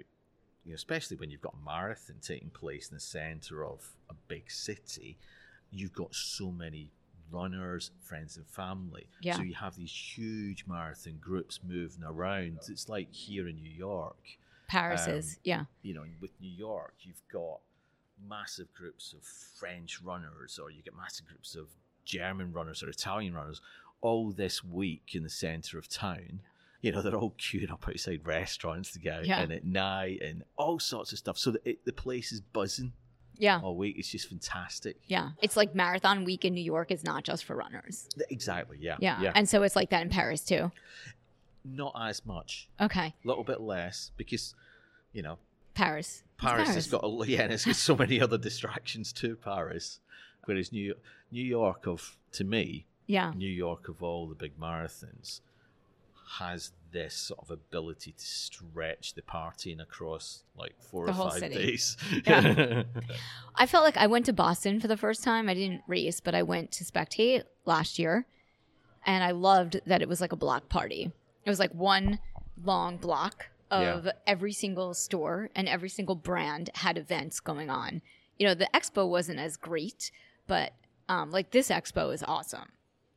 you 0.65 0.73
know, 0.73 0.75
especially 0.75 1.15
when 1.15 1.31
you've 1.31 1.39
got 1.41 1.55
a 1.55 1.65
marathon 1.65 2.17
taking 2.21 2.49
place 2.49 2.89
in 2.89 2.95
the 2.95 2.99
center 2.99 3.63
of 3.63 3.93
a 4.09 4.13
big 4.27 4.51
city, 4.51 5.17
you've 5.71 5.93
got 5.93 6.13
so 6.15 6.51
many 6.51 6.91
runners, 7.31 7.91
friends, 8.01 8.37
and 8.37 8.47
family. 8.47 9.07
Yeah. 9.21 9.35
So 9.35 9.41
you 9.43 9.55
have 9.55 9.75
these 9.75 9.91
huge 9.91 10.65
marathon 10.67 11.17
groups 11.19 11.59
moving 11.67 12.03
around. 12.03 12.59
It's 12.69 12.87
like 12.87 13.11
here 13.11 13.47
in 13.47 13.55
New 13.55 13.69
York. 13.69 14.17
Paris 14.67 15.07
Um, 15.07 15.13
is, 15.13 15.39
yeah. 15.43 15.65
You 15.81 15.93
know, 15.93 16.05
with 16.21 16.31
New 16.39 16.49
York, 16.51 16.93
you've 17.01 17.21
got 17.31 17.59
massive 18.27 18.73
groups 18.73 19.13
of 19.13 19.23
French 19.23 20.01
runners, 20.01 20.59
or 20.61 20.71
you 20.71 20.81
get 20.81 20.95
massive 20.95 21.25
groups 21.27 21.55
of 21.55 21.67
German 22.05 22.53
runners 22.53 22.81
or 22.81 22.89
Italian 22.89 23.33
runners, 23.33 23.61
all 24.01 24.31
this 24.31 24.63
week 24.63 25.11
in 25.13 25.23
the 25.23 25.29
center 25.29 25.77
of 25.77 25.87
town. 25.89 26.41
You 26.81 26.91
know, 26.91 27.01
they're 27.01 27.15
all 27.15 27.33
queuing 27.37 27.71
up 27.71 27.87
outside 27.89 28.25
restaurants 28.25 28.91
to 28.91 28.99
get 28.99 29.15
out 29.19 29.25
Yeah. 29.25 29.41
and 29.41 29.51
at 29.51 29.65
night 29.65 30.21
and 30.21 30.43
all 30.57 30.79
sorts 30.79 31.11
of 31.11 31.17
stuff. 31.17 31.37
So 31.37 31.51
that 31.51 31.61
it, 31.65 31.85
the 31.85 31.91
place 31.93 32.31
is 32.31 32.39
buzzing 32.39 32.93
Yeah. 33.39 33.59
all 33.61 33.75
week. 33.75 33.95
It's 33.97 34.09
just 34.09 34.29
fantastic. 34.29 34.97
Yeah. 35.07 35.29
It's 35.41 35.55
like 35.57 35.75
marathon 35.75 36.23
week 36.25 36.45
in 36.45 36.53
New 36.53 36.63
York 36.63 36.91
is 36.91 37.03
not 37.03 37.23
just 37.23 37.43
for 37.45 37.55
runners. 37.55 38.07
Exactly. 38.29 38.77
Yeah. 38.79 38.97
Yeah. 38.99 39.21
Yeah. 39.21 39.31
And 39.35 39.47
so 39.47 39.63
it's 39.63 39.75
like 39.75 39.89
that 39.91 40.01
in 40.01 40.09
Paris 40.09 40.41
too. 40.41 40.71
Not 41.65 41.93
as 41.99 42.25
much. 42.25 42.69
Okay. 42.79 43.13
A 43.23 43.27
little 43.27 43.43
bit 43.43 43.61
less 43.61 44.11
because, 44.17 44.55
you 45.13 45.21
know, 45.21 45.37
Paris. 45.73 46.23
It's 46.35 46.43
Paris, 46.45 46.69
has 46.75 46.87
got 46.87 47.03
a 47.03 47.25
yeah, 47.27 47.41
and 47.41 47.53
it's 47.53 47.65
got 47.65 47.75
so 47.75 47.95
many 47.95 48.21
other 48.21 48.37
distractions 48.37 49.11
to 49.13 49.35
Paris. 49.35 49.99
Whereas 50.45 50.71
New 50.71 50.95
New 51.31 51.43
York 51.43 51.87
of 51.87 52.15
to 52.33 52.43
me, 52.43 52.85
Yeah. 53.05 53.33
New 53.35 53.49
York 53.49 53.89
of 53.89 54.01
all 54.01 54.27
the 54.27 54.35
big 54.35 54.57
marathons 54.59 55.41
has 56.39 56.71
this 56.91 57.13
sort 57.13 57.39
of 57.41 57.51
ability 57.51 58.11
to 58.13 58.25
stretch 58.25 59.13
the 59.13 59.21
partying 59.21 59.81
across 59.81 60.43
like 60.57 60.73
four 60.79 61.05
The 61.05 61.11
or 61.11 61.29
five 61.31 61.39
city. 61.39 61.55
days. 61.55 61.97
Yeah. 62.25 62.83
I 63.55 63.65
felt 63.65 63.83
like 63.83 63.97
I 63.97 64.07
went 64.07 64.25
to 64.27 64.33
Boston 64.33 64.79
for 64.79 64.87
the 64.87 64.97
first 64.97 65.23
time. 65.23 65.49
I 65.49 65.53
didn't 65.53 65.81
race, 65.87 66.19
but 66.19 66.33
I 66.35 66.43
went 66.43 66.71
to 66.73 66.83
spectate 66.83 67.43
last 67.65 67.99
year. 67.99 68.25
And 69.05 69.23
I 69.23 69.31
loved 69.31 69.79
that 69.85 70.01
it 70.01 70.09
was 70.09 70.21
like 70.21 70.31
a 70.31 70.37
block 70.37 70.69
party. 70.69 71.11
It 71.45 71.49
was 71.49 71.59
like 71.59 71.73
one 71.73 72.19
long 72.63 72.97
block 72.97 73.47
of 73.71 74.05
Yeah. 74.05 74.11
every 74.25 74.53
single 74.53 74.93
store 74.93 75.49
and 75.55 75.67
every 75.67 75.89
single 75.89 76.15
brand 76.15 76.69
had 76.75 76.97
events 76.97 77.39
going 77.39 77.69
on. 77.69 78.01
You 78.37 78.47
know, 78.47 78.53
the 78.53 78.69
expo 78.73 79.07
wasn't 79.09 79.39
as 79.39 79.57
great, 79.57 80.11
but 80.47 80.73
um, 81.09 81.31
like 81.31 81.51
this 81.51 81.69
expo 81.69 82.13
is 82.13 82.23
awesome 82.23 82.69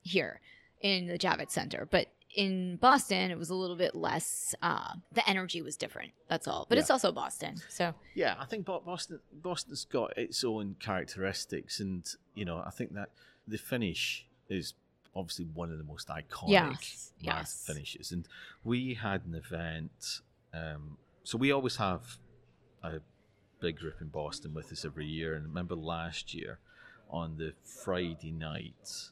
here 0.02 0.40
in 0.80 1.06
the 1.09 1.18
Javits 1.18 1.50
Center. 1.50 1.87
But 1.90 2.09
in 2.37 2.77
Boston, 2.77 3.31
it 3.31 3.38
was 3.38 3.51
a 3.51 3.55
little 3.55 3.77
bit 3.77 3.95
less, 3.95 4.55
uh, 4.62 4.95
the 5.12 5.29
energy 5.29 5.62
was 5.62 5.77
different. 5.77 6.12
That's 6.29 6.47
all. 6.47 6.66
But 6.69 6.77
Yeah. 6.77 6.81
it's 6.83 6.90
also 6.90 7.11
Boston. 7.12 7.57
So, 7.69 7.95
yeah, 8.14 8.37
I 8.38 8.45
think 8.47 8.66
Boston 8.66 9.21
Boston's 9.33 9.85
got 9.85 10.16
its 10.16 10.45
own 10.45 10.77
characteristics, 10.79 11.81
and 11.81 12.07
you 12.35 12.45
know, 12.45 12.62
I 12.64 12.71
think 12.71 12.93
that 12.95 13.11
the 13.49 13.59
finish 13.59 14.27
is 14.49 14.75
obviously 15.14 15.45
one 15.47 15.73
of 15.73 15.79
the 15.79 15.85
most 15.85 16.07
iconic 16.09 16.51
Yes, 16.51 17.12
yes. 17.21 17.64
finishes. 17.66 18.12
And 18.12 18.29
we 18.62 18.95
had 18.95 19.25
an 19.27 19.35
event, 19.35 20.21
um, 20.55 20.99
so 21.25 21.37
we 21.37 21.51
always 21.51 21.77
have 21.77 22.19
a 22.83 23.01
big 23.61 23.79
group 23.79 24.01
in 24.01 24.09
Boston 24.09 24.55
with 24.55 24.71
us 24.71 24.85
every 24.85 25.07
year. 25.07 25.35
And 25.35 25.45
I 25.45 25.49
remember 25.49 25.75
last 25.75 26.33
year 26.33 26.61
on 27.11 27.38
the 27.38 27.54
Friday 27.65 28.31
night, 28.31 29.11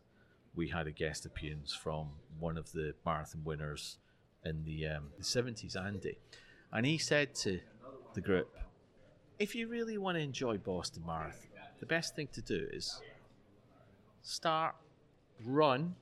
we 0.58 0.66
had 0.68 0.86
a 0.88 0.90
guest 0.90 1.24
appearance 1.24 1.72
from 1.72 2.08
one 2.40 2.58
of 2.58 2.72
the 2.72 2.92
marathon 3.06 3.42
winners 3.44 3.96
in 4.44 4.64
the 4.64 4.86
um, 4.88 5.04
the 5.16 5.24
seventies, 5.24 5.76
Andy, 5.76 6.18
and 6.72 6.84
he 6.84 6.98
said 6.98 7.34
to 7.36 7.60
the 8.14 8.20
group, 8.20 8.50
"If 9.38 9.54
you 9.54 9.68
really 9.68 9.96
want 9.98 10.16
to 10.16 10.20
enjoy 10.20 10.58
Boston 10.58 11.04
Marathon, 11.06 11.48
the 11.78 11.86
best 11.86 12.14
thing 12.16 12.28
to 12.32 12.42
do 12.42 12.66
is 12.72 13.00
start, 14.22 14.74
run 15.44 15.94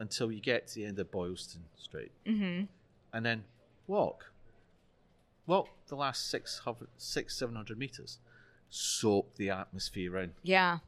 until 0.00 0.32
you 0.32 0.40
get 0.40 0.66
to 0.68 0.74
the 0.74 0.84
end 0.84 0.98
of 0.98 1.10
Boylston 1.10 1.62
Street, 1.76 2.12
hmm 2.26 2.62
and 3.12 3.24
then 3.26 3.44
walk. 3.86 4.32
well, 5.46 5.68
the 5.88 5.96
last 5.96 6.30
six, 6.30 6.60
six 6.96 7.36
seven 7.36 7.54
hundred 7.56 7.78
meters, 7.78 8.18
soak 8.68 9.34
the 9.36 9.50
atmosphere 9.50 10.16
in 10.18 10.32
Yeah. 10.42 10.78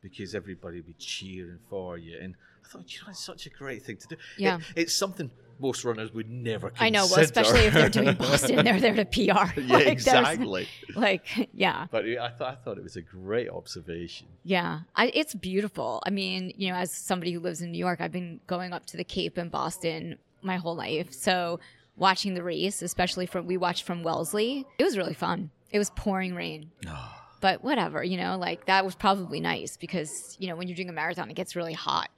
because 0.00 0.34
everybody 0.34 0.76
would 0.78 0.86
be 0.86 0.94
cheering 0.94 1.58
for 1.68 1.98
you. 1.98 2.18
And 2.18 2.34
I 2.66 2.68
thought, 2.72 2.92
you 2.92 3.00
know, 3.02 3.10
it's 3.10 3.24
such 3.24 3.46
a 3.46 3.50
great 3.50 3.84
thing 3.84 3.96
to 3.98 4.06
do. 4.08 4.14
It- 4.14 4.20
Yeah. 4.38 4.58
it's 4.74 4.94
something 4.94 5.30
most 5.58 5.84
runners 5.84 6.12
would 6.12 6.28
never 6.28 6.68
consider. 6.68 6.84
I 6.84 6.90
know, 6.90 7.06
well, 7.06 7.20
especially 7.20 7.60
if 7.60 7.72
they're 7.72 7.88
doing 7.88 8.14
Boston, 8.18 8.64
they're 8.64 8.78
there 8.80 8.94
to 8.94 9.04
PR. 9.06 9.58
yeah, 9.58 9.74
Like, 9.76 9.86
exactly. 9.86 10.68
Like, 10.94 11.48
yeah. 11.54 11.86
But 11.90 12.04
I 12.04 12.28
thought 12.30 12.52
I 12.52 12.54
thought 12.56 12.76
it 12.78 12.82
was 12.84 12.96
a 12.96 13.02
great 13.02 13.48
observation. 13.48 14.26
Yeah, 14.44 14.80
I, 14.94 15.10
it's 15.14 15.34
beautiful. 15.34 16.02
I 16.06 16.10
mean, 16.10 16.52
you 16.56 16.70
know, 16.70 16.76
as 16.76 16.90
somebody 16.92 17.32
who 17.32 17.40
lives 17.40 17.60
in 17.62 17.72
New 17.72 17.78
York, 17.78 18.00
I've 18.00 18.12
been 18.12 18.40
going 18.46 18.72
up 18.72 18.84
to 18.86 18.96
the 18.96 19.04
Cape 19.04 19.36
and 19.38 19.50
Boston 19.50 20.18
my 20.42 20.56
whole 20.56 20.76
life. 20.76 21.12
So 21.12 21.58
watching 21.96 22.34
the 22.34 22.42
race, 22.42 22.82
especially 22.82 23.26
from 23.26 23.46
we 23.46 23.56
watched 23.56 23.84
from 23.84 24.02
Wellesley, 24.02 24.66
it 24.78 24.84
was 24.84 24.96
really 24.98 25.14
fun. 25.14 25.50
It 25.70 25.78
was 25.78 25.90
pouring 25.90 26.34
rain, 26.34 26.70
ah. 26.86 27.28
but 27.40 27.64
whatever, 27.64 28.02
you 28.04 28.16
know, 28.16 28.38
like 28.38 28.66
that 28.66 28.84
was 28.84 28.94
probably 28.94 29.40
nice 29.40 29.76
because 29.76 30.36
you 30.38 30.48
know 30.48 30.56
when 30.56 30.68
you're 30.68 30.76
doing 30.76 30.88
a 30.88 30.92
marathon, 30.92 31.30
it 31.30 31.34
gets 31.34 31.56
really 31.56 31.72
hot, 31.74 32.08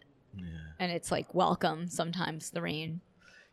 and 0.78 0.92
it's 0.92 1.10
like 1.10 1.34
welcome 1.34 1.88
sometimes 1.88 2.50
the 2.50 2.62
rain. 2.62 3.00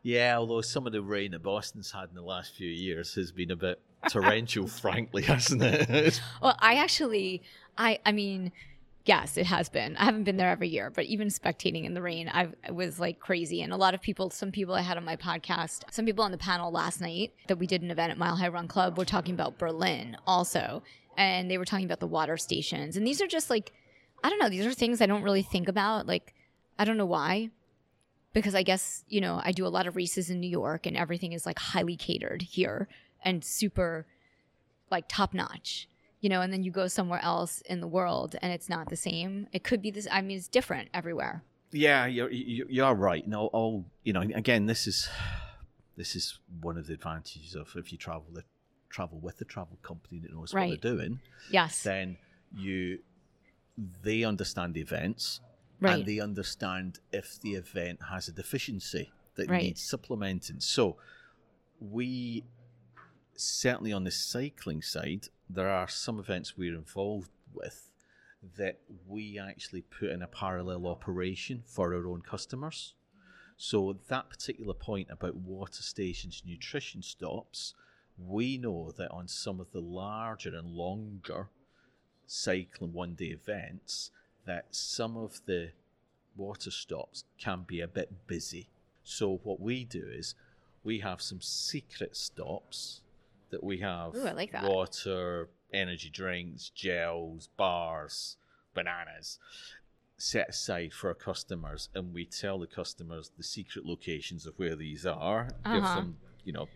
Yeah, 0.06 0.38
although 0.38 0.62
some 0.62 0.86
of 0.86 0.94
the 0.94 1.02
rain 1.02 1.32
that 1.32 1.42
Boston's 1.42 1.92
had 1.92 2.10
in 2.10 2.16
the 2.16 2.22
last 2.22 2.54
few 2.54 2.70
years 2.70 3.16
has 3.16 3.32
been 3.32 3.50
a 3.50 3.56
bit 3.56 3.82
torrential, 4.08 4.68
frankly, 4.82 5.24
hasn't 5.24 5.64
it? 5.64 6.22
Well, 6.44 6.56
I 6.60 6.76
actually, 6.76 7.42
I, 7.76 7.98
I 8.06 8.12
mean, 8.12 8.52
yes, 9.06 9.36
it 9.36 9.48
has 9.48 9.68
been. 9.68 9.98
I 9.98 10.06
haven't 10.06 10.26
been 10.26 10.38
there 10.38 10.52
every 10.52 10.68
year, 10.68 10.92
but 10.92 11.06
even 11.06 11.30
spectating 11.30 11.86
in 11.86 11.96
the 11.96 12.04
rain, 12.04 12.30
I 12.32 12.50
was 12.72 13.00
like 13.00 13.20
crazy. 13.20 13.64
And 13.64 13.74
a 13.74 13.78
lot 13.78 13.96
of 13.96 14.02
people, 14.04 14.30
some 14.30 14.52
people 14.52 14.76
I 14.76 14.82
had 14.82 14.96
on 14.96 15.06
my 15.06 15.16
podcast, 15.16 15.92
some 15.92 16.06
people 16.06 16.24
on 16.24 16.32
the 16.32 16.38
panel 16.38 16.72
last 16.72 17.02
night 17.02 17.34
that 17.48 17.58
we 17.58 17.66
did 17.66 17.82
an 17.82 17.90
event 17.90 18.12
at 18.12 18.20
Mile 18.20 18.36
High 18.36 18.50
Run 18.50 18.68
Club 18.68 19.00
were 19.00 19.06
talking 19.06 19.34
about 19.34 19.58
Berlin 19.58 20.18
also, 20.28 20.84
and 21.18 21.50
they 21.50 21.58
were 21.58 21.66
talking 21.66 21.86
about 21.88 22.00
the 22.00 22.06
water 22.06 22.38
stations. 22.38 22.96
And 22.96 23.08
these 23.08 23.24
are 23.24 23.28
just 23.28 23.50
like, 23.50 23.74
I 24.24 24.30
don't 24.30 24.38
know, 24.38 24.50
these 24.50 24.68
are 24.68 24.74
things 24.74 25.02
I 25.02 25.08
don't 25.08 25.24
really 25.24 25.42
think 25.42 25.68
about. 25.68 26.06
Like, 26.06 26.35
I 26.78 26.86
don't 26.86 26.98
know 26.98 27.06
why. 27.06 27.50
Because 28.34 28.54
I 28.56 28.64
guess, 28.64 29.06
you 29.08 29.22
know, 29.22 29.40
I 29.44 29.52
do 29.54 29.66
a 29.66 29.70
lot 29.70 29.88
of 29.88 29.96
races 29.96 30.30
in 30.30 30.40
New 30.42 30.50
York 30.50 30.86
and 30.86 30.98
everything 30.98 31.32
is 31.34 31.46
like 31.46 31.58
highly 31.58 31.96
catered 31.96 32.42
here 32.42 32.88
and 33.24 33.44
super 33.44 34.06
like 34.92 35.06
top 35.08 35.34
notch 35.34 35.88
you 36.22 36.30
know 36.30 36.42
and 36.42 36.54
then 36.54 36.64
you 36.64 36.72
go 36.72 36.88
somewhere 36.88 37.20
else 37.24 37.62
in 37.62 37.82
the 37.82 37.88
world 37.88 38.36
and 38.42 38.54
it's 38.54 38.70
not 38.70 38.88
the 38.90 38.96
same 38.96 39.48
it 39.52 39.64
could 39.64 39.82
be 39.82 39.90
this 39.92 40.08
i 40.12 40.22
mean 40.22 40.38
it's 40.38 40.48
different 40.48 40.88
everywhere 40.94 41.44
yeah, 41.72 42.06
you're 42.06 42.32
you- 42.32 42.68
you're 42.70 42.94
right. 42.94 43.28
No, 43.28 43.48
all 43.48 43.86
you 44.04 44.14
know. 44.14 44.22
Again, 44.22 44.66
this 44.68 44.88
is 44.88 45.10
this 45.98 46.16
is 46.16 46.40
one 46.62 46.78
of 46.78 46.88
the 46.88 46.94
advantages 46.94 47.54
of 47.56 47.74
if 47.76 47.92
you 47.92 47.98
travel 47.98 48.28
the 48.32 48.44
travel 48.90 49.20
with 49.20 49.42
a 49.42 49.46
travel 49.46 49.78
company 49.82 50.20
that 50.20 50.32
knows 50.32 50.54
Right. 50.54 50.70
what 50.70 50.82
they're 50.82 50.92
doing. 50.96 51.20
yes 51.50 51.84
Then 51.84 52.18
you 52.56 53.00
they 54.02 54.24
understand 54.24 54.74
the 54.76 54.82
events 54.82 55.42
right 55.80 55.94
and 56.00 56.06
they 56.06 56.20
understand 56.20 57.00
if 57.12 57.40
the 57.42 57.54
event 57.56 58.00
has 58.10 58.28
a 58.28 58.32
deficiency 58.32 59.12
that 59.36 59.50
Right. 59.50 59.64
needs 59.64 59.84
supplementing. 59.84 60.60
So 60.60 60.98
we 61.80 62.46
certainly 63.36 63.92
on 63.92 64.04
the 64.06 64.12
cycling 64.12 64.82
side, 64.82 65.28
there 65.50 65.70
are 65.70 65.88
some 65.90 66.20
events 66.20 66.58
we're 66.58 66.76
involved 66.76 67.30
with 67.54 67.92
that 68.58 68.80
we 69.08 69.38
actually 69.40 69.82
put 69.82 70.10
in 70.10 70.22
a 70.22 70.28
parallel 70.28 70.88
operation 70.88 71.64
for 71.66 71.94
our 71.94 72.08
own 72.08 72.22
customers. 72.22 72.94
So 73.58 74.00
that 74.08 74.30
particular 74.30 74.74
point 74.74 75.08
about 75.10 75.36
water 75.36 75.82
stations, 75.82 76.44
nutrition 76.46 77.02
stops, 77.02 77.74
we 78.18 78.58
know 78.58 78.92
that 78.98 79.12
on 79.12 79.28
some 79.28 79.60
of 79.60 79.72
the 79.72 79.82
larger 79.82 80.56
and 80.56 80.68
longer 80.68 81.50
cycling 82.28 82.94
one 82.94 83.14
day 83.16 83.28
events 83.28 84.12
that 84.46 84.68
some 84.72 85.18
of 85.18 85.42
the 85.46 85.72
water 86.36 86.72
stops 86.72 87.24
can 87.40 87.64
be 87.68 87.82
a 87.82 87.88
bit 87.88 88.28
busy. 88.28 88.68
So 89.04 89.40
what 89.44 89.60
we 89.60 89.84
do 89.86 90.04
is 90.12 90.36
we 90.84 91.00
have 91.00 91.22
some 91.22 91.42
secret 91.42 92.16
stops 92.16 93.02
that 93.52 93.64
we 93.64 93.80
have 93.80 94.16
Ooh, 94.16 94.28
I 94.28 94.32
like 94.32 94.52
that. 94.52 94.64
water, 94.64 95.50
energy 95.74 96.10
drinks, 96.10 96.70
gels, 96.70 97.50
bars, 97.58 98.38
bananas 98.74 99.40
set 100.18 100.50
aside 100.50 100.94
for 100.94 101.10
our 101.10 101.14
customers 101.14 101.90
and 101.94 102.14
we 102.14 102.26
tell 102.26 102.58
the 102.60 102.68
customers 102.68 103.32
the 103.38 103.44
secret 103.44 103.86
locations 103.86 104.46
of 104.46 104.54
where 104.58 104.76
these 104.76 105.06
are, 105.06 105.50
give 105.66 105.84
Uh-huh. 105.84 105.96
them, 105.96 106.18
you 106.46 106.54
know, 106.54 106.70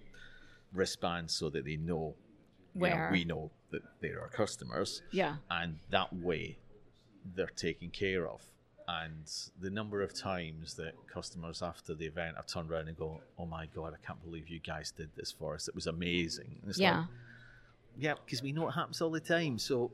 wristbands 0.74 1.34
so 1.36 1.49
that 1.49 1.65
they 1.65 1.76
know 1.78 2.15
you 2.76 2.82
know, 2.82 2.95
Where? 2.97 3.09
we 3.11 3.26
know 3.26 3.51
that 3.72 3.82
they're 3.99 4.22
our 4.22 4.30
customers 4.30 5.01
yeah 5.11 5.38
and 5.49 5.80
that 5.89 6.13
way 6.13 6.59
they're 7.36 7.47
taken 7.47 7.89
care 7.89 8.28
of. 8.28 8.41
And 8.88 9.32
the 9.61 9.70
number 9.70 10.01
of 10.01 10.15
times 10.15 10.74
that 10.76 10.93
customers 11.07 11.61
after 11.61 11.93
the 11.93 12.05
event 12.05 12.38
have 12.38 12.47
turned 12.47 12.72
around 12.72 12.88
and 12.88 12.97
go, 12.97 13.22
"Oh 13.38 13.45
my 13.45 13.67
god, 13.67 13.93
I 13.93 14.05
can't 14.05 14.22
believe 14.24 14.49
you 14.49 14.59
guys 14.59 14.91
did 14.91 15.09
this 15.15 15.32
for 15.32 15.53
us. 15.53 15.67
It 15.67 15.76
was 15.76 15.86
amazing." 15.86 16.59
Yeah 16.76 16.99
like, 16.99 17.07
yeah, 17.99 18.13
because 18.26 18.41
we 18.41 18.51
know 18.51 18.67
it 18.70 18.72
happens 18.72 19.01
all 19.01 19.11
the 19.11 19.20
time, 19.20 19.59
so 19.59 19.91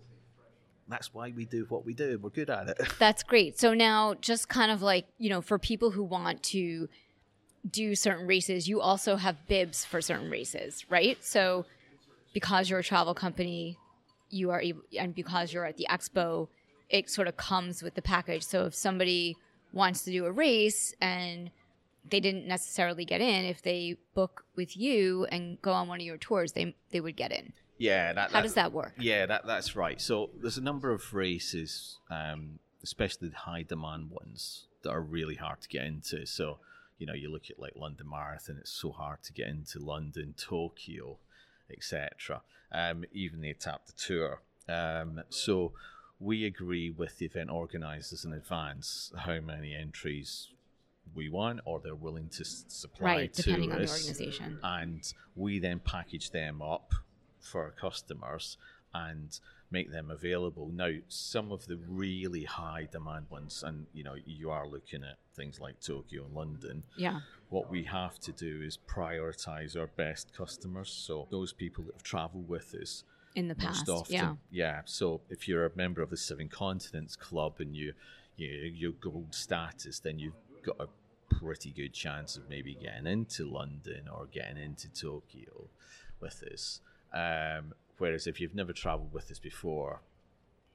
that's 0.87 1.13
why 1.13 1.33
we 1.35 1.45
do 1.45 1.65
what 1.69 1.85
we 1.85 1.93
do. 1.93 2.19
We're 2.21 2.29
good 2.29 2.49
at 2.49 2.69
it. 2.69 2.81
that's 2.99 3.23
great 3.23 3.59
so 3.59 3.73
now 3.73 4.13
just 4.15 4.47
kind 4.49 4.71
of 4.71 4.81
like 4.81 5.07
you 5.17 5.29
know 5.29 5.41
for 5.41 5.57
people 5.57 5.91
who 5.91 6.03
want 6.03 6.43
to 6.43 6.87
do 7.69 7.95
certain 7.95 8.27
races 8.27 8.67
you 8.69 8.79
also 8.79 9.15
have 9.15 9.47
bibs 9.47 9.83
for 9.83 9.99
certain 9.99 10.29
races 10.29 10.85
right 10.87 11.17
so 11.25 11.65
because 12.33 12.69
you're 12.69 12.79
a 12.79 12.83
travel 12.83 13.15
company 13.15 13.79
you 14.29 14.51
are 14.51 14.61
able 14.61 14.81
and 14.99 15.15
because 15.15 15.51
you're 15.51 15.65
at 15.65 15.75
the 15.77 15.87
expo 15.89 16.47
it 16.89 17.09
sort 17.09 17.27
of 17.27 17.37
comes 17.37 17.81
with 17.81 17.95
the 17.95 18.01
package 18.01 18.43
so 18.43 18.65
if 18.65 18.75
somebody 18.75 19.35
wants 19.73 20.03
to 20.03 20.11
do 20.11 20.25
a 20.25 20.31
race 20.31 20.93
and 21.01 21.51
they 22.07 22.19
didn't 22.19 22.47
necessarily 22.47 23.03
get 23.03 23.19
in 23.21 23.45
if 23.45 23.61
they 23.61 23.97
book 24.13 24.45
with 24.55 24.77
you 24.77 25.25
and 25.31 25.61
go 25.61 25.71
on 25.71 25.87
one 25.87 25.99
of 25.99 26.05
your 26.05 26.17
tours 26.17 26.51
they 26.51 26.75
they 26.91 27.01
would 27.01 27.15
get 27.15 27.31
in 27.31 27.51
yeah, 27.77 28.13
that, 28.13 28.31
how 28.31 28.41
does 28.41 28.53
that 28.53 28.71
work 28.71 28.93
Yeah, 28.97 29.25
that 29.25 29.45
that's 29.45 29.75
right. 29.75 29.99
So 29.99 30.29
there's 30.41 30.57
a 30.57 30.63
number 30.63 30.91
of 30.91 31.13
races, 31.13 31.99
um, 32.09 32.59
especially 32.83 33.29
the 33.29 33.37
high 33.37 33.63
demand 33.63 34.11
ones, 34.11 34.67
that 34.83 34.91
are 34.91 35.01
really 35.01 35.35
hard 35.35 35.61
to 35.61 35.67
get 35.67 35.85
into. 35.85 36.25
So 36.25 36.59
you 36.97 37.05
know, 37.05 37.13
you 37.13 37.29
look 37.29 37.49
at 37.49 37.59
like 37.59 37.73
London 37.75 38.09
Marathon; 38.09 38.57
it's 38.59 38.71
so 38.71 38.91
hard 38.91 39.23
to 39.23 39.33
get 39.33 39.47
into 39.47 39.79
London, 39.79 40.33
Tokyo, 40.37 41.17
etc. 41.69 42.41
Um, 42.71 43.03
even 43.11 43.41
the 43.41 43.53
Etape 43.53 43.85
de 43.87 43.93
Tour. 43.97 44.41
Um, 44.67 45.21
so 45.29 45.73
we 46.19 46.45
agree 46.45 46.89
with 46.89 47.17
the 47.17 47.25
event 47.25 47.49
organisers 47.49 48.25
in 48.25 48.33
advance 48.33 49.11
how 49.17 49.39
many 49.39 49.75
entries 49.75 50.49
we 51.13 51.29
want, 51.29 51.59
or 51.65 51.79
they're 51.79 51.95
willing 51.95 52.29
to 52.29 52.45
supply 52.45 53.15
right 53.15 53.33
to 53.33 53.43
depending 53.43 53.71
on 53.71 53.77
the 53.77 53.83
us 53.83 54.01
organization 54.01 54.59
and 54.63 55.13
we 55.35 55.59
then 55.59 55.79
package 55.79 56.31
them 56.31 56.61
up 56.61 56.93
for 57.39 57.63
our 57.63 57.71
customers 57.71 58.57
and 58.93 59.39
make 59.69 59.91
them 59.91 60.09
available. 60.09 60.71
Now, 60.73 60.91
some 61.07 61.51
of 61.51 61.67
the 61.67 61.77
really 61.87 62.45
high 62.45 62.87
demand 62.91 63.25
ones, 63.29 63.63
and 63.65 63.87
you 63.93 64.03
know, 64.03 64.15
you 64.25 64.49
are 64.49 64.67
looking 64.67 65.03
at 65.03 65.17
things 65.35 65.59
like 65.59 65.81
Tokyo 65.81 66.25
and 66.25 66.33
London. 66.33 66.83
yeah 66.95 67.19
What 67.49 67.69
we 67.69 67.83
have 67.83 68.19
to 68.19 68.31
do 68.31 68.61
is 68.63 68.77
prioritize 68.87 69.77
our 69.77 69.87
best 69.87 70.33
customers. 70.33 70.89
So 70.89 71.27
those 71.29 71.53
people 71.53 71.83
that 71.85 71.95
have 71.95 72.03
traveled 72.03 72.47
with 72.47 72.73
us 72.73 73.03
in 73.35 73.47
the 73.47 73.55
past 73.55 73.89
often. 73.89 74.13
yeah 74.13 74.33
Yeah. 74.49 74.81
So 74.85 75.21
if 75.29 75.47
you're 75.47 75.65
a 75.65 75.71
member 75.75 76.01
of 76.01 76.09
the 76.09 76.17
Seven 76.17 76.49
Continents 76.49 77.15
Club 77.15 77.55
and 77.59 77.75
you, 77.75 77.93
you 78.37 78.47
your 78.47 78.93
gold 78.93 79.35
status, 79.35 79.99
then 79.99 80.17
you've 80.19 80.33
got 80.63 80.77
a 80.79 80.87
pretty 81.29 81.71
good 81.71 81.93
chance 81.93 82.37
of 82.37 82.49
maybe 82.49 82.75
getting 82.75 83.05
into 83.05 83.45
London 83.49 84.07
or 84.11 84.27
getting 84.27 84.57
into 84.57 84.89
Tokyo 84.89 85.69
with 86.19 86.39
this. 86.39 86.81
Um, 87.13 87.73
whereas 87.97 88.27
if 88.27 88.39
you've 88.39 88.55
never 88.55 88.73
traveled 88.73 89.13
with 89.13 89.29
us 89.31 89.39
before, 89.39 90.01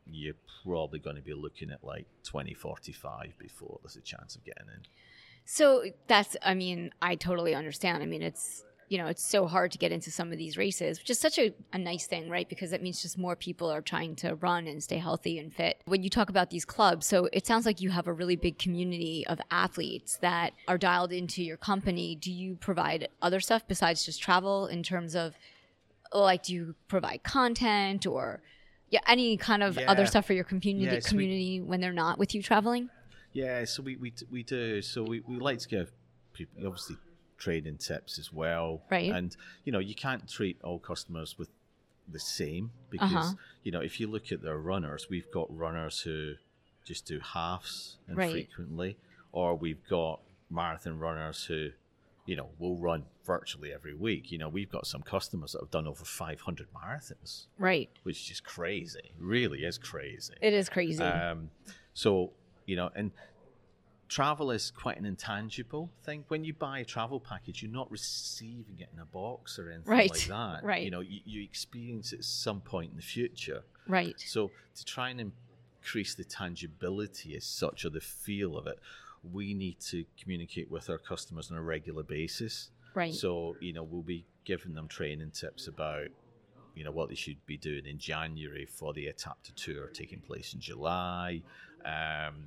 you're 0.06 0.34
probably 0.64 0.98
going 0.98 1.16
to 1.16 1.22
be 1.22 1.34
looking 1.34 1.70
at 1.70 1.82
like 1.84 2.06
2045 2.24 3.34
before 3.38 3.78
there's 3.82 3.96
a 3.96 4.00
chance 4.00 4.36
of 4.36 4.44
getting 4.44 4.66
in. 4.68 4.82
So 5.44 5.84
that's, 6.06 6.36
I 6.42 6.54
mean, 6.54 6.90
I 7.00 7.16
totally 7.16 7.54
understand. 7.54 8.02
I 8.02 8.06
mean, 8.06 8.22
it's, 8.22 8.64
you 8.90 8.98
know, 8.98 9.06
it's 9.06 9.24
so 9.24 9.46
hard 9.46 9.70
to 9.70 9.78
get 9.78 9.92
into 9.92 10.10
some 10.10 10.32
of 10.32 10.36
these 10.36 10.56
races, 10.58 10.98
which 10.98 11.10
is 11.10 11.18
such 11.18 11.38
a, 11.38 11.54
a 11.72 11.78
nice 11.78 12.08
thing, 12.08 12.28
right? 12.28 12.48
Because 12.48 12.72
that 12.72 12.82
means 12.82 13.00
just 13.00 13.16
more 13.16 13.36
people 13.36 13.70
are 13.70 13.80
trying 13.80 14.16
to 14.16 14.34
run 14.34 14.66
and 14.66 14.82
stay 14.82 14.98
healthy 14.98 15.38
and 15.38 15.54
fit. 15.54 15.80
When 15.84 16.02
you 16.02 16.10
talk 16.10 16.28
about 16.28 16.50
these 16.50 16.64
clubs, 16.64 17.06
so 17.06 17.28
it 17.32 17.46
sounds 17.46 17.66
like 17.66 17.80
you 17.80 17.90
have 17.90 18.08
a 18.08 18.12
really 18.12 18.34
big 18.34 18.58
community 18.58 19.24
of 19.28 19.40
athletes 19.48 20.16
that 20.22 20.54
are 20.66 20.76
dialed 20.76 21.12
into 21.12 21.40
your 21.40 21.56
company. 21.56 22.16
Do 22.16 22.32
you 22.32 22.56
provide 22.56 23.08
other 23.22 23.38
stuff 23.38 23.62
besides 23.68 24.04
just 24.04 24.20
travel 24.20 24.66
in 24.66 24.82
terms 24.82 25.14
of, 25.14 25.34
like, 26.12 26.42
do 26.42 26.52
you 26.52 26.74
provide 26.88 27.22
content 27.22 28.08
or, 28.08 28.42
yeah, 28.88 29.00
any 29.06 29.36
kind 29.36 29.62
of 29.62 29.78
other 29.86 30.04
stuff 30.04 30.26
for 30.26 30.32
your 30.32 30.42
community 30.42 30.96
Yes, 30.96 31.04
we- 31.04 31.10
community 31.10 31.60
when 31.60 31.80
they're 31.80 31.92
not 31.92 32.18
with 32.18 32.34
you 32.34 32.42
traveling? 32.42 32.90
Yeah, 33.32 33.64
so 33.66 33.84
we, 33.84 33.94
we, 33.94 34.12
we 34.32 34.42
do. 34.42 34.82
So 34.82 35.04
we, 35.04 35.20
we 35.20 35.36
like 35.38 35.60
to 35.60 35.68
give 35.68 35.92
people, 36.32 36.66
obviously, 36.66 36.96
training 37.40 37.78
tips 37.78 38.18
as 38.18 38.32
well. 38.32 38.82
Right. 38.90 39.10
And 39.10 39.36
you 39.64 39.72
know, 39.72 39.80
you 39.80 39.96
can't 39.96 40.28
treat 40.28 40.60
all 40.62 40.78
customers 40.78 41.36
with 41.38 41.48
the 42.06 42.20
same 42.20 42.70
because 42.90 43.12
Uh-huh. 43.12 43.34
you 43.64 43.72
know, 43.72 43.80
if 43.80 43.98
you 43.98 44.06
look 44.06 44.30
at 44.30 44.42
their 44.42 44.58
runners, 44.58 45.08
we've 45.10 45.30
got 45.32 45.46
runners 45.54 46.00
who 46.02 46.34
just 46.84 47.06
do 47.06 47.18
halves 47.20 47.98
Right. 48.08 48.36
infrequently, 48.36 48.96
or 49.32 49.56
we've 49.56 49.84
got 49.88 50.20
marathon 50.50 50.98
runners 50.98 51.44
who, 51.44 51.70
you 52.26 52.36
know, 52.36 52.50
will 52.58 52.76
run 52.76 53.04
virtually 53.24 53.72
every 53.72 53.94
week. 53.94 54.30
You 54.32 54.38
know, 54.38 54.48
we've 54.48 54.70
got 54.70 54.86
some 54.86 55.02
customers 55.02 55.52
that 55.52 55.60
have 55.60 55.70
done 55.70 55.86
over 55.86 56.04
500 56.04 56.68
marathons, 56.72 57.46
Right. 57.58 57.90
which 58.02 58.30
is 58.30 58.40
crazy. 58.40 59.12
Really 59.18 59.64
is 59.64 59.78
crazy. 59.78 60.34
It 60.40 60.52
is 60.52 60.68
crazy. 60.68 61.02
Um, 61.02 61.50
so 61.94 62.32
you 62.66 62.76
know, 62.76 62.90
and 62.94 63.10
travel 64.10 64.50
is 64.50 64.70
quite 64.72 64.98
an 64.98 65.06
intangible 65.06 65.88
thing. 66.04 66.24
When 66.28 66.44
you 66.44 66.52
buy 66.52 66.80
a 66.80 66.84
travel 66.84 67.20
package, 67.20 67.62
you're 67.62 67.70
not 67.72 67.90
receiving 67.90 68.78
it 68.80 68.88
in 68.92 68.98
a 68.98 69.04
box 69.06 69.58
or 69.58 69.70
anything 69.70 69.90
Right, 69.90 70.10
like 70.10 70.26
that. 70.26 70.64
right. 70.64 70.82
You 70.82 70.90
know, 70.90 71.00
you, 71.00 71.20
you 71.24 71.42
experience 71.42 72.12
it 72.12 72.18
at 72.18 72.24
some 72.24 72.60
point 72.60 72.90
in 72.90 72.96
the 72.96 73.02
future. 73.02 73.62
right. 73.86 74.14
So 74.18 74.50
to 74.74 74.84
try 74.84 75.10
and 75.10 75.32
increase 75.80 76.14
the 76.14 76.24
tangibility 76.24 77.36
as 77.36 77.44
such 77.44 77.84
or 77.84 77.90
the 77.90 78.00
feel 78.00 78.58
of 78.58 78.66
it, 78.66 78.78
we 79.32 79.54
need 79.54 79.78
to 79.80 80.04
communicate 80.20 80.70
with 80.70 80.90
our 80.90 80.98
customers 80.98 81.50
on 81.50 81.56
a 81.56 81.62
regular 81.62 82.02
basis. 82.02 82.70
Right. 82.94 83.14
So, 83.14 83.56
you 83.60 83.72
know, 83.72 83.84
we'll 83.84 84.02
be 84.02 84.26
giving 84.44 84.74
them 84.74 84.88
training 84.88 85.30
tips 85.30 85.68
about, 85.68 86.08
you 86.74 86.82
know, 86.82 86.90
what 86.90 87.08
they 87.10 87.14
should 87.14 87.44
be 87.46 87.56
doing 87.56 87.86
in 87.86 87.98
January 87.98 88.66
for 88.66 88.92
the 88.92 89.06
Etape 89.06 89.42
de 89.44 89.52
Tour 89.52 89.86
taking 89.88 90.18
place 90.20 90.52
in 90.54 90.60
July. 90.60 91.42
Um, 91.84 92.46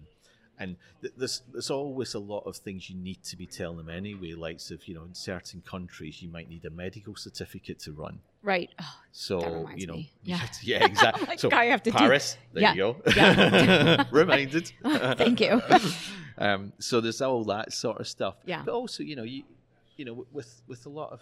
and 0.59 0.75
th- 1.01 1.13
there's 1.17 1.41
there's 1.51 1.69
always 1.71 2.13
a 2.13 2.19
lot 2.19 2.43
of 2.45 2.55
things 2.57 2.89
you 2.89 2.95
need 2.95 3.23
to 3.23 3.35
be 3.35 3.45
telling 3.45 3.77
them 3.77 3.89
anyway. 3.89 4.33
Like, 4.33 4.59
so 4.59 4.73
if 4.75 4.87
you 4.87 4.95
know, 4.95 5.03
in 5.03 5.13
certain 5.15 5.61
countries, 5.65 6.21
you 6.21 6.29
might 6.29 6.47
need 6.49 6.63
a 6.65 6.69
medical 6.69 7.15
certificate 7.15 7.79
to 7.79 7.91
run. 7.91 8.19
right. 8.43 8.69
Oh, 8.79 8.95
So 9.11 9.67
you 9.75 9.87
know, 9.87 9.95
me. 9.95 10.11
Yeah. 10.23 10.41
yeah, 10.61 10.85
exactly. 10.85 11.25
Like, 11.31 11.39
so 11.39 11.49
I 11.51 11.65
have 11.65 11.81
to 11.83 11.91
do- 11.91 11.97
Paris, 11.97 12.37
there 12.53 12.63
Yeah, 12.63 12.73
you 12.73 12.77
go. 12.77 13.01
yeah. 13.15 14.03
Reminded. 14.11 14.71
Thank 14.83 15.39
you. 15.41 15.61
um, 16.37 16.73
so 16.79 17.01
there's 17.01 17.21
all 17.21 17.43
that 17.45 17.73
sort 17.73 17.99
of 17.99 18.07
stuff. 18.07 18.35
Yeah. 18.45 18.61
But 18.65 18.73
also, 18.73 19.03
you 19.03 19.15
know, 19.15 19.23
you 19.23 19.43
you 19.97 20.05
know, 20.05 20.25
with 20.31 20.61
with 20.67 20.85
a 20.85 20.89
lot 20.89 21.11
of 21.11 21.21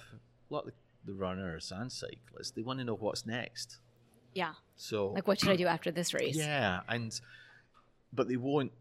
a 0.49 0.53
lot 0.53 0.67
of 0.67 0.73
the 1.05 1.13
runners 1.13 1.71
and 1.75 1.91
cyclists, 1.91 2.51
they 2.51 2.61
want 2.61 2.79
to 2.79 2.85
know 2.85 2.95
what's 2.95 3.25
next. 3.25 3.77
yeah. 4.33 4.53
So 4.75 5.07
Like, 5.09 5.27
what 5.27 5.39
should 5.39 5.49
I 5.49 5.55
do 5.55 5.67
after 5.67 5.91
this 5.91 6.13
race? 6.13 6.35
yeah, 6.37 6.81
and 6.89 7.11
but 8.13 8.27
they 8.27 8.35
won't. 8.37 8.71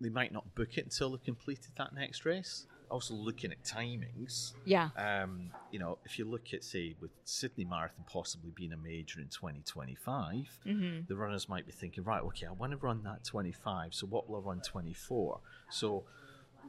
They 0.00 0.08
might 0.10 0.32
not 0.32 0.54
book 0.54 0.78
it 0.78 0.84
until 0.84 1.10
they've 1.10 1.22
completed 1.24 1.72
that 1.76 1.92
next 1.94 2.24
race. 2.24 2.66
Also, 2.90 3.12
looking 3.14 3.52
at 3.52 3.62
timings, 3.64 4.54
Yeah. 4.64 4.88
um, 4.96 5.50
you 5.70 5.78
know, 5.78 5.98
if 6.06 6.18
you 6.18 6.24
look 6.24 6.54
at 6.54 6.64
say 6.64 6.94
with 7.00 7.10
Sydney 7.24 7.64
Marathon 7.64 8.04
possibly 8.08 8.50
being 8.54 8.72
a 8.72 8.76
major 8.78 9.20
in 9.20 9.28
2025, 9.28 10.60
Mm-hmm. 10.66 11.00
the 11.06 11.16
runners 11.16 11.48
might 11.48 11.66
be 11.66 11.72
thinking, 11.72 12.04
right, 12.04 12.22
okay, 12.22 12.46
I 12.46 12.52
want 12.52 12.72
to 12.72 12.78
run 12.78 13.02
that 13.02 13.24
25, 13.24 13.92
so 13.92 14.06
what 14.06 14.28
will 14.28 14.36
I 14.36 14.40
run 14.40 14.60
24? 14.62 15.40
So 15.70 16.04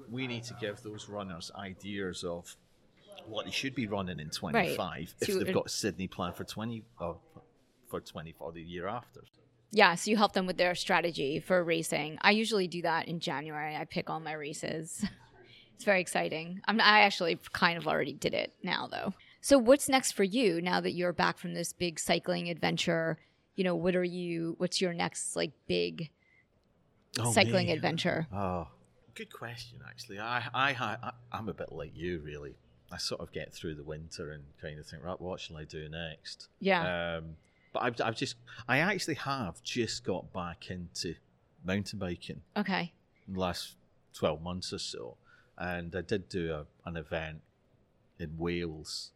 we 0.09 0.27
need 0.27 0.43
to 0.45 0.55
give 0.59 0.81
those 0.81 1.07
runners 1.07 1.51
ideas 1.55 2.23
of 2.25 2.57
what 3.25 3.45
they 3.45 3.51
should 3.51 3.75
be 3.75 3.87
running 3.87 4.19
in 4.19 4.29
25 4.29 5.15
if 5.21 5.27
To- 5.27 5.39
they've 5.43 5.53
got 5.53 5.67
a 5.67 5.69
Sydney 5.69 6.07
planned 6.07 6.35
for 6.35 6.43
20 6.43 6.83
or 6.99 7.17
for 7.87 8.01
24 8.01 8.51
the 8.51 8.61
year 8.61 8.87
after. 8.87 9.21
Yeah, 9.71 9.95
so 9.95 10.09
you 10.09 10.17
help 10.17 10.33
them 10.33 10.47
with 10.47 10.57
their 10.57 10.73
strategy 10.75 11.39
for 11.39 11.63
racing. 11.63 12.17
I 12.21 12.31
usually 12.31 12.67
do 12.67 12.81
that 12.81 13.07
in 13.07 13.19
January. 13.19 13.75
I 13.75 13.85
pick 13.85 14.09
all 14.09 14.19
my 14.19 14.33
races. 14.33 15.05
It's 15.75 15.85
very 15.85 16.01
exciting. 16.01 16.59
I'm, 16.67 16.81
I 16.81 16.99
actually 17.03 17.39
kind 17.53 17.77
of 17.77 17.87
already 17.87 18.11
did 18.11 18.33
it 18.33 18.51
now, 18.61 18.89
though. 18.91 19.13
So, 19.39 19.57
what's 19.57 19.87
next 19.87 20.11
for 20.11 20.25
you 20.25 20.61
now 20.61 20.81
that 20.81 20.91
you're 20.91 21.13
back 21.13 21.37
from 21.37 21.53
this 21.53 21.71
big 21.71 22.01
cycling 22.01 22.49
adventure? 22.49 23.17
You 23.55 23.63
know, 23.63 23.75
what 23.77 23.95
are 23.95 24.03
you? 24.03 24.55
What's 24.57 24.81
your 24.81 24.91
next 24.91 25.37
like 25.37 25.53
big 25.69 26.09
Oh, 27.17 27.31
cycling 27.31 27.67
me. 27.67 27.71
adventure? 27.71 28.27
Oh, 28.33 28.67
good 29.15 29.31
question. 29.31 29.79
Actually, 29.87 30.19
I, 30.19 30.43
I, 30.53 30.71
I, 31.01 31.11
I'm 31.31 31.47
a 31.47 31.53
bit 31.53 31.71
like 31.71 31.91
you, 31.95 32.19
really. 32.25 32.55
I 32.91 32.97
sort 32.97 33.21
of 33.21 33.31
get 33.31 33.53
through 33.53 33.75
the 33.75 33.83
winter 33.83 34.31
and 34.31 34.43
kind 34.61 34.79
of 34.79 34.85
think, 34.85 35.05
right, 35.05 35.21
what 35.21 35.39
shall 35.39 35.55
I 35.55 35.63
do 35.63 35.87
next? 35.87 36.49
Yeah. 36.59 37.19
Um, 37.19 37.37
but 37.73 37.83
I've, 37.83 37.95
I've 38.03 38.15
just, 38.15 38.35
I 38.67 38.79
actually 38.79 39.15
have 39.15 39.61
just 39.63 40.03
got 40.03 40.31
back 40.33 40.69
into 40.69 41.15
mountain 41.63 41.99
biking 41.99 42.41
okay. 42.55 42.93
in 43.27 43.33
the 43.33 43.39
last 43.39 43.75
twelve 44.13 44.41
months 44.41 44.73
or 44.73 44.79
so, 44.79 45.17
and 45.57 45.95
I 45.95 46.01
did 46.01 46.29
do 46.29 46.53
a, 46.53 46.65
an 46.89 46.97
event 46.97 47.41
in 48.19 48.37
Wales, 48.37 49.11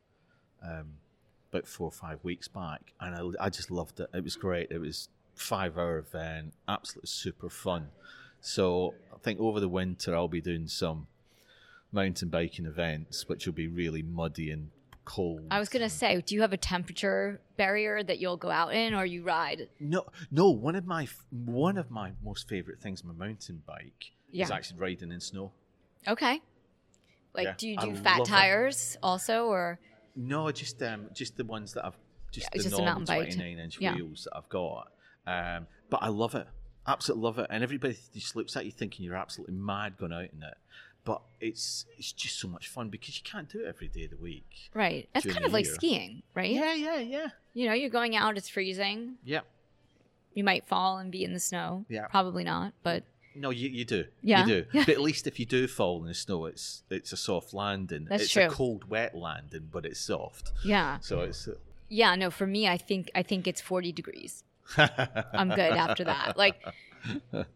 um, 0.63 0.93
about 1.51 1.67
four 1.67 1.87
or 1.87 1.91
five 1.91 2.19
weeks 2.23 2.47
back, 2.47 2.93
and 2.99 3.15
I, 3.15 3.45
I 3.45 3.49
just 3.49 3.69
loved 3.71 3.99
it. 3.99 4.09
It 4.13 4.23
was 4.23 4.35
great. 4.35 4.71
It 4.71 4.79
was 4.79 5.09
five 5.35 5.77
hour 5.77 5.97
event, 5.97 6.53
absolutely 6.67 7.07
super 7.07 7.49
fun. 7.49 7.87
So 8.41 8.93
I 9.13 9.17
think 9.17 9.39
over 9.39 9.59
the 9.59 9.69
winter 9.69 10.15
I'll 10.15 10.27
be 10.27 10.41
doing 10.41 10.67
some 10.67 11.07
mountain 11.91 12.29
biking 12.29 12.65
events, 12.65 13.27
which 13.27 13.45
will 13.45 13.53
be 13.53 13.67
really 13.67 14.03
muddy 14.03 14.51
and 14.51 14.69
cold. 15.05 15.41
I 15.51 15.59
was 15.59 15.69
gonna 15.69 15.89
say, 15.89 16.21
do 16.21 16.35
you 16.35 16.41
have 16.41 16.53
a 16.53 16.57
temperature 16.57 17.41
barrier 17.57 18.03
that 18.03 18.19
you'll 18.19 18.37
go 18.37 18.49
out 18.49 18.73
in, 18.73 18.93
or 18.93 19.05
you 19.05 19.23
ride? 19.23 19.69
No, 19.79 20.05
no. 20.31 20.49
One 20.49 20.75
of 20.75 20.85
my 20.85 21.07
one 21.31 21.77
of 21.77 21.91
my 21.91 22.13
most 22.23 22.47
favorite 22.47 22.79
things 22.81 23.01
on 23.01 23.15
my 23.15 23.25
mountain 23.27 23.63
bike 23.65 24.11
Yeah. 24.31 24.45
is 24.45 24.51
actually 24.51 24.79
riding 24.79 25.11
in 25.11 25.19
snow. 25.19 25.51
Okay. 26.07 26.41
Like, 27.33 27.45
Yeah, 27.45 27.53
do 27.57 27.67
you 27.67 27.77
I 27.79 27.85
do 27.85 27.95
fat 27.95 28.17
love 28.19 28.27
it. 28.27 28.31
tires 28.31 28.97
also, 29.01 29.45
or 29.47 29.79
No, 30.15 30.51
just 30.51 30.81
um, 30.83 31.09
just 31.13 31.37
the 31.37 31.43
ones 31.45 31.73
that 31.73 31.85
I've 31.85 31.97
just 32.31 32.47
Yeah, 32.47 32.57
the 32.57 32.63
just 32.63 32.71
normal 32.71 32.85
mountain 32.93 33.05
bike. 33.05 33.27
twenty 33.27 33.35
nine 33.55 33.59
inch 33.63 33.79
wheels 33.79 34.23
that 34.25 34.37
I've 34.37 34.49
got. 34.49 34.91
Um, 35.25 35.67
but 35.89 36.03
I 36.03 36.09
love 36.09 36.35
it, 36.35 36.47
absolutely 36.85 37.23
love 37.23 37.39
it, 37.39 37.47
and 37.49 37.63
everybody 37.63 37.95
just 38.13 38.35
looks 38.35 38.55
at 38.57 38.65
you 38.65 38.71
thinking 38.71 39.05
you're 39.05 39.15
absolutely 39.15 39.55
mad 39.55 39.97
going 39.97 40.11
out 40.13 40.29
in 40.33 40.43
it. 40.43 40.55
But 41.05 41.21
it's 41.41 41.85
it's 41.97 42.11
just 42.13 42.39
so 42.39 42.47
much 42.47 42.67
fun 42.69 42.89
because 42.89 43.17
you 43.17 43.23
can't 43.23 43.49
do 43.49 43.59
it 43.61 43.67
every 43.67 43.89
day 43.89 44.05
of 44.05 44.11
the 44.11 44.17
week. 44.17 44.69
right? 44.73 45.09
That's 45.13 45.25
kind 45.25 45.37
of 45.45 45.51
the 45.51 45.57
like 45.57 45.65
skiing, 45.65 46.23
right? 46.33 46.49
Yeah, 46.51 46.73
yeah, 46.73 46.99
yeah, 46.99 47.27
You 47.53 47.67
know, 47.67 47.73
you're 47.73 47.89
going 47.89 48.15
out, 48.15 48.37
it's 48.37 48.47
freezing. 48.49 49.15
yeah. 49.23 49.41
You 50.33 50.43
might 50.43 50.65
fall 50.65 50.97
and 50.97 51.11
be 51.11 51.23
in 51.23 51.33
the 51.33 51.39
snow. 51.39 51.85
Yeah. 51.89 52.07
Probably 52.07 52.43
not, 52.43 52.73
but 52.81 53.03
No, 53.35 53.49
you, 53.51 53.69
you 53.69 53.85
do. 53.85 54.05
Yeah, 54.21 54.45
You 54.45 54.53
do. 54.63 54.65
yeah. 54.73 54.83
But 54.85 54.95
at 54.95 55.01
least 55.01 55.27
if 55.27 55.39
you 55.39 55.45
do 55.45 55.67
fall 55.67 56.01
in 56.01 56.07
the 56.07 56.13
snow, 56.15 56.45
it's 56.45 56.83
it's 56.89 57.11
a 57.13 57.17
soft 57.17 57.53
landing. 57.53 58.05
That's 58.09 58.23
it's 58.23 58.31
true. 58.33 58.45
a 58.45 58.49
cold, 58.49 58.89
wet 58.89 59.13
landing, 59.13 59.67
but 59.71 59.85
it's 59.85 59.99
soft. 59.99 60.51
yeah. 60.65 60.97
So 61.01 61.19
it's. 61.21 61.47
Uh, 61.47 61.55
yeah, 61.89 62.15
no, 62.15 62.31
for 62.31 62.47
me 62.47 62.67
I 62.67 62.77
think 62.77 63.11
I 63.13 63.21
think 63.23 63.45
it's 63.45 63.61
40 63.61 63.91
degrees. 63.91 64.43
I'm 64.77 65.49
good 65.49 65.73
after 65.73 66.05
that. 66.05 66.37
Like 66.37 66.55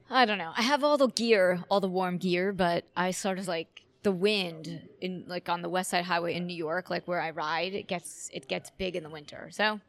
I 0.09 0.25
don't 0.25 0.37
know. 0.37 0.51
I 0.55 0.61
have 0.61 0.83
all 0.83 0.97
the 0.97 1.07
gear, 1.07 1.63
all 1.69 1.79
the 1.79 1.87
warm 1.87 2.17
gear, 2.17 2.51
but 2.51 2.85
I 2.95 3.11
sort 3.11 3.39
of 3.39 3.47
like 3.47 3.83
the 4.03 4.11
wind 4.11 4.87
in 5.01 5.25
like 5.27 5.49
on 5.49 5.61
the 5.61 5.69
West 5.69 5.89
Side 5.89 6.05
Highway 6.05 6.35
in 6.35 6.47
New 6.47 6.55
York, 6.55 6.89
like 6.89 7.07
where 7.07 7.21
I 7.21 7.31
ride, 7.31 7.73
it 7.73 7.87
gets 7.87 8.29
it 8.33 8.47
gets 8.47 8.69
big 8.71 8.95
in 8.95 9.03
the 9.03 9.09
winter. 9.09 9.49
So 9.51 9.79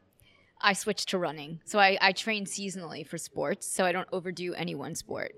I 0.61 0.73
switched 0.73 1.09
to 1.09 1.17
running. 1.17 1.61
So 1.65 1.79
I, 1.79 1.97
I 2.01 2.11
train 2.11 2.45
seasonally 2.45 3.07
for 3.07 3.17
sports, 3.17 3.65
so 3.65 3.85
I 3.85 3.91
don't 3.91 4.09
overdo 4.11 4.53
any 4.55 4.75
one 4.75 4.95
sport. 4.95 5.33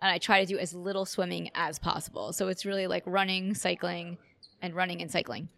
And 0.00 0.10
I 0.10 0.18
try 0.18 0.40
to 0.40 0.46
do 0.46 0.58
as 0.58 0.74
little 0.74 1.06
swimming 1.06 1.50
as 1.54 1.78
possible. 1.78 2.32
So 2.32 2.48
it's 2.48 2.66
really 2.66 2.86
like 2.86 3.02
running, 3.06 3.54
cycling, 3.54 4.18
and 4.60 4.74
running 4.74 5.00
and 5.00 5.10
cycling. 5.10 5.48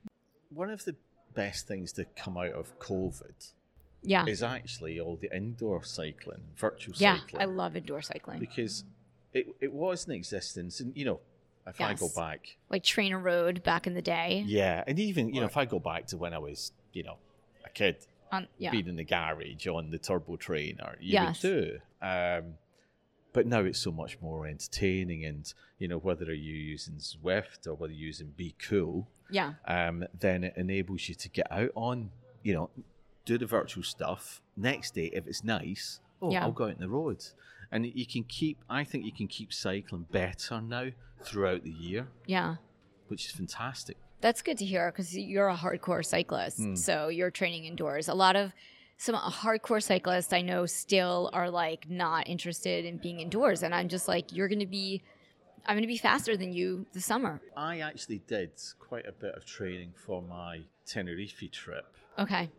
One 0.50 0.70
of 0.70 0.84
the 0.84 0.94
best 1.34 1.66
things 1.66 1.92
to 1.94 2.04
come 2.04 2.36
out 2.36 2.52
of 2.52 2.78
COVID 2.78 3.52
Yeah. 4.02 4.24
is 4.26 4.42
actually 4.42 5.00
all 5.00 5.16
the 5.16 5.34
indoor 5.34 5.82
cycling, 5.84 6.42
virtual 6.56 6.94
Yeah. 6.98 7.18
cycling. 7.18 7.42
I 7.42 7.46
love 7.46 7.76
indoor 7.76 8.00
cycling. 8.02 8.38
because 8.40 8.84
it, 9.32 9.46
it 9.60 9.72
was 9.72 10.06
in 10.06 10.12
existence. 10.12 10.80
And, 10.80 10.96
you 10.96 11.04
know, 11.04 11.20
if 11.66 11.80
I 11.80 11.94
go 11.94 12.06
Yes. 12.06 12.14
back, 12.14 12.56
Like 12.70 12.82
TrainerRoad 12.82 13.62
back 13.62 13.86
in 13.86 13.94
the 13.94 14.02
day. 14.02 14.42
yeah, 14.46 14.84
and 14.86 14.98
even, 14.98 15.34
you 15.34 15.40
know, 15.40 15.46
if 15.46 15.56
I 15.56 15.64
go 15.66 15.78
back 15.78 16.06
to 16.08 16.16
when 16.16 16.32
I 16.32 16.38
was, 16.38 16.72
you 16.92 17.02
know, 17.02 17.18
a 17.64 17.68
kid, 17.70 17.96
On, 18.32 18.46
yeah. 18.58 18.70
being 18.70 18.88
in 18.88 18.96
the 18.96 19.04
garage 19.04 19.66
on 19.66 19.90
the 19.90 19.98
turbo 19.98 20.36
trainer, 20.36 20.96
you 21.00 21.12
Yes. 21.14 21.42
would 21.42 21.50
do. 21.50 21.78
Um, 22.00 22.54
but 23.34 23.46
now 23.46 23.60
it's 23.60 23.78
so 23.78 23.92
much 23.92 24.18
more 24.20 24.46
entertaining, 24.46 25.24
and 25.24 25.52
you 25.78 25.86
know 25.88 25.98
whether 25.98 26.24
you're 26.24 26.34
using 26.56 26.94
Zwift 26.96 27.66
or 27.66 27.74
whether 27.74 27.92
you're 27.92 28.06
using 28.06 28.32
Bkool, 28.38 29.06
Yeah. 29.30 29.54
um, 29.66 30.04
then 30.18 30.44
it 30.44 30.54
enables 30.56 31.08
you 31.08 31.14
to 31.16 31.28
get 31.28 31.50
out 31.52 31.70
on, 31.74 32.10
you 32.42 32.54
know, 32.54 32.70
do 33.28 33.38
the 33.38 33.46
virtual 33.46 33.82
stuff. 33.84 34.40
Next 34.56 34.94
day, 34.94 35.10
if 35.12 35.26
it's 35.26 35.44
nice, 35.44 36.00
oh, 36.22 36.32
Yeah. 36.32 36.42
I'll 36.44 36.52
go 36.52 36.64
out 36.64 36.74
on 36.74 36.80
the 36.80 36.88
road, 36.88 37.22
and 37.70 37.84
you 37.86 38.06
can 38.06 38.24
keep. 38.24 38.58
I 38.68 38.82
think 38.84 39.04
you 39.04 39.12
can 39.12 39.28
keep 39.28 39.52
cycling 39.52 40.06
better 40.10 40.60
now 40.60 40.88
throughout 41.22 41.62
the 41.62 41.70
year, 41.70 42.08
Yeah. 42.26 42.56
which 43.08 43.26
is 43.26 43.32
fantastic. 43.32 43.96
That's 44.20 44.42
good 44.42 44.58
to 44.58 44.64
hear 44.64 44.90
because 44.90 45.16
you're 45.16 45.48
a 45.48 45.56
hardcore 45.56 46.04
cyclist. 46.04 46.58
Hmm. 46.58 46.74
So 46.74 47.08
you're 47.08 47.30
training 47.30 47.66
indoors. 47.66 48.08
A 48.08 48.14
lot 48.14 48.34
of 48.34 48.52
some 48.96 49.14
hardcore 49.14 49.82
cyclists 49.82 50.32
I 50.32 50.40
know 50.40 50.66
still 50.66 51.30
are 51.32 51.50
like 51.50 51.88
not 51.88 52.26
interested 52.28 52.84
in 52.84 52.96
being 52.96 53.20
indoors. 53.20 53.62
And 53.62 53.72
I'm 53.74 53.88
just 53.88 54.08
like, 54.08 54.32
you're 54.32 54.48
going 54.48 54.58
to 54.58 54.66
be 54.66 55.02
I'm 55.66 55.74
going 55.76 55.82
to 55.82 55.86
be 55.88 55.98
faster 55.98 56.36
than 56.36 56.52
you 56.52 56.86
this 56.94 57.04
summer. 57.04 57.40
I 57.56 57.80
actually 57.80 58.20
did 58.26 58.52
quite 58.80 59.06
a 59.06 59.12
bit 59.12 59.34
of 59.36 59.44
training 59.44 59.92
for 60.04 60.22
my 60.22 60.62
Tenerife 60.86 61.42
trip 61.52 61.84
Okay. 62.18 62.50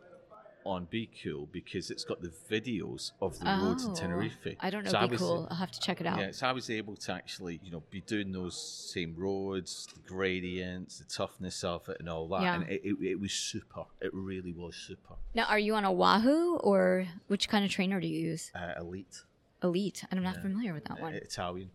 On 0.70 0.86
Be 0.86 1.09
Cool 1.24 1.47
because 1.51 1.89
it's 1.89 2.03
got 2.03 2.22
the 2.22 2.32
videos 2.49 3.11
of 3.22 3.39
the 3.39 3.45
roads 3.45 3.84
in 3.86 3.91
Oh, 3.91 3.95
Tenerife. 3.95 4.38
I 4.59 4.70
don't 4.70 4.84
know. 4.86 4.91
so 4.91 4.99
Be 5.07 5.11
was, 5.13 5.20
Cool. 5.22 5.47
I'll 5.49 5.57
have 5.57 5.72
to 5.72 5.80
check 5.80 5.99
it 5.99 6.07
out. 6.07 6.20
Yeah, 6.20 6.32
so 6.32 6.47
I 6.47 6.51
was 6.51 6.70
able 6.70 6.95
to 6.95 7.11
actually, 7.11 7.59
you 7.63 7.72
know, 7.72 7.82
be 7.89 8.01
doing 8.01 8.32
those 8.32 8.55
same 8.93 9.15
roads, 9.17 9.88
the 9.93 9.99
gradients, 10.07 10.99
the 10.99 11.05
toughness 11.05 11.63
of 11.63 11.89
it, 11.89 11.97
and 11.99 12.07
all 12.07 12.28
that. 12.30 12.41
Yeah. 12.43 12.55
And 12.55 12.70
it, 12.70 12.82
it, 12.84 12.95
it 13.01 13.20
was 13.20 13.32
super. 13.34 13.84
It 14.01 14.13
really 14.13 14.53
was 14.53 14.76
super. 14.76 15.15
Now, 15.34 15.45
are 15.45 15.59
you 15.59 15.74
on 15.76 15.86
a 15.86 15.91
Wahoo 15.91 16.57
or 16.57 17.07
which 17.28 17.49
kind 17.49 17.65
of 17.65 17.72
trainer 17.72 17.99
do 17.99 18.07
you 18.07 18.20
use? 18.30 18.51
Uh, 18.55 18.74
elite, 18.80 19.24
Elite. 19.63 20.03
I'm 20.11 20.22
not 20.24 20.36
Yeah. 20.36 20.41
familiar 20.41 20.74
with 20.74 20.86
that 20.86 20.99
uh, 20.99 21.01
one. 21.01 21.13
Italian. 21.15 21.72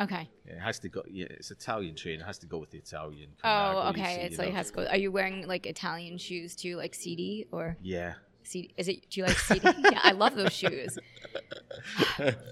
Okay. 0.00 0.28
Yeah, 0.46 0.54
it 0.54 0.60
has 0.60 0.78
to 0.80 0.88
go. 0.88 1.02
Yeah, 1.08 1.26
it's 1.30 1.50
Italian 1.50 1.94
train. 1.94 2.18
It 2.20 2.24
has 2.24 2.38
to 2.38 2.46
go 2.46 2.58
with 2.58 2.70
the 2.70 2.78
Italian. 2.78 3.28
Oh, 3.44 3.88
okay. 3.90 4.22
It's 4.24 4.38
like 4.38 4.48
know. 4.48 4.54
has 4.54 4.70
to 4.70 4.76
go. 4.76 4.86
Are 4.86 4.96
you 4.96 5.12
wearing 5.12 5.46
like 5.46 5.66
Italian 5.66 6.18
shoes 6.18 6.56
too, 6.56 6.76
like 6.76 6.94
Sidi 6.94 7.46
or 7.52 7.76
Yeah. 7.82 8.14
Sidi? 8.46 8.72
Is 8.76 8.88
it? 8.88 9.08
Do 9.10 9.20
you 9.20 9.26
like 9.26 9.38
Sidi? 9.38 9.60
yeah, 9.90 10.00
I 10.02 10.12
love 10.12 10.34
those 10.34 10.52
shoes. 10.52 10.98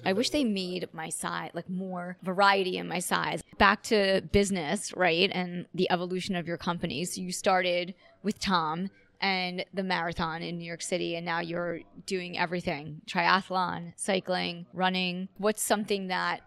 I 0.05 0.12
wish 0.12 0.30
they 0.30 0.45
made 0.45 0.88
my 0.93 1.09
size 1.09 1.51
like 1.55 1.68
more 1.68 2.16
variety 2.22 2.76
in 2.78 2.88
my 2.88 2.99
size. 2.99 3.43
Back 3.59 3.82
to 3.84 4.22
business, 4.32 4.95
right? 4.97 5.30
And 5.32 5.66
the 5.74 5.91
evolution 5.91 6.36
of 6.36 6.47
your 6.47 6.57
company. 6.57 7.05
So 7.05 7.20
you 7.20 7.32
started 7.32 7.95
with 8.22 8.38
Tom 8.38 8.91
and 9.20 9.64
the 9.74 9.82
marathon 9.82 10.43
in 10.43 10.59
New 10.59 10.64
York 10.64 10.82
City, 10.82 11.14
and 11.16 11.26
now 11.26 11.41
you're 11.41 11.80
doing 12.07 12.38
everything: 12.38 13.03
triathlon, 13.07 13.93
cycling, 13.97 14.66
running. 14.72 15.28
What's 15.38 15.62
something 15.62 16.09
that 16.09 16.41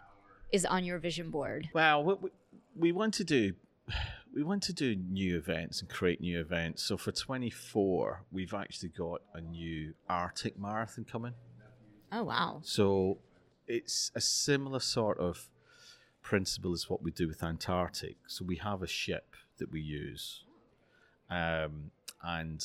is 0.52 0.66
on 0.66 0.84
your 0.84 1.00
vision 1.00 1.30
board? 1.30 1.70
Well, 1.74 2.04
we, 2.04 2.14
we, 2.16 2.30
we 2.76 2.92
want 2.92 3.14
to 3.16 3.24
do 3.24 3.54
we 4.34 4.44
want 4.44 4.64
to 4.64 4.74
do 4.74 4.96
new 4.96 5.38
events 5.38 5.82
and 5.82 5.90
create 5.90 6.20
new 6.20 6.40
events. 6.40 6.84
So 6.84 6.98
for 6.98 7.12
24, 7.12 8.24
we've 8.32 8.54
actually 8.54 8.90
got 8.90 9.22
a 9.34 9.42
new 9.42 9.94
Arctic 10.10 10.58
marathon 10.58 11.06
coming. 11.06 11.34
Oh 12.12 12.24
wow! 12.24 12.62
So 12.64 13.20
it's 13.68 14.12
a 14.16 14.22
similar 14.22 14.80
sort 14.80 15.20
of 15.20 15.50
principle 16.22 16.74
as 16.74 16.90
what 16.90 17.04
we 17.04 17.12
do 17.12 17.28
with 17.28 17.44
Antarctic. 17.44 18.18
So 18.28 18.46
we 18.46 18.58
have 18.58 18.82
a 18.82 18.88
ship 18.88 19.36
that 19.60 19.72
we 19.72 19.82
use, 19.82 20.44
um, 21.30 21.92
and 22.24 22.64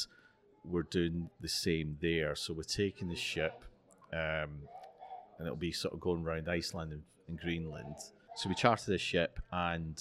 we're 0.65 0.83
doing 0.83 1.31
the 1.41 1.49
same 1.49 1.99
there. 2.01 2.35
So 2.35 2.55
we're 2.55 2.63
taking 2.63 3.09
the 3.09 3.17
ship, 3.17 3.65
um, 4.13 4.69
and 5.39 5.47
it'll 5.47 5.57
be 5.57 5.73
sort 5.73 5.95
of 5.95 6.01
going 6.01 6.25
around 6.25 6.49
Iceland 6.49 6.93
and, 6.93 7.03
and 7.29 7.39
Greenland. 7.39 7.97
So 8.37 8.49
we 8.49 8.55
charter 8.55 8.91
the 8.91 8.99
ship 8.99 9.41
and 9.51 9.99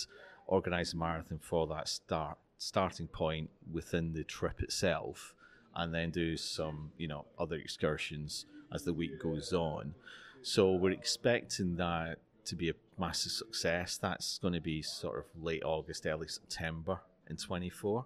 organise 0.48 0.94
a 0.94 0.98
marathon 0.98 1.40
for 1.42 1.68
that 1.68 1.88
start 1.88 2.38
starting 2.58 3.08
point 3.08 3.50
within 3.72 4.14
the 4.14 4.24
trip 4.24 4.62
itself, 4.62 5.36
and 5.76 5.94
then 5.94 6.10
do 6.10 6.38
some 6.38 6.92
you 6.98 7.08
know 7.08 7.26
other 7.38 7.56
excursions 7.56 8.46
as 8.74 8.84
the 8.84 8.94
week 8.94 9.20
goes 9.20 9.54
on. 9.54 9.94
So 10.42 10.72
we're 10.72 10.92
expecting 10.92 11.76
that 11.76 12.20
to 12.46 12.56
be 12.56 12.70
a 12.70 12.74
massive 12.98 13.32
success. 13.32 13.98
That's 13.98 14.38
going 14.40 14.54
to 14.54 14.62
be 14.62 14.82
sort 14.82 15.20
of 15.20 15.26
late 15.42 15.64
August, 15.64 16.06
early 16.06 16.28
September 16.28 17.02
in 17.30 17.38
24. 17.38 18.06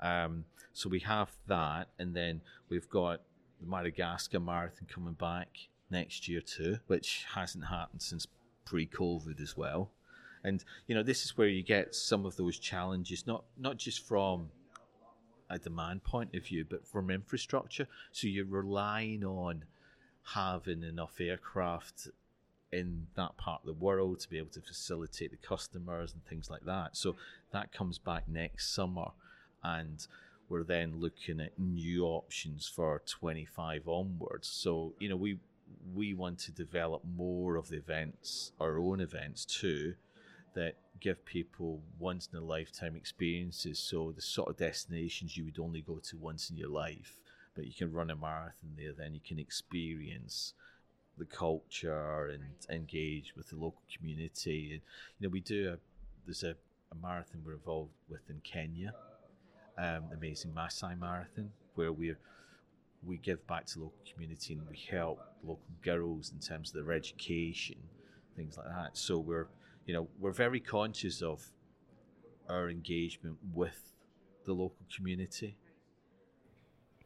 Um, 0.00 0.44
so 0.72 0.88
we 0.88 1.00
have 1.00 1.30
that, 1.46 1.88
and 1.98 2.14
then 2.14 2.42
we've 2.68 2.88
got 2.88 3.22
the 3.60 3.66
Madagascar 3.66 4.40
Marathon 4.40 4.86
coming 4.92 5.14
back 5.14 5.48
next 5.90 6.28
year 6.28 6.40
too, 6.40 6.78
which 6.86 7.26
hasn't 7.34 7.66
happened 7.66 8.02
since 8.02 8.26
pre-COVID 8.64 9.40
as 9.40 9.56
well. 9.56 9.90
And 10.44 10.64
you 10.86 10.94
know, 10.94 11.02
this 11.02 11.24
is 11.24 11.36
where 11.36 11.48
you 11.48 11.62
get 11.62 11.94
some 11.94 12.24
of 12.24 12.36
those 12.36 12.58
challenges, 12.58 13.26
not 13.26 13.44
not 13.58 13.76
just 13.76 14.06
from 14.06 14.48
a 15.48 15.58
demand 15.58 16.04
point 16.04 16.34
of 16.34 16.44
view, 16.46 16.64
but 16.68 16.86
from 16.86 17.10
infrastructure. 17.10 17.86
So 18.12 18.28
you're 18.28 18.46
relying 18.46 19.24
on 19.24 19.64
having 20.22 20.84
enough 20.84 21.20
aircraft 21.20 22.08
in 22.72 23.08
that 23.16 23.36
part 23.36 23.62
of 23.62 23.66
the 23.66 23.84
world 23.84 24.20
to 24.20 24.30
be 24.30 24.38
able 24.38 24.50
to 24.50 24.60
facilitate 24.60 25.32
the 25.32 25.36
customers 25.36 26.12
and 26.12 26.24
things 26.24 26.48
like 26.48 26.64
that. 26.64 26.96
So 26.96 27.16
that 27.52 27.72
comes 27.72 27.98
back 27.98 28.28
next 28.28 28.72
summer, 28.72 29.08
and 29.64 30.06
we're 30.48 30.62
then 30.62 31.00
looking 31.00 31.40
at 31.40 31.58
new 31.58 32.04
options 32.04 32.68
for 32.68 33.02
25 33.06 33.88
onwards. 33.88 34.48
So 34.48 34.94
you 34.98 35.08
know 35.08 35.16
we 35.16 35.38
we 35.94 36.14
want 36.14 36.38
to 36.40 36.52
develop 36.52 37.02
more 37.04 37.56
of 37.56 37.68
the 37.68 37.76
events, 37.76 38.52
our 38.60 38.78
own 38.78 39.00
events 39.00 39.44
too, 39.44 39.94
that 40.54 40.76
give 41.00 41.24
people 41.24 41.80
once 41.98 42.28
in 42.32 42.38
a 42.38 42.44
lifetime 42.44 42.96
experiences. 42.96 43.78
So 43.78 44.12
the 44.12 44.22
sort 44.22 44.48
of 44.48 44.56
destinations 44.56 45.36
you 45.36 45.44
would 45.44 45.58
only 45.58 45.80
go 45.80 45.98
to 45.98 46.16
once 46.16 46.50
in 46.50 46.56
your 46.56 46.68
life, 46.68 47.18
but 47.54 47.66
you 47.66 47.72
can 47.72 47.92
run 47.92 48.10
a 48.10 48.16
marathon 48.16 48.74
there, 48.76 48.92
then 48.92 49.14
you 49.14 49.20
can 49.20 49.38
experience 49.38 50.54
the 51.18 51.24
culture 51.24 52.28
and 52.28 52.42
engage 52.70 53.34
with 53.36 53.50
the 53.50 53.56
local 53.56 53.82
community. 53.96 54.72
And 54.72 54.80
you 55.18 55.28
know, 55.28 55.30
we 55.30 55.40
do 55.40 55.70
a 55.74 55.78
there's 56.26 56.42
a, 56.42 56.54
a 56.92 56.94
marathon 57.02 57.42
we're 57.44 57.54
involved 57.54 57.92
with 58.08 58.28
in 58.28 58.40
Kenya, 58.44 58.92
um, 59.78 60.04
the 60.10 60.16
amazing 60.16 60.52
Maasai 60.52 60.98
Marathon, 60.98 61.50
where 61.74 61.92
we're 61.92 62.18
we 63.02 63.16
give 63.16 63.46
back 63.46 63.64
to 63.66 63.78
local 63.78 63.96
community 64.12 64.54
and 64.54 64.68
we 64.68 64.78
help 64.90 65.20
local 65.42 65.64
girls 65.82 66.32
in 66.32 66.38
terms 66.38 66.68
of 66.74 66.84
their 66.84 66.94
education, 66.94 67.76
things 68.36 68.58
like 68.58 68.66
that. 68.66 68.96
So 68.96 69.18
we're 69.18 69.46
you 69.90 69.96
know 69.96 70.06
we're 70.20 70.30
very 70.46 70.60
conscious 70.60 71.20
of 71.20 71.38
our 72.48 72.70
engagement 72.70 73.36
with 73.52 73.80
the 74.46 74.52
local 74.52 74.86
community. 74.96 75.56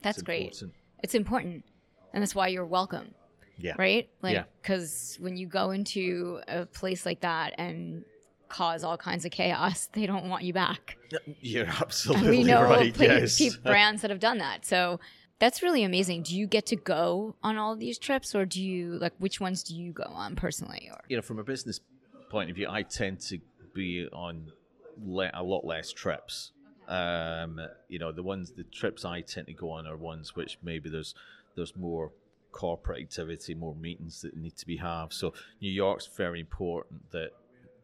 That's 0.02 0.18
It's 0.18 0.22
great. 0.22 0.42
important. 0.42 0.74
It's 1.02 1.14
important, 1.14 1.64
and 2.12 2.22
that's 2.22 2.34
why 2.34 2.48
you're 2.48 2.66
welcome. 2.66 3.14
Yeah. 3.56 3.74
right? 3.78 4.10
Like, 4.20 4.34
Yeah. 4.34 4.44
because 4.60 5.16
when 5.20 5.36
you 5.36 5.46
go 5.46 5.70
into 5.70 6.40
a 6.48 6.66
place 6.66 7.06
like 7.06 7.20
that 7.20 7.54
and 7.56 8.04
cause 8.48 8.82
all 8.84 8.98
kinds 8.98 9.24
of 9.24 9.30
chaos, 9.30 9.86
they 9.92 10.04
don't 10.06 10.28
want 10.28 10.42
you 10.42 10.52
back. 10.52 10.98
You're 11.40 11.64
And 11.64 11.72
absolutely 11.80 12.30
we 12.38 12.42
know 12.44 12.62
right. 12.64 12.92
pla- 12.92 13.06
yes. 13.06 13.56
brands 13.58 14.02
that 14.02 14.10
have 14.10 14.18
done 14.20 14.38
that. 14.38 14.66
So 14.66 14.98
that's 15.38 15.62
really 15.62 15.84
amazing. 15.84 16.24
Do 16.24 16.36
you 16.36 16.46
get 16.48 16.66
to 16.66 16.76
go 16.76 17.36
on 17.44 17.56
all 17.56 17.76
these 17.76 17.96
trips, 17.98 18.34
or 18.34 18.44
do 18.44 18.60
you 18.62 18.98
like 18.98 19.14
which 19.18 19.40
ones 19.40 19.62
do 19.62 19.74
you 19.76 19.92
go 19.92 20.04
on 20.24 20.34
personally? 20.36 20.88
Or 20.92 20.98
you 21.08 21.14
know, 21.16 21.22
from 21.22 21.38
a 21.38 21.44
business 21.44 21.78
point 22.34 22.50
of 22.50 22.56
view, 22.56 22.66
I 22.68 22.82
tend 22.82 23.20
to 23.30 23.38
be 23.74 24.08
on 24.12 24.50
le- 25.00 25.30
a 25.32 25.42
lot 25.42 25.64
less 25.64 25.92
trips. 25.92 26.50
Um, 26.88 27.60
you 27.88 28.00
know, 28.00 28.10
the 28.10 28.24
ones, 28.24 28.50
the 28.50 28.64
trips 28.64 29.04
I 29.04 29.20
tend 29.20 29.46
to 29.46 29.52
go 29.52 29.70
on 29.70 29.86
are 29.86 29.96
ones 29.96 30.34
which 30.34 30.58
maybe 30.62 30.90
there's 30.90 31.14
there's 31.54 31.76
more 31.76 32.10
corporate 32.50 33.00
activity, 33.02 33.54
more 33.54 33.76
meetings 33.76 34.20
that 34.22 34.36
need 34.36 34.56
to 34.56 34.66
be 34.66 34.76
have. 34.78 35.12
So 35.12 35.32
New 35.62 35.70
York's 35.70 36.08
very 36.08 36.40
important 36.40 37.10
that 37.12 37.30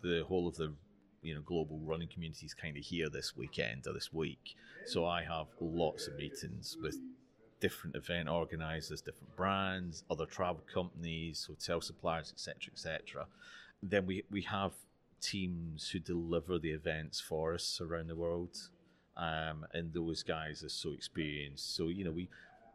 the 0.03 0.25
whole 0.27 0.49
of 0.49 0.57
the 0.57 0.75
you 1.23 1.35
know 1.35 1.43
global 1.43 1.79
running 1.85 2.09
community 2.09 2.45
is 2.47 2.55
kind 2.55 2.77
of 2.77 2.83
here 2.83 3.09
this 3.09 3.37
weekend 3.37 3.87
or 3.87 3.93
this 3.93 4.13
week. 4.13 4.57
So 4.85 5.07
I 5.07 5.23
have 5.23 5.47
lots 5.61 6.09
of 6.09 6.17
meetings 6.17 6.77
with 6.83 6.99
different 7.61 7.95
event 7.95 8.29
organizers, 8.29 9.01
different 9.01 9.37
brands, 9.37 10.03
other 10.11 10.27
travel 10.27 10.65
companies, 10.75 11.47
hotel 11.47 11.81
suppliers, 11.81 12.33
etc., 12.33 12.73
etc. 12.73 13.27
Then 13.83 14.07
we 14.07 14.25
we 14.31 14.43
have 14.43 14.73
teams 15.21 15.91
who 15.91 15.99
deliver 15.99 16.59
the 16.59 16.71
events 16.71 17.21
for 17.21 17.55
us 17.55 17.81
around 17.81 18.09
the 18.09 18.17
world, 18.17 18.57
um, 19.17 19.67
and 19.73 19.93
those 19.93 20.23
guys 20.23 20.63
are 20.65 20.69
so 20.69 20.93
experienced. 20.93 21.75
So 21.77 21.89
you 21.89 22.05
know 22.05 22.11
we 22.11 22.29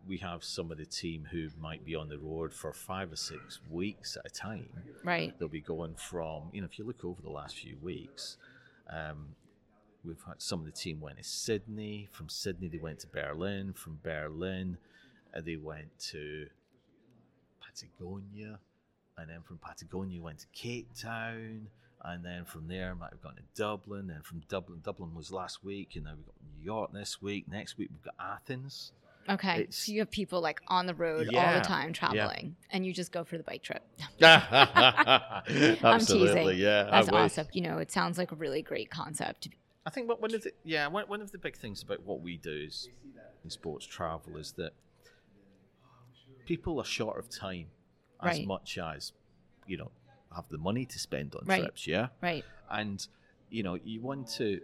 we 0.08 0.18
have 0.18 0.44
some 0.44 0.72
of 0.72 0.78
the 0.78 0.86
team 0.86 1.28
who 1.32 1.50
might 1.60 1.84
be 1.84 1.96
on 1.96 2.10
the 2.10 2.20
road 2.20 2.54
for 2.54 2.72
five 2.74 3.12
or 3.12 3.16
six 3.16 3.60
weeks 3.72 4.18
at 4.18 4.26
a 4.26 4.30
time. 4.30 4.70
right? 5.04 5.34
They'll 5.40 5.48
be 5.48 5.62
going 5.62 5.96
from 5.96 6.50
you 6.54 6.62
know 6.62 6.68
if 6.72 6.78
you 6.80 6.86
look 6.86 7.04
over 7.04 7.22
the 7.22 7.32
last 7.32 7.56
few 7.58 7.78
weeks. 7.82 8.38
Um, 8.90 9.36
We've 10.04 10.22
had 10.28 10.40
some 10.40 10.60
of 10.60 10.66
the 10.68 10.72
team 10.72 11.02
went 11.02 11.18
to 11.18 11.24
Sydney. 11.24 12.08
From 12.12 12.30
Sydney, 12.30 12.68
they 12.68 12.78
went 12.78 13.00
to 13.00 13.08
Berlin. 13.08 13.74
From 13.74 13.98
Berlin, 14.04 14.78
uh, 15.36 15.42
they 15.44 15.56
went 15.56 15.98
to 16.12 16.46
Patagonia, 17.60 18.60
and 19.18 19.30
then 19.30 19.42
from 19.42 19.58
Patagonia 19.58 20.22
went 20.22 20.40
to 20.40 20.48
Cape 20.54 20.90
Town, 21.00 21.68
and 22.04 22.24
then 22.24 22.46
from 22.46 22.68
there 22.68 22.94
might 22.96 23.12
have 23.12 23.22
gone 23.22 23.36
to 23.36 23.42
Dublin. 23.56 24.10
And 24.10 24.24
from 24.26 24.42
Dublin, 24.50 24.82
Dublin 24.84 25.16
was 25.16 25.32
last 25.32 25.64
week, 25.64 25.92
and 25.96 26.06
now 26.06 26.12
we've 26.16 26.26
got 26.26 26.36
New 26.58 26.64
York 26.64 26.92
this 26.94 27.22
week. 27.22 27.48
Next 27.50 27.78
week 27.78 27.90
we've 27.92 28.04
got 28.04 28.16
Athens. 28.20 28.92
Okay, 29.28 29.62
It's- 29.62 29.76
so 29.78 29.92
you 29.92 30.00
have 30.02 30.12
people 30.12 30.40
like 30.40 30.62
on 30.68 30.86
the 30.86 30.94
road 30.94 31.34
all 31.34 31.54
the 31.56 31.62
time 31.62 31.94
traveling, 31.94 32.56
and 32.70 32.86
you 32.86 32.94
just 32.94 33.12
go 33.12 33.24
for 33.24 33.38
the 33.38 33.44
bike 33.44 33.64
trip. 33.64 33.82
Absolutely, 34.22 35.80
I'm 35.84 36.00
teasing. 36.00 36.58
yeah. 36.60 36.84
That's 36.84 37.10
awesome. 37.10 37.48
You 37.52 37.62
know, 37.62 37.78
it 37.80 37.92
sounds 37.92 38.18
like 38.20 38.32
a 38.32 38.36
really 38.36 38.62
great 38.62 38.92
concept. 38.92 39.50
I 39.86 39.90
think 39.90 40.08
what- 40.08 40.22
one 40.22 40.34
of 40.36 40.44
the 40.44 40.52
yeah 40.64 40.88
one, 40.88 41.06
one 41.08 41.22
of 41.22 41.32
the 41.32 41.38
big 41.40 41.58
things 41.58 41.82
about 41.82 42.04
what 42.04 42.22
we 42.22 42.38
do 42.38 42.52
is 42.68 42.88
in 43.44 43.50
sports 43.50 43.86
travel 43.88 44.38
is 44.38 44.52
that 44.54 44.74
people 46.46 46.80
are 46.80 46.86
short 46.86 47.18
of 47.18 47.28
time 47.30 47.68
as 48.28 48.46
much 48.46 48.78
as 48.78 49.12
you 49.68 49.78
know 49.78 49.92
have 50.36 50.48
the 50.50 50.58
money 50.58 50.86
to 50.86 51.00
spend 51.00 51.36
on 51.36 51.46
Right. 51.46 51.62
trips. 51.62 51.88
Yeah, 51.88 52.10
Right. 52.22 52.44
and 52.70 53.06
you 53.50 53.64
know 53.64 53.76
you 53.76 54.02
want 54.02 54.28
to 54.38 54.62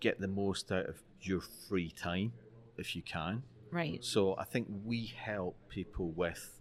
get 0.00 0.20
the 0.20 0.28
most 0.28 0.70
out 0.72 0.86
of 0.86 1.02
your 1.20 1.40
free 1.40 1.90
time 1.90 2.32
if 2.76 2.94
you 2.96 3.02
can. 3.02 3.42
Right. 3.70 4.02
So 4.04 4.36
I 4.38 4.44
think 4.44 4.68
we 4.84 5.06
help 5.06 5.56
people 5.68 6.10
with, 6.10 6.60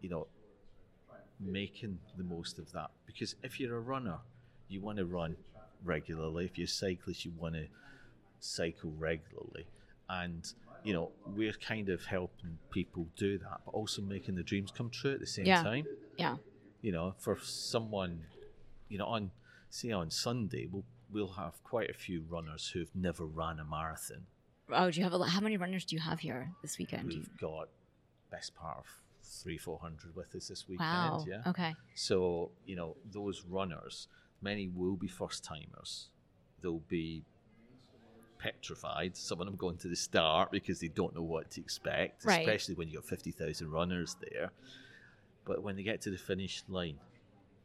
you 0.00 0.08
know, 0.10 0.28
making 1.38 1.98
the 2.16 2.24
most 2.24 2.58
of 2.58 2.70
that. 2.72 2.90
Because 3.06 3.34
if 3.42 3.58
you're 3.58 3.76
a 3.76 3.80
runner, 3.80 4.18
you 4.68 4.80
want 4.80 4.98
to 4.98 5.06
run 5.06 5.36
regularly. 5.82 6.44
If 6.44 6.58
you're 6.58 6.66
a 6.66 6.68
cyclist, 6.68 7.24
you 7.24 7.32
want 7.32 7.54
to 7.54 7.66
cycle 8.38 8.92
regularly. 8.98 9.66
And, 10.08 10.52
you 10.84 10.92
know, 10.92 11.10
we're 11.26 11.52
kind 11.52 11.88
of 11.88 12.04
helping 12.04 12.58
people 12.70 13.06
do 13.16 13.38
that, 13.38 13.60
but 13.64 13.72
also 13.72 14.02
making 14.02 14.34
the 14.36 14.42
dreams 14.42 14.70
come 14.70 14.90
true 14.90 15.12
at 15.12 15.20
the 15.20 15.26
same 15.26 15.46
Yeah. 15.46 15.62
time. 15.62 15.86
Yeah. 16.16 16.36
You 16.82 16.92
know, 16.92 17.14
for 17.18 17.38
someone, 17.40 18.24
you 18.88 18.98
know, 18.98 19.06
on, 19.06 19.30
say 19.68 19.90
on 19.90 20.10
Sunday, 20.10 20.66
we'll, 20.70 20.84
we'll 21.12 21.32
have 21.34 21.62
quite 21.64 21.90
a 21.90 21.94
few 21.94 22.24
runners 22.28 22.68
who've 22.68 22.94
never 22.94 23.24
ran 23.26 23.58
a 23.58 23.64
marathon. 23.64 24.26
Oh, 24.72 24.90
do 24.90 24.98
you 24.98 25.04
have 25.04 25.12
a 25.12 25.16
lot? 25.16 25.30
How 25.30 25.40
many 25.40 25.56
runners 25.56 25.84
do 25.84 25.96
you 25.96 26.02
have 26.02 26.20
here 26.20 26.52
this 26.62 26.78
weekend? 26.78 27.08
We've 27.08 27.36
got 27.40 27.68
best 28.30 28.54
part 28.54 28.78
of 28.78 28.84
three, 29.22 29.58
four 29.58 29.78
hundred 29.80 30.14
with 30.14 30.34
us 30.36 30.46
this 30.48 30.68
weekend. 30.68 30.88
Wow. 30.88 31.24
Yeah. 31.28 31.42
Okay. 31.46 31.74
So 31.96 32.52
you 32.64 32.76
know 32.76 32.96
those 33.12 33.44
runners, 33.48 34.06
many 34.40 34.68
will 34.68 34.94
be 34.94 35.08
first 35.08 35.42
timers. 35.42 36.08
They'll 36.62 36.84
be 36.88 37.24
petrified. 38.42 39.16
Some 39.16 39.40
of 39.40 39.46
them 39.46 39.56
going 39.56 39.76
to 39.78 39.88
the 39.88 39.96
start 39.96 40.50
because 40.50 40.80
they 40.80 40.88
don't 40.88 41.14
know 41.14 41.22
what 41.22 41.50
to 41.52 41.60
expect, 41.60 42.24
Right. 42.24 42.40
especially 42.40 42.74
when 42.74 42.88
you've 42.88 43.02
got 43.02 43.08
fifty 43.08 43.30
thousand 43.32 43.70
runners 43.70 44.16
there. 44.30 44.50
But 45.44 45.62
when 45.62 45.76
they 45.76 45.82
get 45.82 46.00
to 46.02 46.10
the 46.10 46.18
finish 46.18 46.62
line, 46.68 46.98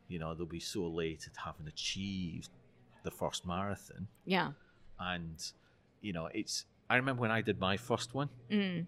you 0.08 0.20
know 0.20 0.34
they'll 0.34 0.46
be 0.46 0.60
so 0.60 0.86
late 0.88 1.28
at 1.30 1.38
having 1.38 1.68
achieved 1.68 2.50
the 3.04 3.12
first 3.12 3.46
marathon, 3.46 4.08
Yeah. 4.26 4.52
and 5.00 5.52
you 6.02 6.14
know 6.14 6.28
it's. 6.34 6.66
I 6.90 6.96
remember 6.98 7.22
when 7.22 7.32
I 7.32 7.42
did 7.42 7.60
my 7.60 7.78
first 7.78 8.14
one. 8.14 8.30
Mm. 8.52 8.86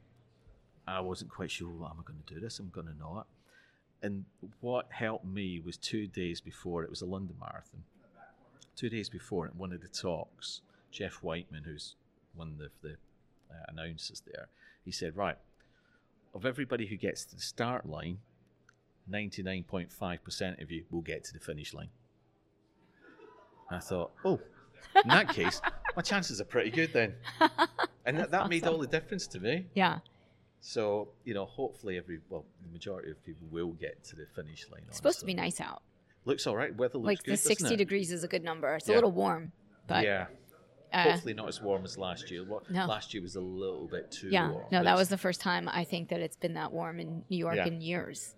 I 0.88 1.01
wasn't 1.01 1.31
quite 1.31 1.51
sure, 1.51 1.69
well, 1.69 1.89
am 1.89 1.99
I 1.99 2.03
going 2.07 2.23
to 2.25 2.33
do 2.33 2.39
this? 2.39 2.59
I'm 2.59 2.69
going 2.69 2.88
to 2.88 2.97
not. 2.97 3.27
And 4.01 4.23
what 4.61 4.85
helped 4.91 5.25
me 5.25 5.59
was 5.59 5.75
two 5.75 6.07
days 6.07 6.39
before, 6.39 6.83
it 6.83 6.89
was 6.89 7.01
a 7.01 7.05
London 7.05 7.35
Marathon. 7.41 7.83
Two 8.77 8.88
days 8.88 9.09
before, 9.09 9.47
at 9.47 9.55
one 9.55 9.73
of 9.73 9.81
the 9.81 9.88
talks, 9.89 10.61
Geoff 10.91 11.23
Wightman, 11.23 11.63
who's 11.63 11.95
one 12.35 12.49
of 12.49 12.71
the 12.81 12.89
uh, 12.89 13.65
announcers 13.69 14.21
there, 14.25 14.47
he 14.83 14.91
said, 14.91 15.15
Right, 15.15 15.38
of 16.33 16.45
everybody 16.45 16.88
who 16.88 16.95
gets 16.95 17.25
to 17.25 17.35
the 17.35 17.41
start 17.41 17.88
line, 17.88 18.19
99.5% 19.09 20.61
of 20.61 20.71
you 20.71 20.85
will 20.91 21.01
get 21.01 21.23
to 21.25 21.33
the 21.33 21.39
finish 21.39 21.73
line. 21.73 21.89
And 23.69 23.77
I 23.77 23.79
thought, 23.79 24.11
oh, 24.23 24.39
in 25.03 25.09
that 25.09 25.29
case, 25.29 25.61
my 25.95 26.01
chances 26.01 26.39
are 26.41 26.45
pretty 26.45 26.71
good 26.71 26.93
then. 26.93 27.15
And 28.07 28.17
that, 28.19 28.31
that 28.31 28.47
made 28.47 28.65
all 28.65 28.77
the 28.77 28.88
difference 28.88 29.27
to 29.27 29.39
me. 29.41 29.65
Yeah. 29.73 29.99
So 30.61 31.09
you 31.25 31.33
know, 31.33 31.43
hopefully 31.43 31.97
every 31.97 32.19
well, 32.29 32.45
the 32.63 32.71
majority 32.71 33.11
of 33.11 33.21
people 33.25 33.47
will 33.51 33.73
get 33.73 34.01
to 34.05 34.15
the 34.15 34.25
finish 34.33 34.65
line. 34.71 34.83
It's 34.88 34.95
supposed 34.95 35.19
to 35.19 35.25
be 35.25 35.33
nice 35.33 35.59
out. 35.59 35.83
Looks 36.23 36.47
all 36.47 36.55
right. 36.55 36.73
Weather 36.73 36.99
looks 36.99 37.05
like 37.05 37.23
good. 37.23 37.33
the 37.33 37.38
60 37.38 37.73
it? 37.73 37.77
degrees 37.77 38.13
is 38.13 38.23
a 38.23 38.29
good 38.29 38.45
number. 38.45 38.73
It's 38.75 38.88
a 38.88 38.93
little 38.93 39.11
warm, 39.11 39.51
but 39.88 40.05
yeah. 40.05 40.27
Uh, 40.93 41.03
Hopefully 41.03 41.33
not 41.33 41.47
as 41.47 41.61
warm 41.61 41.83
as 41.83 41.97
last 41.97 42.31
year. 42.31 42.43
What 42.45 42.69
No. 42.69 42.85
last 42.85 43.13
year 43.13 43.21
was 43.21 43.35
a 43.35 43.41
little 43.41 43.88
bit 43.88 44.11
too 44.11 44.29
yeah. 44.29 44.49
warm. 44.51 44.65
No, 44.71 44.83
that 44.83 44.95
was 44.95 45.09
the 45.09 45.17
first 45.17 45.41
time 45.41 45.67
I 45.71 45.83
think 45.83 46.09
that 46.09 46.19
it's 46.19 46.38
been 46.38 46.53
that 46.53 46.71
warm 46.71 46.99
in 46.99 47.23
New 47.29 47.38
York 47.38 47.55
Yeah. 47.57 47.67
in 47.67 47.81
years. 47.81 48.35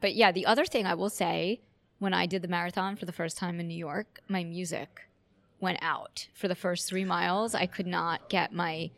But 0.00 0.14
yeah, 0.14 0.30
the 0.32 0.46
other 0.46 0.64
thing 0.64 0.86
I 0.86 0.94
will 0.94 1.10
say, 1.10 1.60
when 1.98 2.14
I 2.14 2.26
did 2.26 2.42
the 2.42 2.48
marathon 2.48 2.96
for 2.96 3.06
the 3.06 3.12
first 3.12 3.36
time 3.36 3.58
in 3.58 3.66
New 3.68 3.76
York, 3.76 4.20
my 4.28 4.44
music 4.44 5.08
went 5.60 5.78
out 5.82 6.28
for 6.34 6.46
the 6.46 6.54
first 6.54 6.88
three 6.88 7.04
miles. 7.04 7.54
I 7.54 7.66
could 7.66 7.86
not 7.86 8.28
get 8.28 8.52
my 8.52 8.90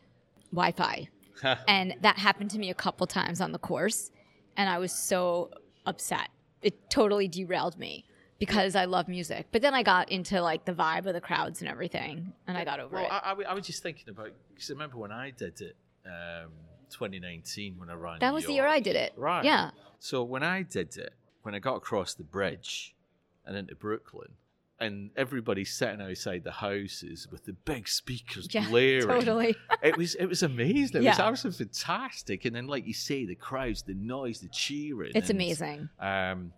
Wi-Fi, 0.52 1.08
and 1.68 1.94
that 2.02 2.18
happened 2.18 2.50
to 2.50 2.58
me 2.58 2.70
a 2.70 2.74
couple 2.74 3.06
times 3.06 3.40
on 3.40 3.52
the 3.52 3.58
course, 3.58 4.10
and 4.56 4.68
I 4.68 4.78
was 4.78 4.92
so 4.92 5.50
upset. 5.86 6.28
It 6.60 6.90
totally 6.90 7.28
derailed 7.28 7.78
me 7.78 8.04
because 8.40 8.74
I 8.74 8.86
love 8.86 9.06
music. 9.06 9.46
But 9.52 9.62
then 9.62 9.74
I 9.74 9.84
got 9.84 10.10
into 10.10 10.40
like 10.40 10.64
the 10.64 10.72
vibe 10.72 11.06
of 11.06 11.14
the 11.14 11.20
crowds 11.20 11.60
and 11.60 11.70
everything, 11.70 12.32
and 12.48 12.58
I 12.58 12.64
got 12.64 12.80
over 12.80 12.96
well, 12.96 13.04
it. 13.04 13.12
I, 13.12 13.32
I 13.32 13.50
I 13.50 13.54
was 13.54 13.64
just 13.64 13.84
thinking 13.84 14.08
about 14.08 14.30
because 14.52 14.68
I 14.70 14.72
remember 14.72 14.96
when 14.96 15.12
I 15.12 15.30
did 15.30 15.60
it, 15.60 15.76
um, 16.04 16.50
2019 16.90 17.78
when 17.78 17.90
I 17.90 17.94
ran. 17.94 18.18
that 18.18 18.34
was 18.34 18.46
the 18.46 18.54
year 18.54 18.66
I 18.66 18.80
did 18.80 18.96
it. 18.96 19.12
Right. 19.16 19.44
Yeah. 19.44 19.70
So 20.00 20.24
when 20.24 20.42
I 20.42 20.62
did 20.62 20.96
it, 20.96 21.12
when 21.42 21.54
I 21.54 21.60
got 21.60 21.76
across 21.76 22.14
the 22.14 22.24
bridge 22.24 22.96
and 23.44 23.56
into 23.56 23.76
Brooklyn, 23.76 24.32
and 24.80 25.10
everybody 25.14 25.62
sitting 25.64 26.00
outside 26.00 26.42
the 26.42 26.50
houses 26.50 27.28
with 27.30 27.44
the 27.44 27.52
big 27.52 27.86
speakers 27.86 28.48
Yeah. 28.50 28.66
blaring, 28.68 29.06
Totally. 29.06 29.56
it 29.82 29.98
was 29.98 30.14
it 30.14 30.26
was 30.26 30.42
amazing. 30.42 31.02
It 31.02 31.08
was 31.08 31.18
absolutely 31.18 31.66
fantastic. 31.66 32.46
And 32.46 32.56
then, 32.56 32.66
like 32.66 32.86
you 32.86 32.94
say, 32.94 33.26
the 33.26 33.34
crowds, 33.34 33.82
the 33.82 33.94
noise, 33.94 34.40
the 34.40 34.48
cheering. 34.48 35.12
It's 35.14 35.28
and, 35.28 35.38
amazing. 35.38 35.90
Um, 36.00 36.54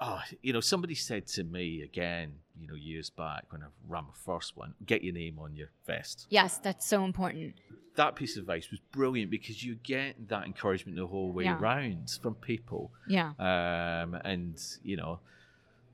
oh, 0.00 0.20
you 0.42 0.52
know, 0.52 0.60
somebody 0.60 0.94
said 0.94 1.26
to 1.28 1.44
me 1.44 1.82
again, 1.82 2.32
you 2.60 2.66
know, 2.66 2.74
years 2.74 3.10
back 3.10 3.44
when 3.50 3.62
I 3.62 3.66
ran 3.88 4.04
my 4.04 4.10
first 4.24 4.56
one, 4.56 4.74
get 4.86 5.02
your 5.04 5.14
name 5.14 5.38
on 5.38 5.54
your 5.56 5.68
vest. 5.86 6.26
Yes, 6.30 6.58
that's 6.58 6.86
so 6.86 7.04
important. 7.04 7.54
That 7.96 8.16
piece 8.16 8.36
of 8.36 8.42
advice 8.42 8.70
was 8.70 8.80
brilliant 8.92 9.30
because 9.30 9.62
you 9.64 9.74
get 9.82 10.28
that 10.28 10.46
encouragement 10.46 10.96
the 10.96 11.06
whole 11.06 11.32
way 11.32 11.44
Yeah. 11.44 11.58
round 11.60 12.10
from 12.22 12.34
people. 12.36 12.92
Yeah. 13.08 13.30
Um, 13.38 14.14
and, 14.24 14.62
you 14.82 14.96
know, 14.96 15.20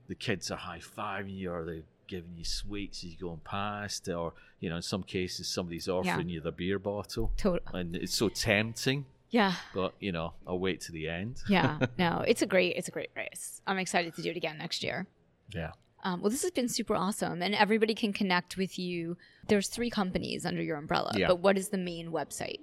the 0.07 0.15
kids 0.15 0.49
are 0.51 0.57
high 0.57 0.79
fiving 0.79 1.35
you 1.35 1.51
or 1.51 1.65
they're 1.65 1.81
giving 2.07 2.31
you 2.37 2.45
sweets 2.45 3.03
as 3.03 3.11
you're 3.19 3.29
going 3.29 3.41
past, 3.43 4.07
or, 4.07 4.33
you 4.61 4.69
know, 4.69 4.77
in 4.77 4.81
some 4.81 5.03
cases, 5.03 5.47
somebody's 5.49 5.89
offering 5.89 6.29
you 6.29 6.39
their 6.39 6.53
beer 6.53 6.79
bottle. 6.79 7.33
Total. 7.35 7.75
And 7.75 7.95
it's 7.95 8.15
so 8.15 8.29
tempting, 8.29 9.05
Yeah. 9.29 9.53
but, 9.73 9.93
you 9.99 10.11
know, 10.11 10.33
I'll 10.47 10.59
wait 10.59 10.81
to 10.81 10.91
the 10.91 11.07
end. 11.09 11.41
Yeah. 11.49 11.79
No, 11.99 12.23
it's 12.27 12.41
a 12.41 12.45
great, 12.45 12.75
it's 12.77 12.87
a 12.87 12.91
great 12.91 13.09
race. 13.15 13.61
I'm 13.67 13.77
excited 13.77 14.15
to 14.15 14.21
do 14.21 14.29
it 14.31 14.37
again 14.37 14.57
next 14.57 14.83
year. 14.83 15.05
Yeah. 15.53 15.71
Um, 16.03 16.21
well, 16.21 16.29
this 16.29 16.43
has 16.43 16.51
been 16.51 16.69
super 16.69 16.95
awesome, 16.95 17.41
and 17.41 17.53
everybody 17.55 17.93
can 17.95 18.13
connect 18.13 18.55
with 18.55 18.77
you. 18.79 19.17
There's 19.47 19.67
three 19.67 19.89
companies 19.89 20.45
under 20.45 20.61
your 20.61 20.77
umbrella, 20.77 21.11
Yeah. 21.17 21.27
but 21.27 21.39
what 21.39 21.57
is 21.57 21.69
the 21.69 21.77
main 21.77 22.11
website? 22.11 22.59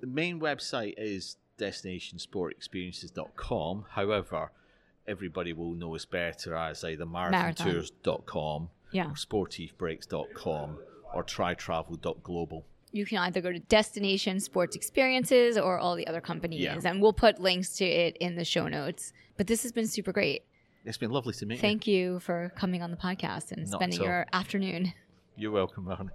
The 0.00 0.06
main 0.06 0.38
website 0.40 0.94
is 0.96 1.36
destinationsportexperiences.com. 1.58 3.86
However, 3.90 4.52
everybody 5.06 5.52
will 5.52 5.74
know 5.74 5.94
us 5.94 6.04
better 6.04 6.54
as 6.54 6.84
either 6.84 7.06
marathontours.com 7.06 8.70
Yeah. 8.92 9.06
or 9.10 9.14
sportivebreaks.com 9.14 10.78
or 11.14 11.24
tritravel.global. 11.24 12.66
You 12.92 13.06
can 13.06 13.18
either 13.18 13.40
go 13.40 13.52
to 13.52 13.58
Destination 13.60 14.40
Sports 14.40 14.74
Experiences 14.74 15.56
or 15.56 15.78
all 15.78 15.94
the 15.94 16.06
other 16.06 16.20
companies, 16.20 16.60
Yeah. 16.60 16.78
and 16.84 17.00
we'll 17.00 17.12
put 17.12 17.40
links 17.40 17.76
to 17.76 17.84
it 17.84 18.16
in 18.18 18.34
the 18.34 18.44
show 18.44 18.66
notes. 18.68 19.12
But 19.36 19.46
this 19.46 19.62
has 19.62 19.72
been 19.72 19.86
super 19.86 20.12
great. 20.12 20.42
It's 20.84 20.98
been 20.98 21.10
lovely 21.10 21.34
to 21.34 21.46
meet 21.46 21.56
you. 21.56 21.60
Thank 21.60 21.86
you 21.86 22.20
for 22.20 22.52
coming 22.56 22.82
on 22.82 22.90
the 22.90 22.96
podcast 22.96 23.52
and 23.52 23.62
Not 23.70 23.78
spending 23.78 24.02
your 24.02 24.26
afternoon. 24.32 24.92
You're 25.36 25.50
welcome, 25.52 25.84
Marni. 25.84 26.10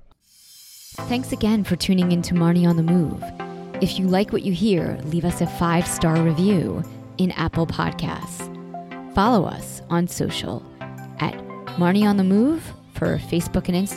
Thanks 1.08 1.32
again 1.32 1.64
for 1.64 1.76
tuning 1.76 2.12
in 2.12 2.22
to 2.24 2.34
Marni 2.34 2.68
on 2.68 2.76
the 2.78 2.84
Move. 2.84 3.24
If 3.82 4.00
you 4.00 4.08
like 4.08 4.32
what 4.32 4.44
you 4.44 4.54
hear, 4.54 4.98
leave 5.06 5.26
us 5.26 5.42
a 5.42 5.48
five 5.48 5.86
star 5.88 6.22
review 6.22 6.84
in 7.18 7.32
Apple 7.32 7.68
Podcasts. 7.68 8.52
Follow 9.14 9.46
us 9.46 9.82
on 9.90 10.08
social 10.08 10.66
at 11.20 11.34
Marni 11.78 12.04
on 12.04 12.18
the 12.18 12.24
Move 12.24 12.64
for 12.94 13.18
Facebook 13.18 13.68
and 13.70 13.76
Instagram. 13.76 13.90